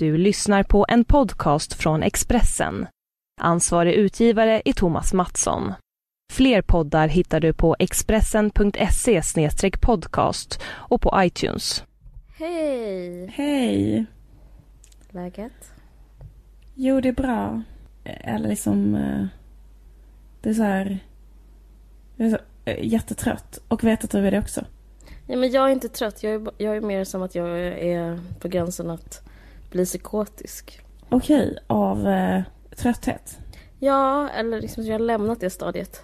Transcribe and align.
Du 0.00 0.16
lyssnar 0.18 0.62
på 0.62 0.86
en 0.88 1.04
podcast 1.04 1.74
från 1.74 2.02
Expressen. 2.02 2.86
Ansvarig 3.40 3.94
utgivare 3.94 4.62
är 4.64 4.72
Thomas 4.72 5.12
Mattsson. 5.12 5.72
Fler 6.32 6.62
poddar 6.62 7.08
hittar 7.08 7.40
du 7.40 7.52
på 7.52 7.76
expressen.se 7.78 9.22
podcast 9.80 10.60
och 10.66 11.00
på 11.00 11.12
iTunes. 11.16 11.84
Hej! 12.38 13.26
Hej! 13.26 14.06
Läget? 15.10 15.72
Jo, 16.74 17.00
det 17.00 17.08
är 17.08 17.12
bra. 17.12 17.62
Eller 18.04 18.48
liksom... 18.48 18.94
eh, 18.94 19.26
Det 20.40 20.50
är 20.50 20.54
så 20.54 20.62
här... 20.62 20.98
Jag 22.16 22.26
är 22.26 22.30
så, 22.30 22.38
eh, 22.64 22.84
jättetrött 22.86 23.58
och 23.68 23.84
vet 23.84 24.04
att 24.04 24.10
du 24.10 24.26
är 24.26 24.30
det 24.30 24.38
också. 24.38 24.64
Ja, 25.26 25.36
men 25.36 25.50
jag 25.50 25.68
är 25.68 25.72
inte 25.72 25.88
trött. 25.88 26.22
Jag 26.22 26.32
är, 26.34 26.50
jag 26.58 26.76
är 26.76 26.80
mer 26.80 27.04
som 27.04 27.22
att 27.22 27.34
jag 27.34 27.58
är 27.78 28.20
på 28.40 28.48
gränsen 28.48 28.90
att 28.90 29.22
bli 29.70 29.84
psykotisk. 29.84 30.80
Okej, 31.08 31.58
av 31.66 32.08
eh, 32.08 32.42
trötthet. 32.76 33.38
Ja, 33.78 34.28
eller 34.28 34.60
liksom 34.60 34.84
jag 34.84 34.94
har 34.94 34.98
lämnat 34.98 35.40
det 35.40 35.50
stadiet. 35.50 36.02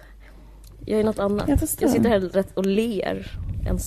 Jag 0.85 0.99
är 0.99 1.03
något 1.03 1.19
annat. 1.19 1.47
Jag. 1.47 1.59
Jag 1.79 1.89
sitter 1.89 2.09
här 2.09 2.19
rätt 2.19 2.57
och 2.57 2.65
ler. 2.65 3.31
Jag 3.65 3.79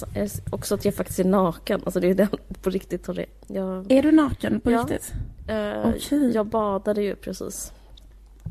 Också 0.53 0.75
att 0.75 0.85
jag 0.85 0.95
faktiskt 0.95 1.19
är 1.19 1.25
naken. 1.25 1.81
Alltså 1.85 2.01
det 2.01 2.09
är 2.09 2.15
den 2.15 2.29
på 2.63 2.71
riktigt. 2.71 3.09
Jag, 3.47 3.93
Är 3.93 4.03
du 4.03 4.13
naken 4.13 4.61
på 4.61 4.71
Ja. 4.71 4.79
riktigt? 4.81 5.13
eh, 5.49 5.89
Okej. 5.89 6.31
jag 6.35 6.47
badade 6.47 7.03
ju 7.03 7.15
precis. 7.17 7.73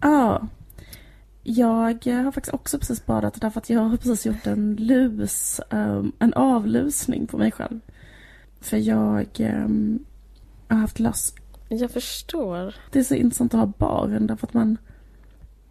Ja. 0.02 0.48
Jag 1.44 2.08
eh, 2.08 2.16
har 2.22 2.32
faktiskt 2.32 2.54
också 2.54 2.80
precis 2.80 3.06
badat 3.06 3.42
därför 3.42 3.60
att 3.60 3.70
jag 3.70 3.80
har 3.82 3.98
precis 3.98 4.26
gjort 4.26 4.48
en 4.48 4.76
lus, 4.76 5.62
ehm, 5.70 6.12
en 6.20 6.34
avlusning 6.34 7.28
på 7.28 7.38
mig 7.38 7.52
själv. 7.52 7.80
För 8.62 8.78
jag 8.78 9.26
ehm, 10.70 10.76
har 10.78 10.82
haft 10.82 11.00
löss. 11.00 11.34
Jag 11.70 11.92
förstår. 11.92 12.76
Det 12.92 13.00
är 13.00 13.04
så 13.04 13.16
intressant 13.16 13.54
att 13.54 13.60
ha 13.60 13.66
barn 13.78 14.28
därför 14.28 14.48
att 14.48 14.54
man 14.54 14.78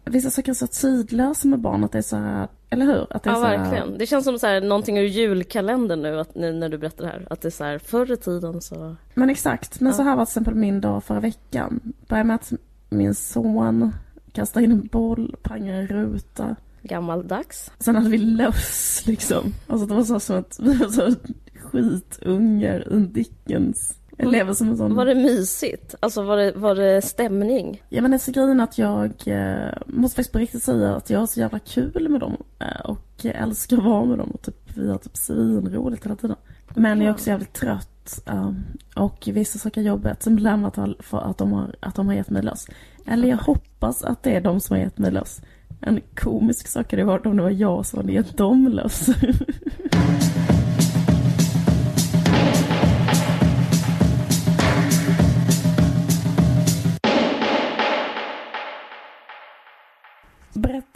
Vissa 0.05 0.29
saker 0.29 0.51
är 0.51 0.53
så 0.55 0.67
tidlösa 0.67 1.47
med 1.47 1.59
barn 1.59 1.83
att 1.83 1.91
det 1.91 1.97
är 1.97 2.01
så 2.01 2.15
här, 2.15 2.47
eller 2.69 2.85
hur? 2.85 3.07
Att 3.13 3.23
det 3.23 3.29
är 3.29 3.33
Ja, 3.33 3.39
så 3.39 3.45
här, 3.45 3.57
verkligen. 3.57 3.97
Det 3.97 4.05
känns 4.05 4.25
som 4.25 4.39
så 4.39 4.47
här, 4.47 4.61
någonting 4.61 4.97
ur 4.97 5.03
julkalendern 5.05 6.01
nu, 6.01 6.19
att, 6.19 6.35
när 6.35 6.69
du 6.69 6.77
berättar 6.77 7.03
det 7.05 7.11
här. 7.11 7.27
Att 7.29 7.41
det 7.41 7.47
är 7.47 7.51
så 7.51 7.63
här, 7.63 7.79
förr 7.79 8.11
i 8.11 8.17
tiden 8.17 8.61
så... 8.61 8.95
Men 9.13 9.29
exakt, 9.29 9.79
men 9.79 9.91
Ja. 9.91 9.97
så 9.97 10.03
här 10.03 10.15
var 10.15 10.25
till 10.25 10.29
exempel 10.31 10.55
min 10.55 10.81
dag 10.81 11.03
förra 11.03 11.19
veckan. 11.19 11.93
Började 12.07 12.27
med 12.27 12.35
att 12.35 12.53
min 12.89 13.15
son 13.15 13.91
kastade 14.31 14.65
in 14.65 14.71
en 14.71 14.87
boll, 14.91 15.35
pangade 15.41 15.77
en 15.77 15.87
ruta. 15.87 16.55
Gammaldags. 16.81 17.71
Sen 17.79 17.95
hade 17.95 18.09
vi 18.09 18.17
löss 18.17 19.03
liksom. 19.05 19.53
Alltså 19.67 19.85
det 19.87 19.93
var 19.93 20.03
så 20.03 20.19
som 20.19 20.37
att 20.39 20.59
vi 20.59 20.73
var 20.73 20.87
så 20.87 21.15
skitungar 21.55 22.83
ur 22.93 22.99
Dickens. 22.99 23.98
Jag 24.21 24.31
lever 24.31 24.53
som 24.53 24.69
en 24.69 24.77
sån... 24.77 24.95
Var 24.95 25.05
det 25.05 25.15
mysigt? 25.15 25.95
Alltså 25.99 26.23
var 26.23 26.37
det, 26.37 26.51
var 26.55 26.75
det 26.75 27.01
stämning? 27.01 27.83
Ja 27.89 28.01
men 28.01 28.13
alltså 28.13 28.31
grejen 28.31 28.59
att 28.59 28.77
jag 28.77 29.11
eh, 29.25 29.73
måste 29.85 30.15
faktiskt 30.15 30.31
på 30.31 30.39
riktigt 30.39 30.63
säga 30.63 30.95
att 30.95 31.09
jag 31.09 31.19
har 31.19 31.27
så 31.27 31.39
jävla 31.39 31.59
kul 31.59 32.09
med 32.09 32.19
dem. 32.21 32.37
Eh, 32.59 32.81
och 32.85 33.25
älskar 33.25 33.77
att 33.77 33.83
vara 33.83 34.05
med 34.05 34.17
dem. 34.17 34.29
Och 34.29 34.41
typ, 34.41 34.55
vi 34.77 34.89
har 34.91 34.97
typ 34.97 35.17
svinroligt 35.17 36.05
hela 36.05 36.15
tiden. 36.15 36.35
Men 36.75 36.99
jag 37.01 37.07
är 37.07 37.11
också 37.13 37.29
jävligt 37.29 37.53
trött. 37.53 38.21
eh, 38.25 38.51
och 38.95 39.29
vissa 39.33 39.59
saker 39.59 39.81
är 39.81 39.85
jobbigt. 39.85 40.23
Som 40.23 40.45
har- 40.45 41.01
för 41.03 41.17
att 41.17 41.37
de 41.37 41.51
har, 41.53 41.75
att 41.79 41.95
de 41.95 42.07
har 42.07 42.13
gett 42.13 42.29
mig 42.29 42.41
löss. 42.43 42.67
Eller 43.07 43.27
jag 43.27 43.37
hoppas 43.37 44.03
att 44.03 44.23
det 44.23 44.35
är 44.35 44.41
de 44.41 44.59
som 44.59 44.75
har 44.75 44.83
gett 44.83 44.97
mig 44.97 45.11
löss. 45.11 45.41
En 45.81 46.01
komisk 46.15 46.67
sak 46.67 46.91
hade 46.91 47.03
varit 47.03 47.25
om 47.25 47.37
det 47.37 47.43
var 47.43 47.49
jag 47.49 47.85
som 47.85 47.99
hade 47.99 48.11
gett 48.11 48.37
dem 48.37 48.67
löss. 48.67 49.09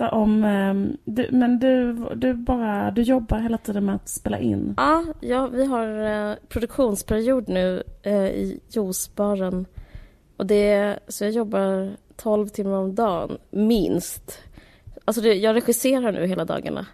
Berätta 0.04 0.16
om, 0.16 0.44
eh, 0.44 0.98
du, 1.06 1.28
men 1.32 1.60
du, 1.60 1.94
du 2.16 2.34
bara, 2.34 2.92
du 2.92 3.02
jobbar 3.02 3.40
hela 3.40 3.58
tiden 3.58 3.86
med 3.86 3.96
att 3.96 4.10
spela 4.10 4.40
in. 4.40 4.74
Ja, 4.78 5.04
ja 5.20 5.48
vi 5.48 5.66
har 5.66 5.88
eh, 6.32 6.36
produktionsperiod 6.50 7.50
nu 7.50 7.84
eh, 8.04 8.26
i 8.26 8.60
juicebaren. 8.70 9.66
Och 10.38 10.46
det 10.46 11.00
så 11.08 11.24
jag 11.24 11.32
jobbar 11.32 11.98
12 12.16 12.48
timmar 12.48 12.78
om 12.78 12.96
dagen, 12.96 13.38
minst. 13.52 14.40
Alltså 15.06 15.22
det, 15.22 15.34
jag 15.34 15.56
regisserar 15.56 16.12
nu 16.12 16.26
hela 16.26 16.46
dagarna. 16.46 16.86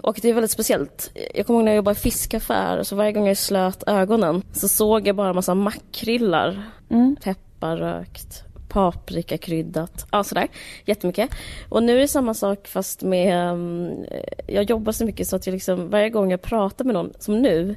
Och 0.00 0.18
det 0.22 0.28
är 0.28 0.34
väldigt 0.34 0.50
speciellt. 0.50 1.10
Jag 1.34 1.46
kommer 1.46 1.58
ihåg 1.58 1.64
när 1.64 1.72
jag 1.72 1.76
jobbade 1.76 1.98
i 1.98 2.00
fiskaffär, 2.00 2.82
så 2.82 2.96
varje 2.96 3.12
gång 3.12 3.26
jag 3.26 3.36
slöt 3.36 3.84
ögonen 3.86 4.42
så 4.52 4.68
såg 4.68 5.06
jag 5.06 5.16
bara 5.16 5.28
en 5.28 5.34
massa 5.34 5.54
makrillar. 5.54 6.62
Mm. 6.90 7.16
Pepparrökt, 7.22 8.44
paprikakryddat, 8.70 10.06
ja 10.12 10.24
sådär. 10.24 10.48
Jättemycket. 10.86 11.30
Och 11.68 11.82
nu 11.82 11.96
är 11.96 12.00
det 12.00 12.08
samma 12.08 12.34
sak 12.34 12.68
fast 12.68 13.02
med... 13.02 13.52
um, 13.52 14.04
jag 14.46 14.70
jobbar 14.70 14.92
så 14.92 15.04
mycket 15.04 15.28
så 15.28 15.36
att 15.36 15.46
jag 15.46 15.52
liksom, 15.52 15.90
varje 15.90 16.10
gång 16.10 16.30
jag 16.30 16.42
pratar 16.42 16.84
med 16.84 16.94
någon, 16.94 17.12
som 17.18 17.38
nu, 17.42 17.76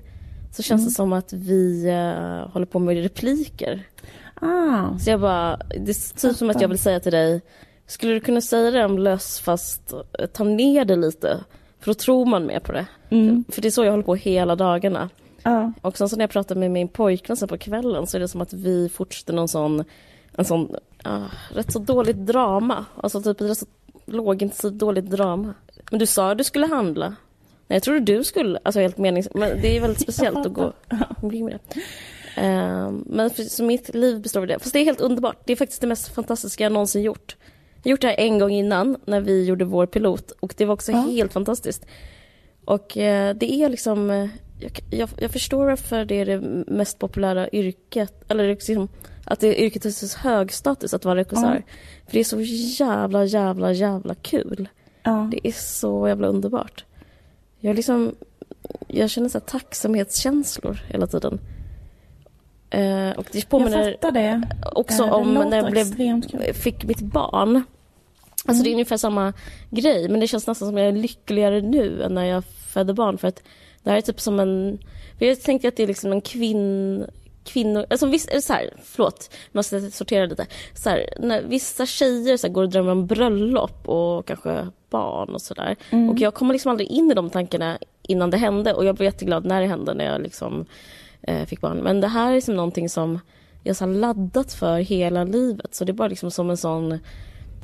så 0.52 0.64
känns 0.64 0.86
det 0.86 0.92
som 0.92 1.14
att 1.14 1.34
vi 1.34 1.88
eh, 1.90 2.52
håller 2.54 2.66
på 2.66 2.80
med 2.80 3.04
repliker. 3.04 3.84
Ah, 4.36 4.98
Så 5.00 5.10
jag 5.10 5.22
bara, 5.22 5.58
det 5.58 5.92
är 5.92 6.20
typ 6.20 6.36
som 6.38 6.50
att 6.50 6.62
jag 6.62 6.68
vill 6.70 6.80
säga 6.80 7.00
till 7.00 7.12
dig, 7.12 7.42
skulle 7.88 8.14
du 8.14 8.20
kunna 8.20 8.42
säga 8.42 8.72
det 8.72 8.86
om 8.86 8.98
löss 9.00 9.40
fast 9.40 9.94
eh, 10.20 10.26
ta 10.26 10.44
ner 10.44 10.86
det 10.86 10.96
lite? 10.96 11.44
För 11.80 11.88
då 11.90 11.94
tror 11.94 12.26
man 12.26 12.46
mer 12.46 12.60
på 12.60 12.72
det. 12.72 12.86
mm, 13.10 13.44
För 13.50 13.62
det 13.62 13.68
är 13.68 13.72
så 13.72 13.84
jag 13.84 13.92
håller 13.92 14.04
på 14.04 14.16
hela 14.16 14.56
dagarna. 14.56 15.10
ja. 15.44 15.74
Och 15.82 15.98
sen 15.98 16.10
så 16.10 16.16
när 16.16 16.24
jag 16.24 16.30
pratar 16.30 16.56
med 16.56 16.72
min 16.72 16.88
pojkvän 16.88 17.38
sen 17.38 17.48
på 17.48 17.58
kvällen 17.58 18.08
så 18.08 18.18
är 18.18 18.22
det 18.22 18.28
som 18.28 18.42
att 18.42 18.54
vi 18.54 18.90
fortsätter 18.90 19.34
någon 19.34 19.48
sån, 19.48 19.84
en 20.38 20.46
sån, 20.46 20.76
ah, 21.04 21.20
rätt 21.54 21.72
så 21.72 21.80
dåligt 21.80 22.18
drama. 22.18 22.86
Alltså 22.98 23.22
typ 23.22 23.42
ett 23.42 23.50
rätt 23.50 23.58
så 23.58 23.66
lågintensivt 24.06 24.74
dåligt 24.74 25.06
drama. 25.10 25.54
Men 25.92 26.00
du 26.00 26.06
sa 26.06 26.32
att 26.32 26.38
du 26.38 26.44
skulle 26.44 26.66
handla. 26.68 27.08
Nej, 27.68 27.76
jag 27.76 27.84
trodde 27.84 28.00
du 28.00 28.24
skulle, 28.24 28.60
alltså 28.64 28.80
helt 28.80 28.98
menings... 28.98 29.28
Men 29.34 29.62
det 29.62 29.78
är 29.78 29.82
väldigt 29.82 30.02
speciellt 30.02 30.38
att 30.38 30.54
gå 30.54 30.74
omkring 31.22 31.46
med 31.46 31.60
det. 31.68 31.82
Ehm, 32.42 33.04
men 33.08 33.30
för, 33.30 33.44
så 33.44 33.64
mitt 33.64 33.96
liv 33.96 34.22
består 34.22 34.42
av 34.42 34.48
det. 34.48 34.60
Fast 34.60 34.74
det 34.74 34.80
är 34.80 34.86
helt 34.86 35.02
underbart. 35.02 35.38
Det 35.46 35.54
är 35.54 35.58
faktiskt 35.58 35.82
det 35.82 35.88
mest 35.88 36.16
fantastiska 36.16 36.64
jag 36.64 36.72
någonsin 36.72 37.02
gjort. 37.02 37.36
Jag 37.84 37.90
har 37.90 37.92
gjort 37.92 38.02
det 38.02 38.08
här 38.08 38.20
en 38.20 38.40
gång 38.40 38.52
innan 38.52 38.98
när 39.06 39.22
vi 39.22 39.46
gjorde 39.46 39.66
vår 39.66 39.86
pilot 39.86 40.32
och 40.40 40.54
det 40.58 40.66
var 40.66 40.74
också 40.74 40.92
Ja. 40.92 40.98
helt 40.98 41.34
fantastiskt. 41.34 41.86
Och 42.66 42.98
eh, 42.98 43.36
det 43.36 43.54
är 43.54 43.70
liksom, 43.70 44.10
eh, 44.12 44.28
jag, 44.64 45.00
jag, 45.00 45.10
jag 45.18 45.32
förstår 45.32 45.66
varför 45.66 46.06
det 46.06 46.16
är 46.16 46.26
det 46.26 46.42
mest 46.74 47.00
populära 47.00 47.50
yrket, 47.50 48.32
eller 48.32 48.48
liksom, 48.48 48.88
att 49.26 49.40
det 49.40 49.48
är 49.48 49.66
yrket 49.66 49.86
är 49.86 49.90
så 49.90 50.18
hög 50.20 50.52
status 50.54 50.94
att 50.94 51.06
vara 51.06 51.16
regissör. 51.16 51.64
För 52.06 52.12
det 52.14 52.20
är 52.20 52.24
så 52.24 52.42
jävla, 52.84 53.26
jävla, 53.26 53.72
jävla 53.72 54.16
kul. 54.16 54.70
ja. 55.04 55.30
Det 55.32 55.48
är 55.48 55.52
så 55.52 56.08
jävla 56.08 56.28
underbart. 56.28 56.86
Jag 57.60 57.76
liksom, 57.76 58.16
jag 58.88 59.10
känner 59.10 59.30
så 59.30 59.38
här 59.38 59.46
tacksamhetskänslor 59.46 60.82
hela 60.90 61.08
tiden. 61.08 61.40
Eh, 62.70 63.10
och 63.18 63.26
det 63.32 63.38
Jag 63.40 63.50
påminner 63.50 63.92
fattar 63.92 64.12
det. 64.12 64.42
också 64.76 65.04
Eh, 65.04 65.10
det 65.10 65.16
om 65.16 65.34
när 65.34 65.58
jag 65.58 65.72
blev, 65.72 66.54
fick 66.54 66.84
mitt 66.84 67.02
barn. 67.02 67.56
Alltså 68.46 68.62
Mm. 68.62 68.64
det 68.64 68.70
är 68.70 68.74
ungefär 68.74 68.98
samma 68.98 69.34
grej, 69.70 70.10
men 70.10 70.20
det 70.20 70.28
känns 70.28 70.48
nästan 70.48 70.68
som 70.68 70.78
jag 70.78 70.88
är 70.88 70.92
lyckligare 70.92 71.62
nu 71.62 72.04
än 72.04 72.14
när 72.14 72.26
jag 72.26 72.44
födde 72.46 72.94
barn. 72.94 73.18
För 73.18 73.28
att 73.28 73.44
det 73.84 73.90
här 73.90 73.98
är 73.98 74.02
typ 74.02 74.22
som 74.22 74.40
en... 74.40 74.80
Jag 75.18 75.42
tänkte 75.42 75.68
att 75.68 75.76
det 75.76 75.84
är 75.84 75.88
liksom 75.88 76.12
en 76.12 76.22
kvinn... 76.22 77.06
Kvinnor, 77.46 77.86
alltså 77.90 78.06
det 78.06 78.42
så 78.42 78.54
här, 78.54 78.74
förlåt, 78.84 79.30
måste 79.52 79.92
sortera 79.92 80.26
lite. 80.26 80.46
Så 80.74 80.90
här, 80.90 81.10
när 81.20 81.42
vissa 81.42 81.86
tjejer 81.86 82.38
så 82.38 82.48
här, 82.48 82.54
går 82.54 82.64
och 82.64 82.70
drömmer 82.70 82.92
om 82.92 83.08
bröllop 83.08 83.90
och 83.90 84.26
kanske 84.26 84.68
barn 84.90 85.30
och 85.30 85.42
sådär. 85.42 85.76
Mm. 85.90 86.10
Och 86.10 86.20
jag 86.20 86.34
kommer 86.34 86.54
liksom 86.54 86.72
aldrig 86.72 86.90
in 86.90 87.12
i 87.12 87.14
de 87.14 87.30
tankarna 87.30 87.78
innan 88.02 88.30
det 88.30 88.38
hände. 88.38 88.74
Och 88.74 88.86
jag 88.86 88.96
blev 88.96 89.06
jätteglad 89.06 89.46
när 89.46 89.62
det 89.62 89.68
hände, 89.68 89.94
när 89.94 90.06
jag 90.06 90.22
liksom 90.22 90.66
eh, 91.22 91.46
fick 91.46 91.62
barn. 91.62 91.78
Men 91.78 92.02
det 92.02 92.08
här 92.08 92.32
är 92.32 92.36
liksom 92.36 92.56
någonting 92.56 92.90
som 92.90 93.20
jag 93.64 93.76
har 93.76 93.88
laddat 93.88 94.54
för 94.54 94.78
hela 94.78 95.24
livet. 95.24 95.76
Så 95.76 95.86
det 95.86 95.92
är 95.92 95.94
bara 95.94 96.08
liksom 96.08 96.32
som 96.32 96.50
en 96.50 96.58
sån 96.58 97.00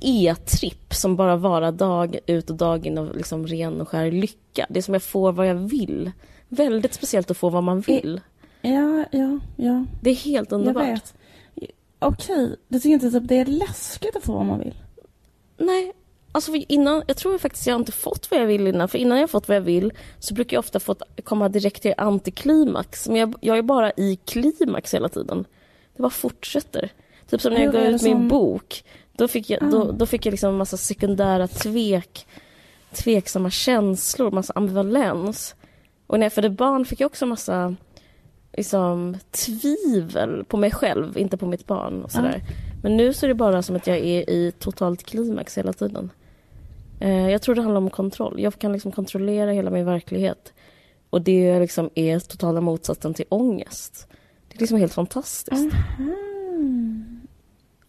e-tripp 0.01 0.93
som 0.93 1.15
bara 1.15 1.35
varar 1.35 1.71
dag 1.71 2.19
ut 2.25 2.49
och 2.49 2.55
dag 2.55 2.85
in 2.85 2.97
av 2.97 3.17
liksom 3.17 3.47
ren 3.47 3.81
och 3.81 3.89
skär 3.89 4.11
lycka. 4.11 4.65
Det 4.69 4.79
är 4.79 4.81
som 4.83 4.93
jag 4.93 5.03
får 5.03 5.31
vad 5.31 5.47
jag 5.47 5.55
vill. 5.55 6.11
Väldigt 6.47 6.93
speciellt 6.93 7.31
att 7.31 7.37
få 7.37 7.49
vad 7.49 7.63
man 7.63 7.81
vill. 7.81 8.21
Ja, 8.61 9.05
ja, 9.11 9.39
ja. 9.55 9.85
Det 10.01 10.09
är 10.09 10.15
helt 10.15 10.51
underbart. 10.51 11.03
Okej, 11.99 12.55
du 12.67 12.79
tycker 12.79 12.93
inte 12.93 13.11
typ 13.11 13.27
det 13.27 13.35
är 13.35 13.45
läskigt 13.45 14.15
att 14.15 14.23
få 14.23 14.33
vad 14.33 14.45
man 14.45 14.59
vill? 14.59 14.73
Nej, 15.57 15.93
alltså 16.31 16.51
innan, 16.55 17.03
jag 17.07 17.17
tror 17.17 17.37
faktiskt 17.37 17.67
jag 17.67 17.75
inte 17.75 17.91
fått 17.91 18.31
vad 18.31 18.39
jag 18.39 18.45
vill 18.45 18.67
innan. 18.67 18.87
För 18.87 18.97
innan 18.97 19.19
jag 19.19 19.29
fått 19.29 19.47
vad 19.47 19.57
jag 19.57 19.61
vill 19.61 19.93
så 20.19 20.33
brukar 20.33 20.55
jag 20.55 20.59
ofta 20.59 20.79
få 20.79 20.95
komma 21.23 21.49
direkt 21.49 21.81
till 21.81 21.93
antiklimax. 21.97 23.07
Men 23.07 23.15
jag, 23.17 23.35
jag 23.41 23.57
är 23.57 23.61
bara 23.61 23.91
i 23.91 24.19
klimax 24.25 24.93
hela 24.93 25.09
tiden. 25.09 25.45
Det 25.95 26.01
bara 26.01 26.09
fortsätter. 26.09 26.91
Typ 27.29 27.41
som 27.41 27.53
när 27.53 27.61
jag 27.63 27.73
gav 27.73 27.81
det 27.83 27.89
ut 27.89 28.01
min 28.01 28.13
som- 28.17 28.27
bok. 28.27 28.83
Då 29.19 29.27
fick 29.27 29.49
jag, 29.49 29.71
då, 29.71 29.81
Ah. 29.81 29.91
då 29.91 30.05
fick 30.05 30.25
jag 30.25 30.31
liksom 30.31 30.49
en 30.49 30.57
massa 30.57 30.77
sekundära 30.77 31.47
tvek, 31.47 32.27
tveksamma 32.93 33.49
känslor, 33.49 34.31
massa 34.31 34.53
ambivalens. 34.55 35.55
Och 36.07 36.19
när 36.19 36.25
jag 36.25 36.33
födde 36.33 36.49
barn 36.49 36.85
fick 36.85 36.99
jag 36.99 37.07
också 37.07 37.25
massa 37.25 37.75
liksom, 38.57 39.17
tvivel 39.31 40.43
på 40.47 40.57
mig 40.57 40.71
själv, 40.71 41.17
inte 41.17 41.37
på 41.37 41.45
mitt 41.45 41.67
barn. 41.67 42.03
Och 42.03 42.11
sådär. 42.11 42.41
Men 42.83 42.97
nu 42.97 43.13
så 43.13 43.25
är 43.25 43.27
det 43.27 43.33
bara 43.35 43.61
som 43.61 43.75
att 43.75 43.87
jag 43.87 43.97
är 43.97 44.29
i 44.29 44.51
totalt 44.59 45.03
klimax 45.03 45.57
hela 45.57 45.73
tiden. 45.73 46.09
Eh, 46.99 47.29
jag 47.29 47.41
tror 47.41 47.55
det 47.55 47.61
handlar 47.61 47.81
om 47.81 47.89
kontroll. 47.89 48.39
Jag 48.39 48.59
kan 48.59 48.73
liksom 48.73 48.91
kontrollera 48.91 49.51
hela 49.51 49.71
min 49.71 49.85
verklighet. 49.85 50.53
Och 51.09 51.21
det 51.21 51.59
liksom 51.59 51.89
är 51.95 52.19
totala 52.19 52.61
motsatsen 52.61 53.13
till 53.13 53.25
ångest. 53.29 54.07
Det 54.47 54.55
är 54.55 54.59
liksom 54.59 54.77
helt 54.77 54.93
fantastiskt. 54.93 55.73
Mm. 55.99 56.15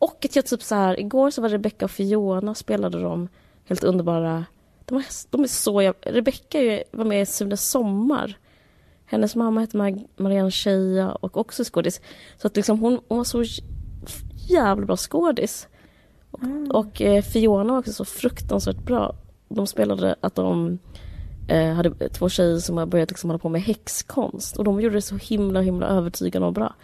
Och 0.00 0.24
att 0.24 0.36
jag 0.36 0.46
typ 0.46 0.62
så 0.62 0.74
här, 0.74 1.00
igår 1.00 1.30
så 1.30 1.42
var 1.42 1.48
Rebecca 1.48 1.84
och 1.84 1.90
Fiona 1.90 2.54
spelade 2.54 3.00
de 3.02 3.28
helt 3.64 3.84
underbara... 3.84 4.44
De 4.84 4.98
är, 4.98 5.04
de 5.30 5.42
är 5.42 5.48
så... 5.48 5.82
jäv- 5.82 5.94
Rebecca 6.02 6.58
var 6.90 7.04
med 7.04 7.22
i 7.22 7.26
Sune 7.26 7.56
Sommar. 7.56 8.38
Hennes 9.06 9.36
mamma 9.36 9.60
heter 9.60 9.78
Mag- 9.78 10.06
Marianne 10.16 10.50
Scheia 10.50 11.12
och 11.12 11.36
också 11.36 11.64
skådis. 11.64 12.00
Så 12.36 12.46
att 12.46 12.56
liksom 12.56 12.78
hon, 12.80 13.00
hon 13.08 13.18
var 13.18 13.24
så 13.24 13.44
jävla 14.48 14.86
bra 14.86 14.96
skådis. 14.96 15.68
Och, 16.30 16.40
och 16.70 17.02
eh, 17.02 17.22
Fiona 17.22 17.72
var 17.72 17.78
också 17.78 17.92
så 17.92 18.04
fruktansvärt 18.04 18.82
bra. 18.84 19.14
De 19.48 19.66
spelade 19.66 20.16
att 20.20 20.34
de 20.34 20.78
eh, 21.48 21.72
hade 21.72 22.08
två 22.08 22.28
tjejer 22.28 22.58
som 22.58 22.76
har 22.76 22.86
börjat 22.86 23.10
liksom 23.10 23.30
hålla 23.30 23.38
på 23.38 23.48
med 23.48 23.62
häxkonst. 23.62 24.56
Och 24.56 24.64
de 24.64 24.80
gjorde 24.80 24.94
det 24.94 25.02
så 25.02 25.16
himla, 25.16 25.60
himla 25.60 25.86
övertygande 25.86 26.46
och 26.46 26.52
bra. 26.52 26.74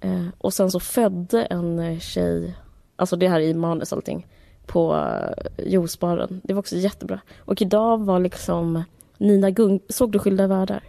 Eh, 0.00 0.26
och 0.38 0.54
sen 0.54 0.70
så 0.70 0.80
födde 0.80 1.44
en 1.44 1.78
eh, 1.78 1.98
tjej, 1.98 2.56
alltså 2.96 3.16
det 3.16 3.28
här 3.28 3.40
i 3.40 3.54
manus 3.54 3.92
och 3.92 3.98
allting, 3.98 4.26
på 4.66 4.94
eh, 4.96 5.66
juicebaren. 5.66 6.40
Det 6.44 6.54
var 6.54 6.60
också 6.60 6.76
jättebra. 6.76 7.20
Och 7.38 7.62
idag 7.62 8.04
var 8.04 8.20
liksom 8.20 8.84
Nina 9.18 9.50
Gung, 9.50 9.80
såg 9.88 10.12
du 10.12 10.18
Skilda 10.18 10.46
världar? 10.46 10.82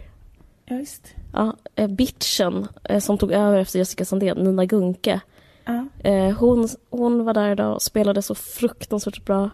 Ja, 0.64 0.76
visst. 0.76 1.14
Ja, 1.32 1.56
eh, 1.74 1.88
bitchen 1.88 2.68
eh, 2.84 3.00
som 3.00 3.18
tog 3.18 3.32
över 3.32 3.58
efter 3.58 3.78
Jessica 3.78 4.04
Sandén, 4.04 4.36
Nina 4.36 4.64
Gunke. 4.64 5.20
Ja. 5.64 5.86
Eh, 6.10 6.38
hon, 6.38 6.68
hon 6.90 7.24
var 7.24 7.34
där 7.34 7.52
idag 7.52 7.74
och 7.74 7.82
spelade 7.82 8.22
så 8.22 8.34
fruktansvärt 8.34 9.24
bra. 9.24 9.50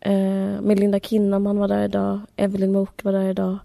Eh, 0.00 0.60
Melinda 0.60 1.00
Kinnaman 1.00 1.58
var 1.58 1.68
där 1.68 1.84
idag. 1.84 2.20
Evelyn 2.36 2.72
Mook 2.72 3.04
var 3.04 3.12
där 3.12 3.28
idag. 3.28 3.58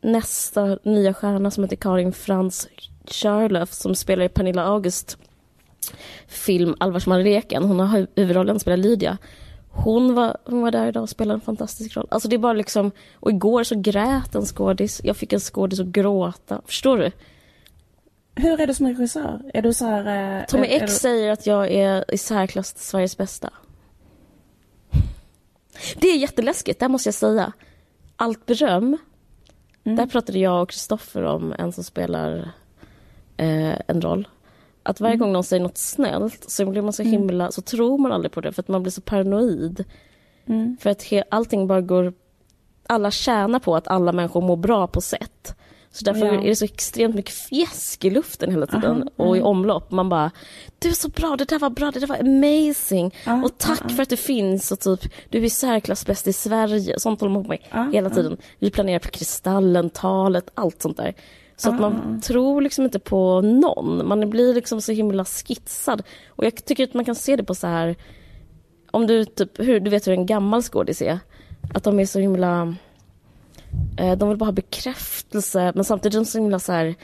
Nästa 0.00 0.78
nya 0.82 1.14
stjärna 1.14 1.50
som 1.50 1.64
heter 1.64 1.76
Karin 1.76 2.12
Frans 2.12 2.68
Charlof 3.10 3.72
som 3.72 3.94
spelar 3.94 4.24
i 4.24 4.28
Pernilla 4.28 4.62
August 4.64 5.18
film 6.26 6.74
Allvarsmanleken. 6.80 7.64
Hon 7.64 7.80
har 7.80 7.98
hu- 7.98 8.06
huvudrollen, 8.16 8.60
spelar 8.60 8.76
Lydia. 8.76 9.18
Hon 9.70 10.14
var, 10.14 10.36
hon 10.44 10.60
var 10.60 10.70
där 10.70 10.86
idag 10.86 11.02
och 11.02 11.08
spelade 11.10 11.36
en 11.36 11.40
fantastisk 11.40 11.96
roll. 11.96 12.08
Alltså 12.10 12.28
det 12.28 12.36
är 12.36 12.38
bara 12.38 12.52
liksom... 12.52 12.90
Och 13.14 13.30
igår 13.30 13.64
så 13.64 13.74
grät 13.80 14.34
en 14.34 14.44
skådis. 14.44 15.00
Jag 15.04 15.16
fick 15.16 15.32
en 15.32 15.40
skådis 15.40 15.80
att 15.80 15.86
gråta. 15.86 16.60
Förstår 16.66 16.98
du? 16.98 17.12
Hur 18.34 18.60
är 18.60 18.66
du 18.66 18.74
som 18.74 18.86
regissör? 18.88 19.50
Är 19.54 19.62
du 19.62 19.72
så 19.74 19.84
här... 19.84 20.38
eh, 20.38 20.44
Tommy 20.46 20.66
är, 20.66 20.70
är 20.70 20.82
X 20.82 20.92
du- 20.92 20.98
säger 20.98 21.32
att 21.32 21.46
jag 21.46 21.70
är 21.70 22.14
i 22.14 22.18
särklass 22.18 22.74
Sveriges 22.78 23.16
bästa. 23.16 23.50
Det 25.96 26.08
är 26.08 26.16
jätteläskigt, 26.16 26.80
det 26.80 26.88
måste 26.88 27.06
jag 27.08 27.14
säga. 27.14 27.52
Allt 28.16 28.46
beröm. 28.46 28.96
Mm. 29.84 29.96
Där 29.96 30.06
pratade 30.06 30.38
jag 30.38 30.62
och 30.62 30.70
Kristoffer 30.70 31.22
om 31.22 31.54
en 31.58 31.72
som 31.72 31.84
spelar 31.84 32.50
eh, 33.38 33.78
en 33.86 34.00
roll. 34.00 34.28
Att 34.82 35.00
varje 35.00 35.14
Mm. 35.14 35.20
gång 35.24 35.32
någon 35.32 35.44
säger 35.44 35.62
något 35.62 35.78
snällt 35.78 36.50
så 36.50 36.66
blir 36.66 36.82
man 36.82 36.92
så 36.92 37.02
himla, 37.02 37.50
så 37.52 37.62
tror 37.62 37.98
man 37.98 38.12
aldrig 38.12 38.32
på 38.32 38.40
det 38.40 38.52
för 38.52 38.62
att 38.62 38.68
man 38.68 38.82
blir 38.82 38.92
så 38.92 39.00
paranoid. 39.00 39.84
Mm. 40.46 40.76
För 40.80 40.90
att 40.90 41.02
he, 41.02 41.24
allting 41.30 41.66
bara 41.66 41.80
går... 41.80 42.12
Alla 42.86 43.10
tjänar 43.10 43.58
på 43.58 43.76
att 43.76 43.88
alla 43.88 44.12
människor 44.12 44.40
mår 44.40 44.56
bra 44.56 44.86
på 44.86 45.00
sätt. 45.00 45.54
Så 45.90 46.04
därför 46.04 46.26
Ja. 46.26 46.32
är 46.42 46.46
det 46.48 46.56
så 46.56 46.64
extremt 46.64 47.14
mycket 47.14 47.34
fjäsk 47.34 48.04
i 48.04 48.10
luften 48.10 48.50
hela 48.50 48.66
tiden 48.66 48.90
Aha, 49.02 49.28
och 49.28 49.36
i 49.36 49.38
mm. 49.38 49.50
omlopp. 49.50 49.90
Man 49.90 50.08
bara, 50.08 50.30
du 50.78 50.88
är 50.88 50.92
så 50.92 51.08
bra, 51.08 51.36
det 51.36 51.44
där 51.48 51.58
var 51.58 51.70
bra, 51.70 51.90
det 51.90 52.00
där 52.00 52.06
var 52.06 52.16
amazing. 52.16 53.14
Ja, 53.26 53.42
och 53.44 53.58
tack 53.58 53.90
för 53.90 54.02
att 54.02 54.08
du 54.08 54.16
finns 54.16 54.72
och 54.72 54.80
typ, 54.80 55.00
du 55.28 55.38
är 55.38 55.42
i 55.44 55.50
särklass 55.50 56.06
bäst 56.06 56.26
i 56.26 56.32
Sverige. 56.32 57.00
Sånt 57.00 57.20
håller 57.20 57.32
man 57.34 57.42
på 57.42 57.48
med 57.48 57.58
Ja, 57.70 57.90
hela 57.92 58.08
ja. 58.08 58.14
tiden. 58.14 58.36
Vi 58.58 58.70
planerar 58.70 58.98
för 58.98 59.08
Kristallen, 59.10 59.90
talet, 59.90 60.50
allt 60.54 60.82
sånt 60.82 60.96
där. 60.96 61.14
Så 61.60 61.70
att 61.70 61.80
man 61.80 62.20
tror 62.20 62.62
liksom 62.62 62.84
inte 62.84 62.98
på 62.98 63.40
någon. 63.40 64.08
Man 64.08 64.30
blir 64.30 64.54
liksom 64.54 64.80
så 64.80 64.92
himla 64.92 65.24
skitsad. 65.24 66.02
Och 66.28 66.44
jag 66.44 66.64
tycker 66.64 66.84
att 66.84 66.94
man 66.94 67.04
kan 67.04 67.14
se 67.14 67.36
det 67.36 67.44
på 67.44 67.54
så 67.54 67.66
här 67.66 67.96
om 68.90 69.06
du 69.06 69.24
typ, 69.24 69.58
hur, 69.58 69.80
du 69.80 69.90
vet 69.90 70.06
hur 70.06 70.12
en 70.12 70.26
gammal 70.26 70.62
skådis 70.62 71.02
är. 71.02 71.18
Att 71.74 71.84
de 71.84 72.00
är 72.00 72.06
så 72.06 72.18
himla... 72.18 72.74
Eh, 73.98 74.18
de 74.18 74.28
vill 74.28 74.38
bara 74.38 74.44
ha 74.44 74.52
bekräftelse 74.52 75.72
men 75.74 75.84
samtidigt 75.84 76.14
är 76.14 76.18
de 76.18 76.24
så 76.24 76.38
himla 76.38 76.58
så 76.58 76.72
här 76.72 76.94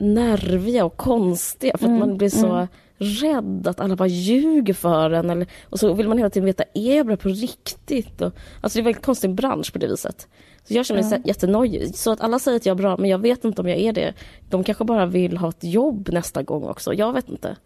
nerviga 0.00 0.84
och 0.84 0.96
konstiga 0.96 1.78
för 1.78 1.86
att 1.86 1.98
man 1.98 2.16
blir 2.16 2.28
så 2.28 2.68
rädd 2.98 3.66
att 3.66 3.80
alla 3.80 3.96
bara 3.96 4.08
ljuger 4.08 4.74
för 4.74 5.10
en. 5.10 5.30
Eller, 5.30 5.46
och 5.64 5.80
så 5.80 5.94
vill 5.94 6.08
man 6.08 6.18
hela 6.18 6.30
tiden 6.30 6.46
veta, 6.46 6.64
är 6.74 6.96
jag 6.96 7.06
bra 7.06 7.16
på 7.16 7.28
riktigt? 7.28 8.20
Och, 8.20 8.32
alltså 8.60 8.76
det 8.76 8.78
är 8.78 8.80
en 8.80 8.84
väldigt 8.84 9.04
konstig 9.04 9.34
bransch 9.34 9.72
på 9.72 9.78
det 9.78 9.86
viset. 9.86 10.28
Så 10.68 10.74
jag 10.74 10.86
känner 10.86 11.02
mig 11.02 11.10
här 11.10 11.20
jättenojig. 11.24 11.94
Så 11.96 12.10
att 12.12 12.20
alla 12.20 12.38
säger 12.38 12.56
att 12.56 12.66
jag 12.66 12.74
är 12.74 12.82
bra, 12.82 12.96
men 12.96 13.10
jag 13.10 13.18
vet 13.18 13.44
inte 13.44 13.60
om 13.62 13.68
jag 13.68 13.78
är 13.78 13.92
det. 13.92 14.14
De 14.50 14.64
kanske 14.64 14.84
bara 14.84 15.06
vill 15.06 15.36
ha 15.36 15.48
ett 15.48 15.64
jobb 15.64 16.08
nästa 16.12 16.42
gång 16.42 16.64
också. 16.64 16.94
Jag 16.94 17.12
vet 17.12 17.28
inte. 17.28 17.56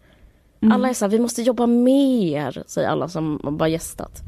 Alla 0.71 0.89
är 0.89 0.93
så 0.93 1.05
här, 1.05 1.09
vi 1.09 1.19
måste 1.19 1.41
jobba 1.41 1.67
mer, 1.67 2.63
säger 2.67 2.89
alla 2.89 3.09
som 3.09 3.39
bara 3.57 3.69
gästat. 3.69 4.21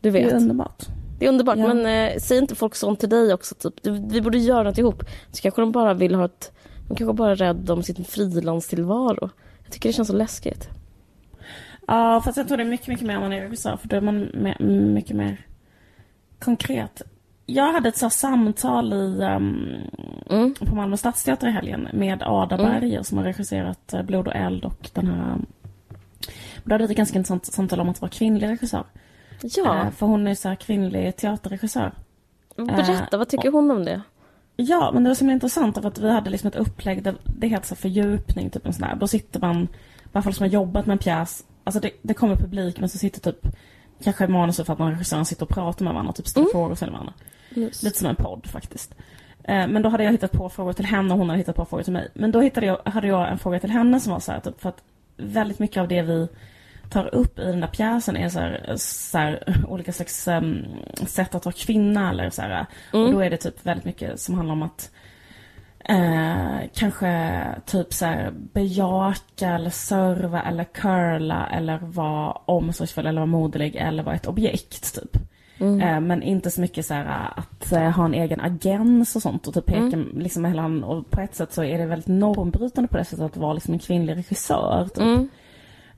Du 0.00 0.10
Det 0.10 0.20
vet. 0.20 0.32
är 0.32 0.36
underbart. 0.36 0.86
Det 1.18 1.24
är 1.26 1.28
underbart, 1.28 1.58
Ja. 1.58 1.74
men 1.74 2.10
eh, 2.12 2.18
säger 2.18 2.42
inte 2.42 2.54
folk 2.54 2.74
sånt 2.74 3.00
till 3.00 3.08
dig 3.08 3.34
också? 3.34 3.54
Typ? 3.54 3.86
Vi 3.86 4.20
borde 4.20 4.38
göra 4.38 4.62
något 4.62 4.78
ihop. 4.78 5.02
Så 5.32 5.42
kanske 5.42 5.62
de 5.62 5.72
bara 5.72 5.94
vill 5.94 6.14
ha 6.14 6.24
ett... 6.24 6.52
De 6.88 6.96
kanske 6.96 7.12
bara 7.14 7.30
är 7.30 7.36
rädda 7.36 7.72
om 7.72 7.82
sin 7.82 8.04
frilanstillvaro. 8.04 9.30
Jag 9.64 9.72
tycker 9.72 9.88
det 9.88 9.92
känns 9.92 10.08
så 10.08 10.14
läskigt. 10.16 10.68
Ja, 11.86 12.20
fast 12.24 12.36
jag 12.36 12.48
tror 12.48 12.56
det 12.56 12.62
är 12.62 12.68
mycket, 12.68 12.88
mycket 12.88 13.06
mer 13.06 13.16
om 13.16 13.22
man 13.22 13.32
är 13.32 13.40
regissör. 13.40 13.76
För 13.76 13.88
då 13.88 13.96
är 13.96 14.00
man 14.00 14.30
mer, 14.34 14.58
mycket 14.94 15.16
mer 15.16 15.46
konkret. 16.40 17.02
Jag 17.46 17.72
hade 17.72 17.88
ett 17.88 17.96
så 17.96 18.10
samtal 18.10 18.92
i, 18.92 19.22
ehm, 19.22 19.68
Mm. 20.30 20.54
på 20.54 20.74
Malmö 20.74 20.96
stadsteater 20.96 21.48
i 21.48 21.50
helgen 21.50 21.88
med 21.92 22.22
Ada 22.22 22.56
Mm. 22.58 22.66
Berger 22.80 23.02
som 23.02 23.18
har 23.18 23.24
regisserat 23.24 23.92
eh, 23.92 24.02
Blod 24.02 24.26
och 24.28 24.34
eld 24.36 24.64
och 24.64 24.90
den 24.94 25.06
här... 25.06 25.36
Då 26.64 26.74
hade 26.74 26.86
vi 26.86 26.90
ett 26.92 26.96
ganska 26.96 27.18
intressant 27.18 27.46
samtal 27.46 27.80
om 27.80 27.88
att 27.88 28.00
vara 28.00 28.10
kvinnlig 28.10 28.48
regissör. 28.48 28.84
Ja, 29.42 29.78
Eh, 29.86 29.90
För 29.90 30.06
hon 30.06 30.26
är 30.26 30.34
så 30.34 30.48
här 30.48 30.54
kvinnlig 30.56 31.16
teaterregissör. 31.16 31.92
berätta, 32.56 33.18
vad 33.18 33.28
tycker 33.28 33.50
hon 33.50 33.70
om 33.70 33.84
det? 33.84 34.00
Ja, 34.56 34.90
men 34.94 35.02
det 35.04 35.10
var 35.10 35.14
så 35.14 35.24
intressant 35.24 35.78
för 35.80 35.88
att 35.88 35.98
vi 35.98 36.10
hade 36.10 36.30
liksom 36.30 36.48
ett 36.48 36.56
upplägg 36.56 37.02
där 37.02 37.14
det 37.24 37.46
heter 37.46 37.66
så 37.66 37.74
fördjupning, 37.74 38.50
typ 38.50 38.66
en 38.66 38.72
sån 38.72 38.84
här. 38.84 38.96
Då 38.96 39.08
sitter 39.08 39.40
man, 39.40 39.68
bara 40.12 40.22
folk 40.22 40.36
som 40.36 40.44
har 40.44 40.50
jobbat 40.50 40.86
med 40.86 40.92
en 40.94 40.98
pjäs, 40.98 41.44
alltså 41.64 41.80
det, 41.80 41.90
det 42.02 42.14
kommer 42.14 42.36
publik 42.36 42.80
men 42.80 42.88
så 42.88 42.98
sitter 42.98 43.20
typ 43.32 43.46
kanske 44.04 44.26
manusförfattaren 44.26 44.88
och 44.88 44.92
regissören 44.92 45.24
sitter 45.24 45.42
och 45.42 45.48
pratar 45.48 45.84
med 45.84 45.94
varandra, 45.94 46.12
typ 46.12 46.26
ställer 46.26 46.46
frågor 46.52 46.74
till 46.74 46.90
varandra. 46.90 47.12
Just. 47.50 47.82
Lite 47.82 47.98
som 47.98 48.08
en 48.08 48.16
podd 48.16 48.46
faktiskt. 48.46 48.94
Eh, 49.44 49.68
Men 49.68 49.82
då 49.82 49.88
hade 49.88 50.04
jag 50.04 50.12
hittat 50.12 50.32
på 50.32 50.48
frågor 50.48 50.72
till 50.72 50.84
henne 50.84 51.12
och 51.12 51.18
hon 51.18 51.28
hade 51.28 51.38
hittat 51.38 51.56
på 51.56 51.64
frågor 51.64 51.82
till 51.82 51.92
mig. 51.92 52.08
Men 52.14 52.32
då 52.32 52.40
hittade 52.40 52.66
jag, 52.66 52.80
hade 52.84 53.06
jag 53.06 53.30
en 53.30 53.38
fråga 53.38 53.60
till 53.60 53.70
henne 53.70 54.00
som 54.00 54.12
var 54.12 54.20
så 54.20 54.32
här, 54.32 54.40
typ, 54.40 54.60
för 54.60 54.68
att 54.68 54.82
väldigt 55.16 55.58
mycket 55.58 55.76
av 55.76 55.88
det 55.88 56.02
vi 56.02 56.28
tar 56.90 57.14
upp 57.14 57.38
i 57.38 57.44
den 57.44 57.60
där 57.60 57.68
pjäsen 57.68 58.16
är 58.16 58.28
så 58.28 58.38
här, 58.38 58.74
så 58.76 59.18
här, 59.18 59.64
olika 59.68 59.92
slags 59.92 60.28
um, 60.28 60.64
sätt 61.06 61.34
att 61.34 61.44
vara 61.44 61.54
kvinna 61.58 62.10
eller 62.10 62.30
så 62.30 62.42
här. 62.42 62.66
Och 62.92 63.12
då 63.12 63.20
är 63.20 63.30
det 63.30 63.36
typ 63.36 63.66
väldigt 63.66 63.84
mycket 63.84 64.20
som 64.20 64.34
handlar 64.34 64.52
om 64.52 64.62
att 64.62 64.90
eh, 65.84 66.68
kanske 66.74 67.44
typ 67.66 67.92
så 67.92 68.04
här 68.04 68.30
bejaka 68.30 69.48
eller 69.48 69.70
serva 69.70 70.42
eller 70.42 70.64
curla 70.64 71.46
eller 71.46 71.78
vara 71.78 72.32
omsorgsfull 72.32 73.06
eller 73.06 73.20
vara 73.20 73.26
moderlig 73.26 73.76
eller 73.76 74.02
vara 74.02 74.14
ett 74.14 74.26
objekt 74.26 74.94
typ. 74.94 75.22
Eh, 75.60 76.00
men 76.00 76.22
inte 76.22 76.50
så 76.50 76.60
mycket 76.60 76.86
så 76.86 76.94
här 76.94 77.32
att 77.36 77.72
eh, 77.72 77.90
ha 77.90 78.04
en 78.04 78.14
egen 78.14 78.40
agens 78.40 79.16
och 79.16 79.22
sånt 79.22 79.46
och 79.46 79.54
typ 79.54 79.66
peka 79.66 79.96
liksom 80.14 80.42
mellan 80.42 80.84
och 80.84 81.10
på 81.10 81.20
ett 81.20 81.34
sätt 81.34 81.52
så 81.52 81.64
är 81.64 81.78
det 81.78 81.86
väldigt 81.86 82.08
normbrytande 82.08 82.88
på 82.88 82.96
det 82.96 83.04
sättet 83.04 83.24
att 83.24 83.36
vara 83.36 83.52
liksom 83.52 83.74
en 83.74 83.80
kvinnlig 83.80 84.16
regissör. 84.16 84.84
Typ. 84.84 85.02
Mm. 85.02 85.28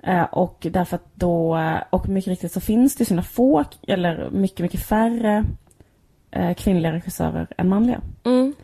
Eh, 0.02 0.24
och 0.24 0.66
därför 0.70 0.96
att 0.96 1.10
då, 1.14 1.58
och 1.90 2.08
mycket 2.08 2.28
riktigt 2.30 2.52
så 2.52 2.60
finns 2.60 2.96
det 2.96 3.04
sina 3.04 3.22
få, 3.22 3.64
eller 3.88 4.30
mycket, 4.30 4.60
mycket 4.60 4.82
färre 4.82 5.44
eh, 6.30 6.54
kvinnliga 6.54 6.92
regissörer 6.92 7.46
än 7.56 7.68
manliga. 7.68 8.00
Mm. 8.24 8.54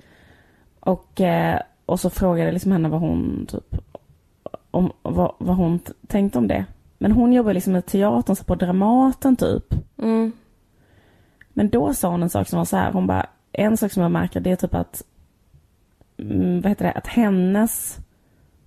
Och, 0.88 1.20
eh, 1.20 1.60
och 1.86 2.00
så 2.00 2.10
frågade 2.10 2.52
liksom 2.52 2.72
henne 2.72 2.88
vad 2.88 3.00
hon 3.00 3.46
typ, 3.48 3.76
om, 4.70 4.92
vad, 5.02 5.34
vad 5.38 5.56
hon 5.56 5.80
tänkte 6.06 6.38
om 6.38 6.48
det. 6.48 6.64
Men 6.98 7.12
hon 7.12 7.32
jobbar 7.32 7.52
liksom 7.52 7.72
med 7.72 7.86
teatern, 7.86 8.36
så 8.36 8.44
på 8.44 8.54
Dramaten 8.54 9.36
typ. 9.36 9.74
Mm. 9.98 10.32
Men 11.48 11.68
då 11.68 11.94
sa 11.94 12.08
hon 12.08 12.22
en 12.22 12.30
sak 12.30 12.48
som 12.48 12.58
var 12.58 12.64
så 12.64 12.76
här, 12.76 12.92
hon 12.92 13.06
bara, 13.06 13.26
en 13.52 13.76
sak 13.76 13.92
som 13.92 14.02
jag 14.02 14.12
märker 14.12 14.40
det 14.40 14.50
är 14.50 14.56
typ 14.56 14.74
att, 14.74 15.02
mm, 16.16 16.60
vad 16.60 16.68
heter 16.68 16.84
det, 16.84 16.92
att 16.92 17.06
hennes 17.06 17.98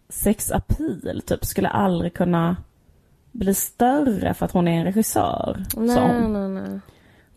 sexappeal 0.10 1.22
typ 1.26 1.46
skulle 1.46 1.70
aldrig 1.70 2.14
kunna 2.14 2.58
bli 3.32 3.54
större 3.54 4.34
för 4.34 4.46
att 4.46 4.52
hon 4.52 4.68
är 4.68 4.80
en 4.80 4.86
regissör. 4.86 5.64
Nej, 5.78 6.30
nej, 6.30 6.50
nej. 6.50 6.80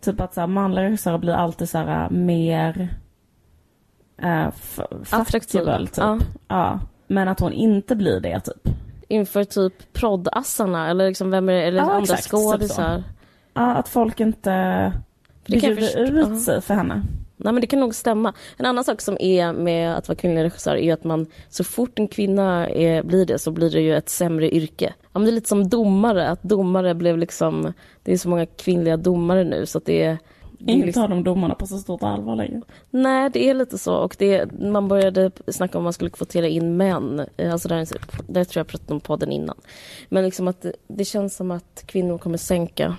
Typ 0.00 0.20
att 0.20 0.34
så 0.34 0.40
här, 0.40 0.48
manliga 0.48 0.84
regissörer 0.84 1.18
blir 1.18 1.32
alltid 1.32 1.68
så 1.68 1.78
här 1.78 2.10
mer 2.10 2.88
f- 4.22 4.80
Attraktiva, 5.10 5.78
typ. 5.78 5.90
ja. 5.96 6.18
Ja. 6.48 6.80
Men 7.06 7.28
att 7.28 7.40
hon 7.40 7.52
inte 7.52 7.96
blir 7.96 8.20
det 8.20 8.40
typ. 8.40 8.74
Inför 9.08 9.44
typ 9.44 9.92
proddassarna 9.92 10.90
eller 10.90 11.08
liksom 11.08 11.30
vem 11.30 11.48
är 11.48 11.52
det, 11.52 11.62
eller 11.62 11.78
Ja, 11.78 11.84
andra 11.84 12.00
exakt, 12.00 12.22
typ 12.22 12.30
skådisar. 12.30 13.02
Ja, 13.54 13.74
att 13.74 13.88
folk 13.88 14.20
inte 14.20 14.92
bjuder 15.46 16.32
ut 16.34 16.42
sig 16.42 16.60
för 16.60 16.74
henne. 16.74 17.02
Nej 17.36 17.52
men 17.52 17.60
det 17.60 17.66
kan 17.66 17.80
nog 17.80 17.94
stämma. 17.94 18.32
En 18.56 18.66
annan 18.66 18.84
sak 18.84 19.00
som 19.00 19.16
är 19.20 19.52
med 19.52 19.94
att 19.96 20.08
vara 20.08 20.16
kvinnlig 20.16 20.42
regissör 20.42 20.76
är 20.76 20.92
att 20.94 21.04
man 21.04 21.26
så 21.48 21.64
fort 21.64 21.98
en 21.98 22.08
kvinna 22.08 22.68
är, 22.68 23.02
blir 23.02 23.26
det 23.26 23.38
så 23.38 23.50
blir 23.50 23.70
det 23.70 23.80
ju 23.80 23.96
ett 23.96 24.08
sämre 24.08 24.54
yrke. 24.54 24.94
Ja, 25.02 25.08
men 25.12 25.22
det 25.24 25.30
är 25.30 25.32
lite 25.32 25.48
som 25.48 25.68
domare, 25.68 26.28
att 26.28 26.42
domare 26.42 26.94
blev 26.94 27.18
liksom, 27.18 27.72
det 28.02 28.12
är 28.12 28.16
så 28.18 28.28
många 28.28 28.46
kvinnliga 28.46 28.96
domare 28.96 29.44
nu 29.44 29.66
så 29.66 29.78
att 29.78 29.84
det 29.86 30.02
är 30.02 30.18
det 30.58 30.74
liksom, 30.76 31.02
tar 31.02 31.08
de 31.08 31.24
domarna 31.24 31.54
på 31.54 31.66
så 31.66 31.78
stort 31.78 32.02
allvar 32.02 32.36
längre. 32.36 32.60
Nej, 32.90 33.30
det 33.30 33.48
är 33.50 33.54
lite 33.54 33.78
så. 33.78 33.94
Och 33.94 34.16
det, 34.18 34.52
man 34.60 34.88
började 34.88 35.30
snacka 35.48 35.78
om 35.78 35.84
man 35.84 35.92
skulle 35.92 36.10
kvotera 36.10 36.48
in 36.48 36.76
män. 36.76 37.26
Eh, 37.36 37.52
Alltså 37.52 37.68
där, 37.68 37.86
där 38.26 38.44
tror 38.44 38.60
jag 38.60 38.66
pratade 38.66 38.94
om 38.94 39.00
podden 39.00 39.32
innan. 39.32 39.56
Men 40.08 40.24
liksom 40.24 40.48
att 40.48 40.62
det, 40.62 40.72
det 40.86 41.04
känns 41.04 41.36
som 41.36 41.50
att 41.50 41.82
kvinnor 41.86 42.18
kommer 42.18 42.38
sänka 42.38 42.96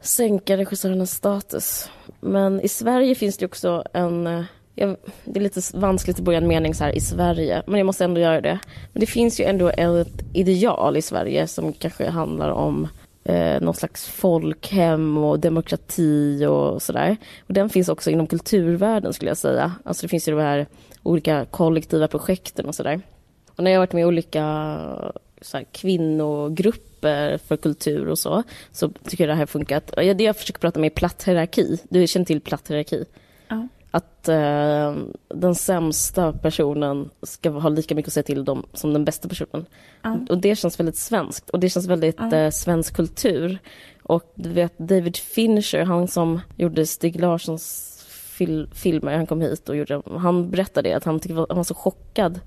sänka 0.00 0.56
regissörernas 0.56 1.10
status. 1.10 1.90
Men 2.20 2.60
i 2.60 2.68
Sverige 2.68 3.14
finns 3.14 3.36
det 3.38 3.46
också 3.46 3.84
en... 3.92 4.26
eh, 4.26 4.42
Jag, 4.74 4.96
det 5.24 5.38
är 5.40 5.42
lite 5.42 5.60
vanskligt 5.74 6.18
att 6.18 6.24
börja 6.24 6.38
en 6.38 6.48
mening 6.48 6.74
så 6.74 6.84
här 6.84 6.96
i 6.96 7.00
Sverige, 7.00 7.62
men 7.66 7.78
jag 7.78 7.86
måste 7.86 8.04
ändå 8.04 8.20
göra 8.20 8.40
det. 8.40 8.58
Men 8.92 9.00
det 9.00 9.06
finns 9.06 9.40
ju 9.40 9.44
ändå 9.44 9.68
ett 9.68 10.22
ideal 10.32 10.96
i 10.96 11.02
Sverige 11.02 11.46
som 11.46 11.72
kanske 11.72 12.10
handlar 12.10 12.50
om 12.50 12.88
eh, 13.24 13.60
någon 13.60 13.74
slags 13.74 14.08
folkhem 14.08 15.18
och 15.18 15.40
demokrati 15.40 16.46
och 16.46 16.82
sådär. 16.82 17.16
Och 17.46 17.54
den 17.54 17.68
finns 17.70 17.88
också 17.88 18.10
inom 18.10 18.26
kulturvärlden 18.26 19.12
skulle 19.12 19.30
jag 19.30 19.38
säga. 19.38 19.72
Alltså 19.84 20.02
det 20.02 20.08
finns 20.08 20.28
ju 20.28 20.32
de 20.36 20.40
här 20.42 20.66
olika 21.02 21.44
kollektiva 21.44 22.08
projekten 22.08 22.66
och 22.66 22.74
sådär. 22.74 23.00
Och 23.56 23.64
när 23.64 23.70
jag 23.70 23.78
har 23.78 23.86
varit 23.86 23.92
med 23.92 24.02
i 24.02 24.04
olika 24.04 24.42
så 25.42 25.56
här, 25.56 25.64
kvinnogrupper 25.72 27.38
för 27.38 27.56
kultur 27.56 28.08
och 28.08 28.18
så, 28.18 28.42
så 28.72 28.88
tycker 28.88 29.24
jag 29.24 29.28
det 29.28 29.34
här 29.34 29.40
har 29.40 29.46
funkat. 29.46 29.90
Jag- 29.96 30.16
Det 30.16 30.24
jag 30.24 30.36
försöker 30.36 30.60
prata 30.60 30.80
med 30.80 30.86
är 30.92 30.94
platt 30.94 31.22
hierarki. 31.26 31.78
Du 31.88 32.06
känner 32.06 32.26
till 32.26 32.40
platt 32.40 32.70
hierarki? 32.70 33.04
Att 33.90 34.28
eh, 34.28 34.94
den 35.28 35.54
sämsta 35.54 36.32
personen 36.32 37.10
ska 37.22 37.50
ha 37.50 37.68
lika 37.68 37.94
mycket 37.94 38.08
att 38.08 38.12
säga 38.14 38.24
till 38.24 38.44
dem 38.44 38.66
som 38.72 38.92
den 38.92 39.04
bästa 39.04 39.28
personen. 39.28 39.66
Ja. 40.02 40.18
Och 40.28 40.38
det 40.38 40.56
känns 40.56 40.80
väldigt 40.80 40.96
svenskt 40.96 41.50
och 41.50 41.60
det 41.60 41.68
känns 41.68 41.86
väldigt 41.86 42.16
Ja. 42.18 42.36
eh, 42.36 42.50
svensk 42.50 42.96
kultur. 42.96 43.58
Och 44.02 44.32
du 44.34 44.48
vet 44.48 44.78
David 44.78 45.16
Fincher, 45.16 45.84
han 45.84 46.08
som 46.08 46.40
gjorde 46.56 46.86
Stig 46.86 47.20
Larssons 47.20 47.86
fil- 48.38 48.68
filmer, 48.74 49.16
han 49.16 49.26
kom 49.26 49.40
hit 49.40 49.68
och 49.68 49.76
gjorde, 49.76 50.02
han 50.18 50.50
berättade 50.50 50.96
att 50.96 51.04
han, 51.04 51.20
tyckte, 51.20 51.34
han 51.48 51.56
var 51.56 51.64
så 51.64 51.74
chockad 51.74 52.40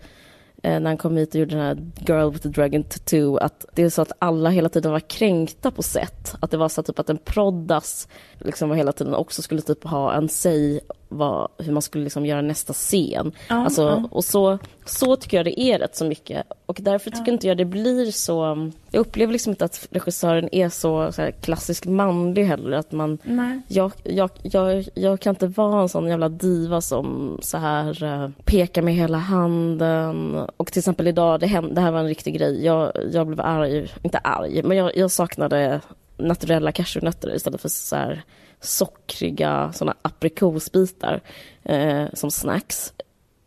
eh, 0.64 0.80
när 0.80 0.90
han 0.90 0.98
kom 0.98 1.18
hit 1.18 1.30
och 1.36 1.40
gjorde 1.40 1.56
den 1.56 1.66
här 1.66 1.78
Girl 2.08 2.32
with 2.32 2.44
the 2.44 2.50
Dragon 2.50 2.84
Tattoo, 2.84 3.38
att 3.38 3.66
det 3.74 3.84
är 3.84 3.90
så 3.90 4.02
att 4.02 4.12
alla 4.20 4.50
hela 4.50 4.70
tiden 4.70 4.92
var 4.92 5.00
kränkta 5.00 5.72
på 5.72 5.84
sätt. 5.84 6.36
Att 6.40 6.52
det 6.52 6.58
var 6.58 6.70
så 6.70 6.84
typ 6.84 7.00
att 7.00 7.10
en 7.10 7.18
proddas 7.18 8.08
liksom 8.40 8.70
var 8.70 8.76
hela 8.76 8.92
tiden 8.92 9.14
också 9.16 9.42
skulle 9.42 9.62
typ 9.62 9.84
ha 9.84 10.14
en 10.14 10.30
säg 10.30 10.80
vad, 11.18 11.48
hur 11.58 11.74
man 11.74 11.82
skulle 11.82 12.04
liksom 12.04 12.26
göra 12.26 12.42
nästa 12.42 12.74
scen. 12.74 13.32
Ja, 13.50 13.56
alltså. 13.56 14.10
Och 14.12 14.26
så, 14.26 14.60
så 14.86 15.16
tycker 15.16 15.38
jag 15.38 15.46
det 15.46 15.60
är 15.60 15.80
rätt 15.80 15.96
så 15.96 16.06
mycket. 16.06 16.44
Och 16.66 16.78
därför 16.82 17.12
tycker 17.12 17.32
inte 17.32 17.48
jag 17.48 17.58
det 17.58 17.66
blir 17.66 18.12
så... 18.12 18.72
Jag 18.92 19.00
upplever 19.00 19.34
liksom 19.34 19.50
inte 19.50 19.66
att 19.66 19.88
regissören 19.92 20.50
är 20.52 20.70
så, 20.70 21.12
så 21.12 21.22
här, 21.22 21.32
klassiskt 21.32 21.86
manlig 21.86 22.46
heller. 22.46 22.78
Att 22.78 22.92
man, 22.92 23.18
Nej. 23.24 23.62
jag, 23.68 23.92
jag, 24.04 24.30
jag, 24.42 24.86
jag 24.94 25.20
kan 25.20 25.30
inte 25.32 25.48
vara 25.48 25.82
en 25.82 25.90
sån 25.90 26.08
jävla 26.08 26.30
diva 26.30 26.82
som 26.82 27.38
så 27.42 27.58
här 27.58 28.04
eh, 28.04 28.30
pekar 28.46 28.82
med 28.82 28.94
hela 28.94 29.18
handen. 29.18 30.36
Och 30.58 30.72
till 30.72 30.80
exempel 30.80 31.08
idag, 31.08 31.40
det, 31.40 31.48
händ, 31.48 31.76
det 31.76 31.82
här 31.82 31.92
var 31.92 32.00
en 32.00 32.08
riktig 32.08 32.36
grej. 32.38 32.66
Jag, 32.66 32.92
jag 33.12 33.28
blev 33.28 33.42
arg, 33.42 33.92
inte 34.02 34.18
arg, 34.18 34.64
men 34.64 34.78
jag, 34.78 34.98
jag 34.98 35.12
saknade 35.12 35.82
naturella 36.18 36.72
cashewnötter 36.72 37.36
istället 37.36 37.62
för 37.62 37.70
så 37.70 37.96
här 37.96 38.24
sockriga 38.64 39.72
såna 39.74 39.96
aprikosbitar 40.02 41.22
eh, 41.64 42.06
som 42.14 42.32
snacks. 42.32 42.94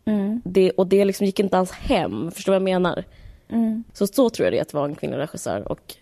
Mm. 0.05 0.41
Det, 0.45 0.71
och 0.71 0.87
det 0.87 1.05
liksom 1.05 1.25
gick 1.25 1.39
inte 1.39 1.57
alls 1.57 1.71
hem, 1.71 2.31
förstår 2.31 2.53
du 2.53 2.59
vad 2.59 2.69
jag 2.69 2.81
menar? 2.81 3.03
Mm. 3.49 3.83
Så 3.93 4.07
så 4.07 4.29
tror 4.29 4.45
jag 4.45 4.53
det 4.53 4.57
är 4.57 4.61
att 4.61 4.73
vara 4.73 4.85
en 4.85 4.95
kvinnlig 4.95 5.17
regissör 5.17 5.71
och, 5.71 5.95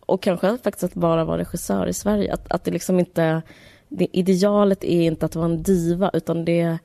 och 0.00 0.22
kanske 0.22 0.58
faktiskt 0.58 0.84
att 0.84 0.94
bara 0.94 1.24
vara 1.24 1.38
regissör 1.38 1.86
i 1.86 1.92
Sverige. 1.92 2.34
Att, 2.34 2.52
att 2.52 2.64
det 2.64 2.70
liksom 2.70 2.98
inte, 2.98 3.42
det 3.88 4.16
idealet 4.16 4.84
är 4.84 5.02
inte 5.02 5.26
att 5.26 5.34
vara 5.34 5.46
en 5.46 5.62
diva 5.62 6.10
utan 6.12 6.44
det 6.44 6.78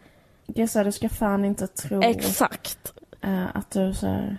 Det 0.47 0.61
är 0.61 0.67
så 0.67 0.79
här, 0.79 0.85
du 0.85 0.91
ska 0.91 1.09
fan 1.09 1.45
inte 1.45 1.67
tro 1.67 2.01
exakt. 2.03 2.93
eh, 3.21 3.55
att 3.55 3.71
du 3.71 3.93
så 3.93 4.07
här, 4.07 4.37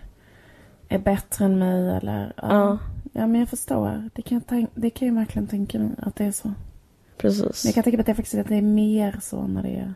är 0.88 0.98
bättre 0.98 1.44
än 1.44 1.58
mig 1.58 1.90
eller... 1.90 2.32
Ja. 2.36 2.78
Ja, 3.14 3.26
men 3.26 3.40
jag 3.40 3.48
förstår. 3.48 4.10
Det 4.14 4.22
kan 4.22 4.42
jag, 4.48 4.66
det 4.74 4.90
kan 4.90 5.08
jag 5.08 5.14
verkligen 5.14 5.46
tänka 5.48 5.78
mig 5.78 5.90
att 5.98 6.16
det 6.16 6.24
är 6.24 6.32
så. 6.32 6.52
Precis. 7.18 7.64
Men 7.64 7.68
jag 7.68 7.74
kan 7.74 7.82
tänka 7.84 7.96
mig 7.96 8.00
att 8.00 8.06
det 8.06 8.14
faktiskt 8.14 8.34
att 8.40 8.48
det 8.48 8.56
är 8.56 8.62
mer 8.62 9.18
så 9.22 9.46
när 9.46 9.62
det 9.62 9.68
är... 9.76 9.94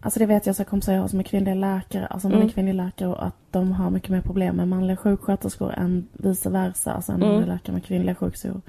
Alltså 0.00 0.20
det 0.20 0.26
vet 0.26 0.46
jag 0.46 0.56
så 0.56 0.64
kompisar 0.64 0.92
jag 0.92 1.00
har 1.00 1.08
som 1.08 1.18
är 1.18 1.24
kvinnliga 1.24 1.54
läkare, 1.54 2.06
alltså 2.06 2.28
man 2.28 2.36
Mm. 2.36 2.48
är 2.48 2.52
kvinnlig 2.52 2.74
läkare 2.74 3.08
och 3.08 3.26
att 3.26 3.34
de 3.50 3.72
har 3.72 3.90
mycket 3.90 4.08
mer 4.10 4.20
problem 4.20 4.56
med 4.56 4.68
manliga 4.68 4.96
sjuksköterskor 4.96 5.72
än 5.72 6.06
vice 6.12 6.50
versa. 6.50 6.92
Alltså 6.92 7.12
en 7.12 7.22
Mm. 7.22 7.28
manlig 7.34 7.48
läkare 7.48 7.72
med 7.72 7.84
kvinnliga 7.84 8.14
sjuksyrror. 8.14 8.60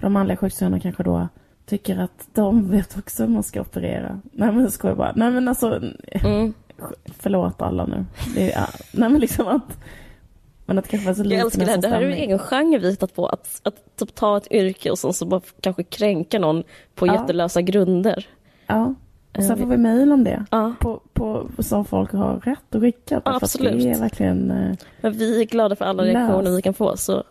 De 0.00 0.12
manliga 0.12 0.36
sjuksyrrorna 0.36 0.80
kanske 0.80 1.02
då 1.02 1.28
tycker 1.66 1.98
att 1.98 2.28
de 2.32 2.70
vet 2.70 2.98
också 2.98 3.22
hur 3.22 3.30
man 3.30 3.42
ska 3.42 3.60
operera. 3.60 4.20
Nej 4.32 4.52
men 4.52 4.60
jag 4.60 4.72
skojar 4.72 4.96
bara. 4.96 5.12
Nej 5.16 5.30
men 5.30 5.48
alltså, 5.48 5.80
Mm. 6.12 6.52
förlåt 7.18 7.62
alla 7.62 7.86
nu. 7.86 8.04
Det 8.34 8.52
är, 8.52 8.60
ja. 8.60 8.66
Nej 8.92 9.08
men 9.10 9.20
liksom 9.20 9.46
att... 9.46 9.78
Men 10.70 10.78
att 10.78 10.88
kanske 10.88 11.06
var 11.08 11.14
så 11.14 11.22
Jag 11.24 11.32
älskar 11.40 11.64
det 11.64 11.70
här. 11.70 11.78
Det 11.78 11.88
här 11.88 11.96
är 11.96 12.00
ju 12.06 12.12
en 12.12 12.18
egen 12.18 12.38
genre 12.38 12.78
vi 12.78 12.90
hittat 12.90 13.14
på. 13.14 13.26
Att, 13.26 13.60
att 13.62 13.96
typ 13.96 14.14
ta 14.14 14.36
ett 14.36 14.52
yrke 14.52 14.90
och 14.90 14.98
sen 14.98 15.12
så 15.12 15.26
bara 15.26 15.40
kanske 15.60 15.82
kränka 15.82 16.38
någon 16.38 16.62
på 16.94 17.06
Ja. 17.06 17.14
jättelösa 17.14 17.60
grunder. 17.62 18.26
Ja. 18.66 18.94
Och 19.36 19.42
sen 19.42 19.50
Eh, 19.52 19.56
får 19.58 19.66
vi 19.66 19.76
mejl 19.76 20.12
om 20.12 20.24
det. 20.24 20.44
Ja, 20.50 20.72
På, 20.80 21.00
på, 21.12 21.48
som 21.58 21.84
folk 21.84 22.12
har 22.12 22.40
rätt 22.40 22.74
att 22.74 22.80
skicka. 22.80 23.16
Att 23.16 23.42
Absolut. 23.42 23.82
Det 23.82 23.90
är 23.90 23.98
verkligen... 24.00 24.50
eh, 24.50 24.76
men 25.00 25.12
vi 25.12 25.40
är 25.40 25.44
glada 25.44 25.76
för 25.76 25.84
alla 25.84 26.02
Lös. 26.02 26.14
reaktioner 26.14 26.50
vi 26.56 26.62
kan 26.62 26.74
få. 26.74 26.96
Så, 26.96 27.24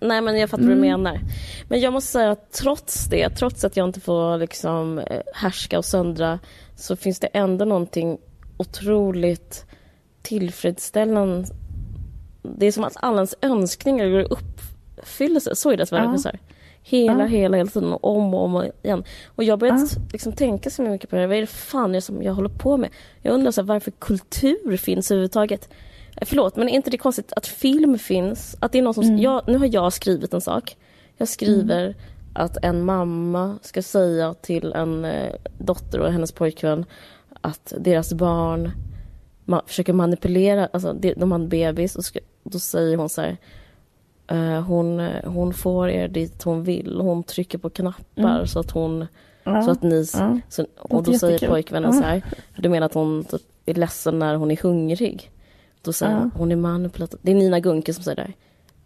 nej 0.00 0.20
men 0.20 0.38
jag 0.38 0.50
fattar 0.50 0.62
vad 0.64 0.72
du 0.72 0.78
Mm. 0.78 1.02
menar. 1.02 1.20
Men 1.68 1.80
jag 1.80 1.92
måste 1.92 2.12
säga 2.12 2.30
att 2.30 2.52
trots 2.52 3.04
det, 3.10 3.30
trots 3.30 3.64
att 3.64 3.76
jag 3.76 3.88
inte 3.88 4.00
får 4.00 4.38
liksom 4.38 4.98
eh, 4.98 5.20
härska 5.34 5.78
och 5.78 5.84
söndra 5.84 6.38
så 6.76 6.96
finns 6.96 7.20
det 7.20 7.26
ändå 7.26 7.64
någonting 7.64 8.18
otroligt 8.56 9.66
tillfredsställande. 10.22 11.48
Det 12.58 12.66
är 12.66 12.72
som 12.72 12.84
att 12.84 12.96
alla 12.96 13.16
ens 13.16 13.34
önskningar 13.42 14.08
går 14.08 14.20
i 14.20 14.24
uppfyllelse. 14.24 15.54
Så 15.56 15.70
är 15.70 15.76
det 15.76 15.92
vara 15.92 16.16
Ja. 16.24 16.30
Hela, 16.86 17.18
Ja. 17.22 17.26
hela, 17.26 17.56
hela 17.56 17.70
tiden 17.70 17.92
och 17.92 18.04
om 18.16 18.34
och 18.34 18.44
om 18.44 18.70
igen. 18.82 19.04
Och 19.26 19.44
jag 19.44 19.52
har 19.52 19.56
börjat 19.58 19.92
Ja. 19.96 20.02
liksom 20.12 20.32
tänka 20.32 20.70
så 20.70 20.82
mycket 20.82 21.10
på 21.10 21.16
det. 21.16 21.26
Vad 21.26 21.36
är 21.36 21.40
det 21.40 21.46
fan 21.46 21.92
det 21.92 22.00
som 22.00 22.22
jag 22.22 22.34
håller 22.34 22.48
på 22.48 22.76
med? 22.76 22.90
Jag 23.22 23.34
undrar 23.34 23.50
så 23.50 23.60
här, 23.60 23.66
varför 23.66 23.90
kultur 23.90 24.76
finns 24.76 25.10
överhuvudtaget. 25.10 25.68
Eh, 26.16 26.26
Förlåt, 26.26 26.56
men 26.56 26.68
är 26.68 26.72
inte 26.72 26.90
det 26.90 26.98
konstigt 26.98 27.32
att 27.32 27.46
film 27.46 27.98
finns? 27.98 28.56
Att 28.60 28.72
det 28.72 28.78
är 28.78 28.82
någon 28.82 28.94
som... 28.94 29.04
Mm. 29.04 29.18
Jag, 29.18 29.42
nu 29.46 29.58
har 29.58 29.68
jag 29.74 29.92
skrivit 29.92 30.34
en 30.34 30.40
sak. 30.40 30.76
Jag 31.16 31.28
skriver 31.28 31.94
att 32.34 32.64
en 32.64 32.84
mamma 32.84 33.58
ska 33.62 33.82
säga 33.82 34.34
till 34.34 34.72
en 34.72 35.04
eh, 35.04 35.34
dotter 35.58 35.98
och 36.00 36.12
hennes 36.12 36.32
pojkvän 36.32 36.84
att 37.40 37.72
deras 37.78 38.12
barn 38.14 38.70
ma- 39.46 39.62
försöker 39.66 39.92
manipulera, 39.92 40.68
alltså 40.72 40.92
de, 40.92 41.14
de 41.14 41.32
har 41.32 41.38
en 41.38 41.48
bebis 41.48 41.96
och 41.96 42.04
ska, 42.04 42.18
då 42.44 42.58
säger 42.58 42.96
hon 42.96 43.08
så 43.08 43.20
här 43.20 43.36
eh, 44.26 44.62
hon, 44.62 45.00
hon 45.24 45.54
får 45.54 45.88
er 45.88 46.08
dit 46.08 46.42
hon 46.42 46.64
vill, 46.64 47.00
hon 47.00 47.22
trycker 47.22 47.58
på 47.58 47.70
knappar 47.70 48.34
Mm. 48.34 48.46
så 48.46 48.60
att 48.60 48.70
hon 48.70 49.06
Ja. 49.46 49.62
så 49.62 49.70
att 49.70 49.82
ni, 49.82 50.06
ja. 50.14 50.38
så, 50.48 50.66
och 50.78 51.02
då 51.02 51.12
säger 51.14 51.32
jättekul. 51.32 51.48
pojkvännen 51.52 51.94
Ja. 51.94 52.00
så 52.00 52.06
här, 52.06 52.22
du 52.56 52.68
menar 52.68 52.86
att 52.86 52.94
hon 52.94 53.24
typ 53.24 53.42
är 53.66 53.74
ledsen 53.74 54.18
när 54.18 54.34
hon 54.34 54.50
är 54.50 54.56
hungrig? 54.62 55.30
Då 55.82 55.92
säger 55.92 56.12
Ja. 56.12 56.30
hon, 56.34 56.52
är 56.52 56.56
manipulativ. 56.56 57.18
Det 57.22 57.30
är 57.30 57.34
Nina 57.34 57.60
Gunke 57.60 57.94
som 57.94 58.04
säger 58.04 58.16
det. 58.16 58.32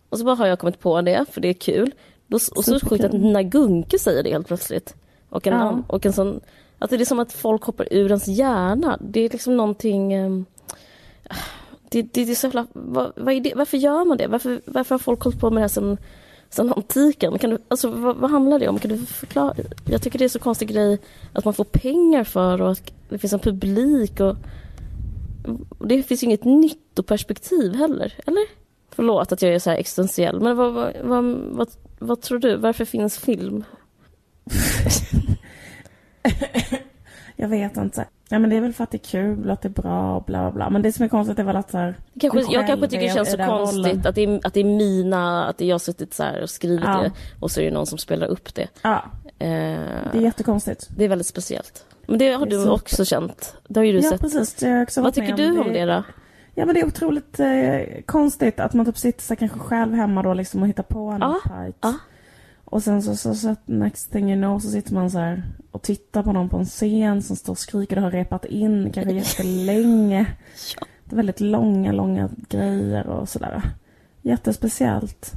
Och 0.09 0.19
så 0.19 0.25
bara 0.25 0.35
har 0.35 0.47
jag 0.47 0.59
kommit 0.59 0.81
på 0.81 1.01
det, 1.03 1.25
för 1.31 1.41
det 1.41 1.49
är 1.49 1.53
kul. 1.53 1.91
Då, 2.27 2.35
och 2.37 2.41
så 2.43 2.63
Superkul. 2.63 2.89
sjukt 2.89 3.05
att 3.05 3.13
Nina 3.13 3.43
Gunke 3.43 3.99
säger 3.99 4.23
det 4.23 4.31
helt 4.31 4.47
plötsligt. 4.47 4.95
Och 5.29 5.47
en, 5.47 5.53
Ja. 5.55 5.83
och 5.87 6.07
en 6.07 6.13
sån, 6.13 6.41
att 6.79 6.91
det 6.91 6.97
är 6.97 7.05
som 7.05 7.19
att 7.19 7.33
folk 7.33 7.63
hoppar 7.63 7.89
ur 7.91 8.07
ens 8.07 8.27
hjärna. 8.29 8.99
Det 9.01 9.21
är 9.21 9.29
liksom 9.31 9.57
någonting... 9.57 10.13
ehm, 10.13 10.45
det, 11.91 12.03
det, 12.03 12.25
det 12.25 12.31
är 12.31 12.35
så 12.35 12.47
jävla, 12.47 12.67
vad, 12.73 13.13
vad 13.17 13.35
är 13.35 13.41
det? 13.41 13.53
Varför 13.57 13.77
gör 13.77 14.05
man 14.05 14.19
det? 14.19 14.27
Varför, 14.27 14.61
varför 14.65 14.95
har 14.95 14.99
folk 14.99 15.23
hållit 15.23 15.41
på 15.41 15.51
med 15.51 15.57
det 15.57 15.61
här 15.61 15.69
sen, 15.69 15.99
sen 16.51 16.73
antiken? 16.73 17.39
Kan 17.39 17.51
du, 17.51 17.59
alltså, 17.69 17.91
vad, 17.91 18.17
vad 18.17 18.31
handlar 18.31 18.59
det 18.59 18.69
om? 18.69 18.79
Kan 18.79 18.91
du 18.91 18.99
förklara? 18.99 19.55
Jag 19.85 20.03
tycker 20.03 20.19
det 20.19 20.25
är 20.25 20.29
så 20.29 20.39
konstig 20.39 20.69
grej 20.69 20.99
att 21.33 21.45
man 21.45 21.55
får 21.55 21.65
pengar 21.65 22.25
för 22.25 22.63
och 22.63 22.71
att 22.71 22.93
det 23.09 23.19
finns 23.19 23.33
en 23.33 23.39
publik 23.39 24.21
och, 24.21 24.37
och 25.79 25.89
det 25.89 26.03
finns 26.03 26.23
ju 26.23 26.27
inget 26.27 26.45
nyttoperspektiv 26.45 27.75
heller, 27.75 28.15
eller? 28.27 28.45
Förlåt 28.91 29.33
att 29.33 29.43
jag 29.43 29.55
är 29.55 29.59
så 29.59 29.71
här 29.71 29.77
existentiell, 29.77 30.41
men 30.41 30.57
vad, 30.57 30.73
vad, 30.73 30.93
vad, 31.03 31.25
vad, 31.51 31.69
vad 31.99 32.21
tror 32.21 32.39
du? 32.39 32.57
Varför 32.57 32.85
finns 32.85 33.19
film? 33.19 33.65
Jag 37.41 37.49
vet 37.49 37.77
inte. 37.77 38.05
Ja 38.29 38.39
men 38.39 38.51
det 38.51 38.57
är 38.57 38.61
väl 38.61 38.73
för 38.73 38.85
att 38.85 38.91
det 38.91 38.97
är 38.97 39.09
kul 39.11 39.47
och 39.47 39.53
att 39.53 39.63
det 39.63 39.69
är 39.69 39.83
bra 39.83 40.17
och 40.17 40.23
bla 40.25 40.39
bla 40.43 40.51
bla. 40.53 40.71
Men 40.71 40.83
det 40.83 40.93
som 40.93 41.05
är 41.05 41.09
konstigt 41.09 41.39
är 41.39 41.43
väl 41.45 41.57
att 41.57 41.71
så 41.71 41.79
här, 41.79 41.95
Kanske, 42.21 42.41
jag 42.55 42.67
kanske 42.67 42.89
tycker 42.89 43.03
det 43.09 43.15
känns 43.15 43.31
så 43.31 43.37
konstigt 43.37 43.85
rollen. 43.87 44.03
att 44.07 44.15
det, 44.15 44.25
är, 44.25 44.41
att 44.47 44.55
det 44.55 44.61
är 44.61 44.65
mina, 44.65 45.47
att 45.47 45.59
det 45.59 45.65
är 45.65 45.69
jag 45.69 45.81
suttit 45.81 46.15
så 46.15 46.43
och 46.43 46.51
skrivit 46.51 46.85
Ja. 46.85 46.99
det 47.03 47.13
och 47.41 47.51
så 47.51 47.61
är 47.61 47.65
det 47.65 47.71
någon 47.71 47.87
som 47.87 47.99
spelar 47.99 48.27
upp 48.27 48.55
det. 48.55 48.67
Ja, 48.83 49.05
Eh, 49.41 49.47
det 50.13 50.19
är 50.19 50.21
jättekonstigt. 50.21 50.89
det 50.97 51.05
är 51.05 51.09
väldigt 51.09 51.27
speciellt. 51.27 51.85
Men 52.07 52.19
det 52.19 52.33
har 52.33 52.47
Det 52.47 52.57
du 52.57 52.65
så- 52.65 52.71
också 52.73 53.05
känt. 53.05 53.57
Det 53.69 53.81
har 53.81 53.85
ju 53.85 53.93
du 53.93 53.99
Ja 53.99 54.11
sett. 54.11 54.21
precis, 54.21 54.55
det 54.55 54.67
har 54.69 54.75
jag 54.75 54.83
också 54.83 55.03
Vad 55.03 55.15
tycker 55.15 55.37
du 55.37 55.59
om 55.59 55.73
det 55.73 55.85
då? 55.85 56.03
Ja 56.55 56.65
men 56.67 56.75
det 56.75 56.81
är 56.81 56.87
otroligt 56.87 57.41
eh, 57.41 58.03
konstigt 58.07 58.61
att 58.61 58.75
man 58.75 58.87
typ 58.87 58.99
sitter 58.99 59.23
så 59.23 59.37
kanske 59.37 59.59
själv 59.59 59.95
hemma 59.95 60.23
då 60.23 60.35
liksom 60.35 60.63
och 60.63 60.69
hittar 60.69 60.83
på 60.83 60.99
en 61.09 61.21
Ja, 61.21 61.37
fight. 61.49 61.77
ja. 61.81 61.95
Och 62.71 62.83
sen 62.83 63.03
så, 63.03 63.17
så, 63.17 63.35
så 63.35 63.57
next 63.67 64.13
thing 64.13 64.31
you 64.31 64.41
know 64.41 64.59
så 64.59 64.69
sitter 64.71 64.95
man 64.95 65.11
så 65.11 65.19
här 65.19 65.43
och 65.71 65.83
tittar 65.83 66.23
på 66.23 66.33
någon 66.33 66.49
på 66.49 66.57
en 66.57 66.65
scen 66.65 67.23
som 67.23 67.37
står 67.37 67.53
och 67.53 67.59
skriker 67.59 67.97
och 67.97 68.03
har 68.03 68.11
repat 68.11 68.45
in 68.45 68.93
kanske 68.93 69.13
jättelänge. 69.15 70.27
Ja. 70.81 70.87
Det 71.05 71.15
är 71.15 71.17
väldigt 71.17 71.41
långa, 71.41 71.93
långa 71.93 72.29
grejer 72.49 73.07
och 73.07 73.29
sådär. 73.29 73.63
Jättespeciellt. 74.23 75.33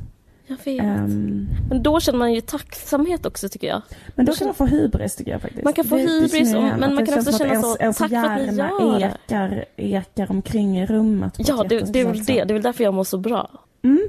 Jag 0.47 0.57
vet. 0.65 0.83
Ehm, 0.83 1.47
Men 1.69 1.83
då 1.83 1.99
känner 1.99 2.19
man 2.19 2.33
ju 2.33 2.41
tacksamhet 2.41 3.25
också 3.25 3.49
tycker 3.49 3.67
jag. 3.67 3.81
men 4.15 4.25
då 4.25 4.33
kan 4.33 4.47
man 4.47 4.55
få 4.55 4.65
hybris 4.65 5.15
tycker 5.15 5.31
jag 5.31 5.41
faktiskt. 5.41 5.63
Man 5.63 5.73
kan 5.73 5.85
få 5.85 5.95
Det- 5.95 6.01
det 6.03 6.09
hybris, 6.11 6.51
jag 6.53 6.57
och- 6.57 6.63
men 6.79 6.79
man 6.79 6.95
det 6.95 7.11
kan 7.11 7.19
också 7.19 7.37
känna 7.37 7.49
ens, 7.51 7.65
så, 7.65 7.77
ens 7.79 7.97
tack 7.97 8.09
för 8.09 8.17
att 8.17 8.47
ni 8.51 8.55
gör 8.57 8.99
det. 8.99 9.05
ekar, 9.27 9.65
ekar 9.75 10.31
omkring 10.31 10.77
i 10.79 10.85
rummet. 10.85 11.33
Ja, 11.37 11.63
det, 11.69 11.93
det 11.93 11.99
är 11.99 12.05
väl 12.05 12.23
det. 12.25 12.33
Det 12.33 12.51
är 12.51 12.53
väl 12.53 12.61
därför 12.61 12.83
jag 12.83 12.93
mår 12.93 13.03
så 13.03 13.17
bra. 13.17 13.49
Mm. 13.83 14.07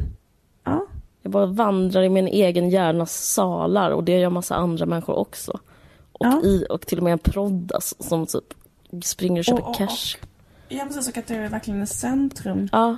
Ja. 1.22 1.28
Jag 1.28 1.32
bara 1.32 1.46
vandrar 1.46 2.02
i 2.02 2.08
min 2.08 2.26
egen 2.28 2.70
hjärnas 2.70 3.12
salar 3.34 3.90
och 3.90 4.04
det 4.04 4.18
gör 4.18 4.30
massa 4.30 4.54
andra 4.54 4.86
människor 4.86 5.14
också. 5.18 5.52
Och, 6.12 6.26
Ja. 6.26 6.40
i, 6.44 6.66
och 6.70 6.80
till 6.86 6.98
och 6.98 7.04
med 7.04 7.12
en 7.12 7.18
proddas 7.18 7.94
som 8.08 8.26
typ 8.26 8.54
springer 9.04 9.40
och 9.40 9.44
köper 9.44 9.62
Och- 9.62 9.68
och- 9.70 9.76
cash. 9.76 10.16
Ja 10.68 10.84
precis, 10.84 11.08
och 11.08 11.16
att 11.18 11.26
du 11.26 11.34
är 11.34 11.48
verkligen 11.48 11.82
i 11.82 11.86
centrum 11.86 12.68
Ja, 12.72 12.96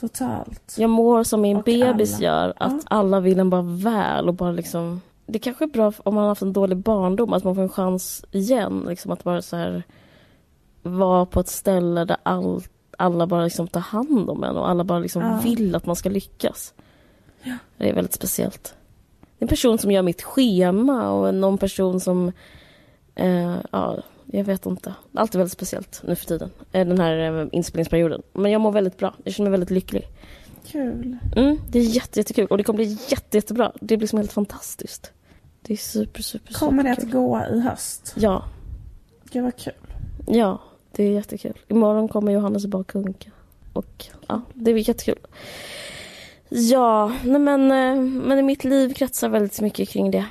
totalt. 0.00 0.74
jag 0.78 0.90
mår 0.90 1.24
som 1.24 1.40
min 1.40 1.56
Och 1.56 1.64
bebis 1.64 2.14
alla. 2.14 2.24
gör. 2.24 2.54
Att 2.56 2.72
Ja. 2.72 2.80
alla 2.88 3.20
vill 3.20 3.38
en 3.40 3.50
bara 3.50 3.62
väl 3.62 4.28
och 4.28 4.34
bara 4.34 4.52
liksom... 4.52 5.00
Det 5.26 5.38
kanske 5.38 5.64
är 5.64 5.68
bra 5.68 5.92
om 6.04 6.14
man 6.14 6.22
har 6.22 6.28
haft 6.28 6.42
en 6.42 6.52
dålig 6.52 6.76
barndom, 6.78 7.32
att 7.32 7.44
man 7.44 7.54
får 7.54 7.62
en 7.62 7.68
chans 7.68 8.24
igen. 8.30 8.84
Liksom 8.88 9.10
att 9.12 9.24
bara 9.24 9.42
så 9.42 9.56
här 9.56 9.82
vara 10.82 11.26
på 11.26 11.40
ett 11.40 11.48
ställe 11.48 12.04
där 12.04 12.16
all, 12.22 12.62
alla 12.98 13.26
bara 13.26 13.44
liksom 13.44 13.68
tar 13.68 13.80
hand 13.80 14.30
om 14.30 14.44
en 14.44 14.56
och 14.56 14.68
alla 14.70 14.84
bara 14.84 14.98
liksom 14.98 15.22
Ja. 15.22 15.40
vill 15.44 15.74
att 15.74 15.86
man 15.86 15.96
ska 15.96 16.08
lyckas. 16.08 16.74
Det 17.78 17.88
är 17.88 17.94
väldigt 17.94 18.14
speciellt. 18.14 18.74
Det 19.20 19.42
är 19.42 19.44
en 19.44 19.48
person 19.48 19.78
som 19.78 19.90
gör 19.90 20.02
mitt 20.02 20.22
schema 20.22 21.10
och 21.10 21.34
någon 21.34 21.58
person 21.58 22.00
som... 22.00 22.32
Eh, 23.14 23.56
ja, 23.72 24.02
jag 24.26 24.44
vet 24.44 24.66
inte. 24.66 24.94
Allt 25.14 25.34
är 25.34 25.38
väldigt 25.38 25.52
speciellt 25.52 26.02
nu 26.06 26.14
för 26.16 26.26
tiden. 26.26 26.50
eh, 26.72 26.86
Den 26.86 27.00
här 27.00 27.40
eh, 27.42 27.48
inspelningsperioden. 27.52 28.22
Men 28.32 28.52
jag 28.52 28.60
mår 28.60 28.72
väldigt 28.72 28.98
bra. 28.98 29.14
Jag 29.24 29.34
känner 29.34 29.50
mig 29.50 29.58
väldigt 29.60 29.70
lycklig. 29.70 30.08
Kul. 30.66 31.16
Mm, 31.36 31.58
det 31.70 31.78
är 31.78 31.82
jätte, 31.82 32.20
jättekul 32.20 32.46
och 32.46 32.58
det 32.58 32.64
kommer 32.64 32.76
bli 32.76 32.98
jätte, 33.08 33.36
jättebra. 33.36 33.72
Det 33.80 33.86
blir 33.86 33.98
liksom 33.98 34.18
helt 34.18 34.32
fantastiskt. 34.32 35.12
Det 35.62 35.72
är 35.72 35.76
super, 35.76 36.22
super, 36.22 36.54
Kommer 36.54 36.82
det 36.82 36.92
att 36.92 37.10
gå 37.10 37.42
i 37.52 37.60
höst? 37.60 38.14
Ja, 38.16 38.44
Gud 39.30 39.44
vad 39.44 39.56
kul. 39.56 39.72
ja, 40.26 40.60
det 40.92 41.02
är 41.04 41.10
jättekul. 41.12 41.52
Imorgon 41.68 42.08
kommer 42.08 42.32
Johannes 42.32 42.66
bakunka. 42.66 43.30
Och 43.72 44.04
ja, 44.28 44.42
det 44.54 44.72
blir 44.72 44.88
jättekul. 44.88 45.18
Ja, 46.48 47.12
nej 47.24 47.40
men, 47.40 47.70
eh, 47.70 48.02
men 48.02 48.46
mitt 48.46 48.64
liv 48.64 48.94
kretsar 48.94 49.28
väldigt 49.28 49.60
mycket 49.60 49.88
kring 49.88 50.10
det. 50.10 50.26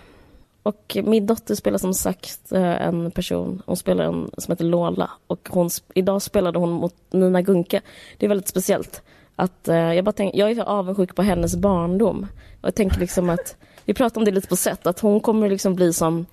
Och 0.64 0.98
min 1.04 1.26
dotter 1.26 1.56
spelar 1.56 1.78
som 1.78 1.94
sagt 1.94 2.52
eh, 2.52 2.88
en 2.88 3.12
person, 3.12 3.62
hon 3.66 3.78
spelar 3.78 4.04
en 4.04 4.30
som 4.38 4.52
heter 4.52 4.66
Lola. 4.66 5.10
Och 5.28 5.50
hon, 5.52 5.70
idag 5.94 6.22
spelade 6.22 6.60
hon 6.60 6.72
mot 6.72 6.96
Nina 7.12 7.42
Gunke. 7.42 7.82
Det 8.18 8.26
är 8.26 8.28
väldigt 8.28 8.48
speciellt. 8.48 9.02
Att, 9.36 9.68
eh, 9.68 9.94
jag, 9.94 10.06
bara 10.06 10.12
tänk, 10.12 10.36
jag 10.36 10.52
är 10.52 10.64
avundsjuk 10.64 11.16
på 11.16 11.22
hennes 11.22 11.56
barndom. 11.56 12.28
Och 12.62 12.68
jag 12.68 12.76
tänker 12.76 13.00
liksom 13.00 13.30
att, 13.30 13.56
vi 13.86 13.94
pratade 13.94 14.20
om 14.20 14.26
det 14.26 14.32
lite 14.32 14.48
på 14.48 14.56
sätt, 14.56 14.88
att 14.88 15.00
hon 15.00 15.20
kommer 15.20 15.50
liksom 15.50 15.76
bli 15.76 15.94
som 15.94 16.26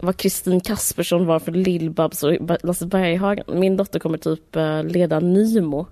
vad 0.00 0.16
Kristin 0.16 0.60
Kaspersson 0.60 1.26
var 1.26 1.38
för 1.38 1.52
Lill-Babs 1.52 2.24
och 2.24 2.58
Lasse 2.62 2.86
Berghagen. 2.86 3.44
Min 3.60 3.76
dotter 3.76 3.98
kommer 3.98 4.18
typ 4.18 4.56
leda 4.84 5.20
Nymo 5.20 5.86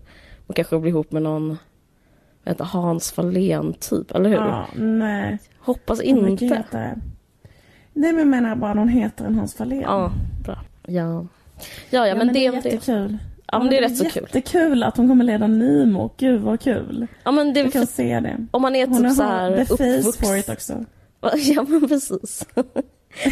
och 0.47 0.57
kanske 0.57 0.79
bli 0.79 0.91
ihop 0.91 1.13
med 1.13 1.23
någon 1.23 1.59
heter, 2.49 2.65
Hans 2.65 3.13
Fahlén 3.13 3.75
typ, 3.75 4.11
eller 4.11 4.31
hur? 4.31 4.37
Ja, 4.37 4.67
nej. 4.77 5.39
Hoppas 5.59 6.01
inte. 6.01 6.65
det? 6.71 6.99
Nej 7.93 8.13
men 8.13 8.19
jag 8.19 8.29
menar 8.29 8.57
bara 8.57 8.75
någon 8.75 8.89
heter 8.89 9.25
än 9.25 9.35
Hans 9.35 9.55
Fahlén. 9.55 9.81
Ja, 9.81 10.13
bra. 10.45 10.59
Ja, 10.87 11.27
ja, 11.91 12.07
ja, 12.07 12.15
men, 12.15 12.27
det, 12.27 12.33
det 12.33 12.47
är 12.47 12.53
jättekul. 12.53 13.19
ja, 13.53 13.59
men 13.59 13.71
det 13.71 13.79
är 13.79 13.83
rätt 13.83 13.97
så 13.97 14.05
kul. 14.05 14.23
Jättekul 14.23 14.83
att 14.83 14.97
hon 14.97 15.09
kommer 15.09 15.25
leda 15.25 15.47
Nimo. 15.47 16.11
Gud 16.17 16.41
vad 16.41 16.61
kul. 16.61 17.07
Ja, 17.25 17.31
men 17.31 17.55
det, 17.55 17.61
Jag 17.61 17.73
kan 17.73 17.87
se 17.87 18.21
det. 18.21 18.47
om 18.51 18.63
man 18.63 18.77
är 18.77 18.87
Hon 18.87 19.03
typ 19.03 19.13
så 19.13 19.23
har 19.23 19.31
här 19.31 19.65
the 19.65 19.77
face 20.03 20.27
for 20.27 20.37
it 20.37 20.49
också. 20.49 20.85
Ja, 21.37 21.65
men 21.69 21.89
precis. 21.89 22.47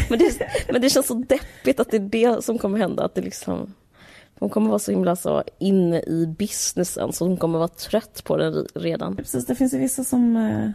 men, 0.09 0.19
det, 0.19 0.39
men 0.71 0.81
det 0.81 0.89
känns 0.89 1.07
så 1.07 1.13
deppigt 1.13 1.79
att 1.79 1.91
det 1.91 1.97
är 1.97 2.01
det 2.01 2.43
som 2.43 2.57
kommer 2.57 2.79
hända. 2.79 3.05
Att 3.05 3.15
det 3.15 3.21
liksom, 3.21 3.73
hon 4.39 4.49
kommer 4.49 4.69
vara 4.69 4.79
så 4.79 4.91
himla 4.91 5.15
så 5.15 5.43
inne 5.59 5.99
i 6.01 6.35
businessen 6.37 7.13
så 7.13 7.27
hon 7.27 7.37
kommer 7.37 7.57
vara 7.57 7.67
trött 7.67 8.23
på 8.23 8.37
den 8.37 8.65
redan. 8.75 9.15
Precis, 9.15 9.45
det 9.45 9.55
finns 9.55 9.73
ju 9.73 9.77
vissa 9.77 10.03
som, 10.03 10.37
eh, 10.37 10.69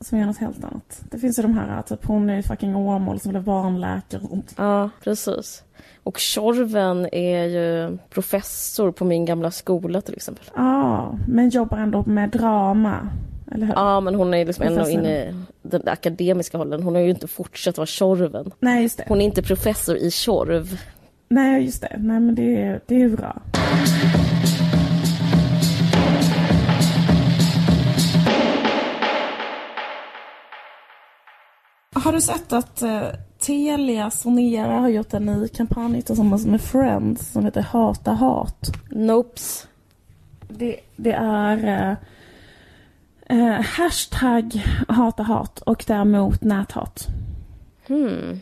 som 0.00 0.18
gör 0.18 0.26
något 0.26 0.38
helt 0.38 0.64
annat. 0.64 1.00
Det 1.10 1.18
finns 1.18 1.38
ju 1.38 1.42
de 1.42 1.54
här, 1.54 1.82
typ 1.82 2.04
hon 2.04 2.30
är 2.30 2.42
fucking 2.42 2.76
Åmål 2.76 3.20
som 3.20 3.30
blev 3.30 3.44
barnläkare 3.44 4.20
och 4.22 4.28
sånt. 4.28 4.54
Ja, 4.56 4.90
precis. 5.04 5.62
Och 6.02 6.18
Tjorven 6.18 7.08
är 7.12 7.44
ju 7.44 7.98
professor 8.10 8.92
på 8.92 9.04
min 9.04 9.24
gamla 9.24 9.50
skola 9.50 10.00
till 10.00 10.14
exempel. 10.14 10.44
Ja, 10.54 11.18
men 11.28 11.48
jobbar 11.48 11.78
ändå 11.78 12.04
med 12.06 12.30
drama. 12.30 13.08
Eller 13.52 13.66
hur? 13.66 13.74
Ja, 13.74 14.00
men 14.00 14.14
hon 14.14 14.34
är 14.34 14.46
liksom 14.46 14.66
ändå 14.66 14.88
inne 14.88 15.08
i 15.08 15.34
den 15.62 15.88
akademiska 15.88 16.58
hållen. 16.58 16.82
Hon 16.82 16.94
har 16.94 17.02
ju 17.02 17.10
inte 17.10 17.28
fortsatt 17.28 17.76
vara 17.76 17.86
Tjorven. 17.86 18.50
Nej, 18.60 18.82
just 18.82 18.98
det. 18.98 19.04
Hon 19.08 19.20
är 19.20 19.24
inte 19.24 19.42
professor 19.42 19.96
i 19.96 20.10
Tjorv. 20.10 20.80
Nej, 21.28 21.64
just 21.64 21.80
det. 21.80 21.96
Nej, 22.00 22.20
men 22.20 22.34
det, 22.34 22.62
är- 22.62 22.80
det 22.86 23.02
är 23.02 23.08
bra. 23.08 23.42
Har 31.94 32.12
du 32.12 32.20
sett 32.20 32.52
att 32.52 32.82
uh, 32.82 33.02
Telia 33.38 34.10
Sonera 34.10 34.78
har 34.80 34.88
gjort 34.88 35.14
en 35.14 35.26
ny 35.26 35.48
kampanj 35.48 36.02
tillsammans 36.02 36.46
med 36.46 36.60
Friends 36.60 37.32
som 37.32 37.44
heter 37.44 37.62
Hata 37.62 38.12
hat? 38.12 38.70
Nopes. 38.90 39.66
Det, 40.48 40.76
det 40.96 41.12
är 41.12 41.64
eh, 43.28 43.38
eh, 43.38 43.60
hashtag 43.62 44.64
hata 44.88 45.22
hat 45.22 45.58
och 45.58 45.84
det 45.86 45.94
är 45.94 46.04
mot 46.04 46.42
näthat. 46.42 47.06
Hmm. 47.86 48.40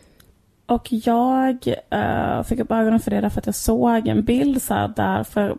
Och 0.65 0.87
jag 0.91 1.67
eh, 1.89 2.43
fick 2.43 2.59
upp 2.59 2.71
ögonen 2.71 2.99
för 2.99 3.11
det 3.11 3.21
därför 3.21 3.39
att 3.39 3.45
jag 3.45 3.55
såg 3.55 4.07
en 4.07 4.23
bild 4.23 4.61
så 4.61 4.73
här 4.73 4.87
där 4.87 5.23
för, 5.23 5.57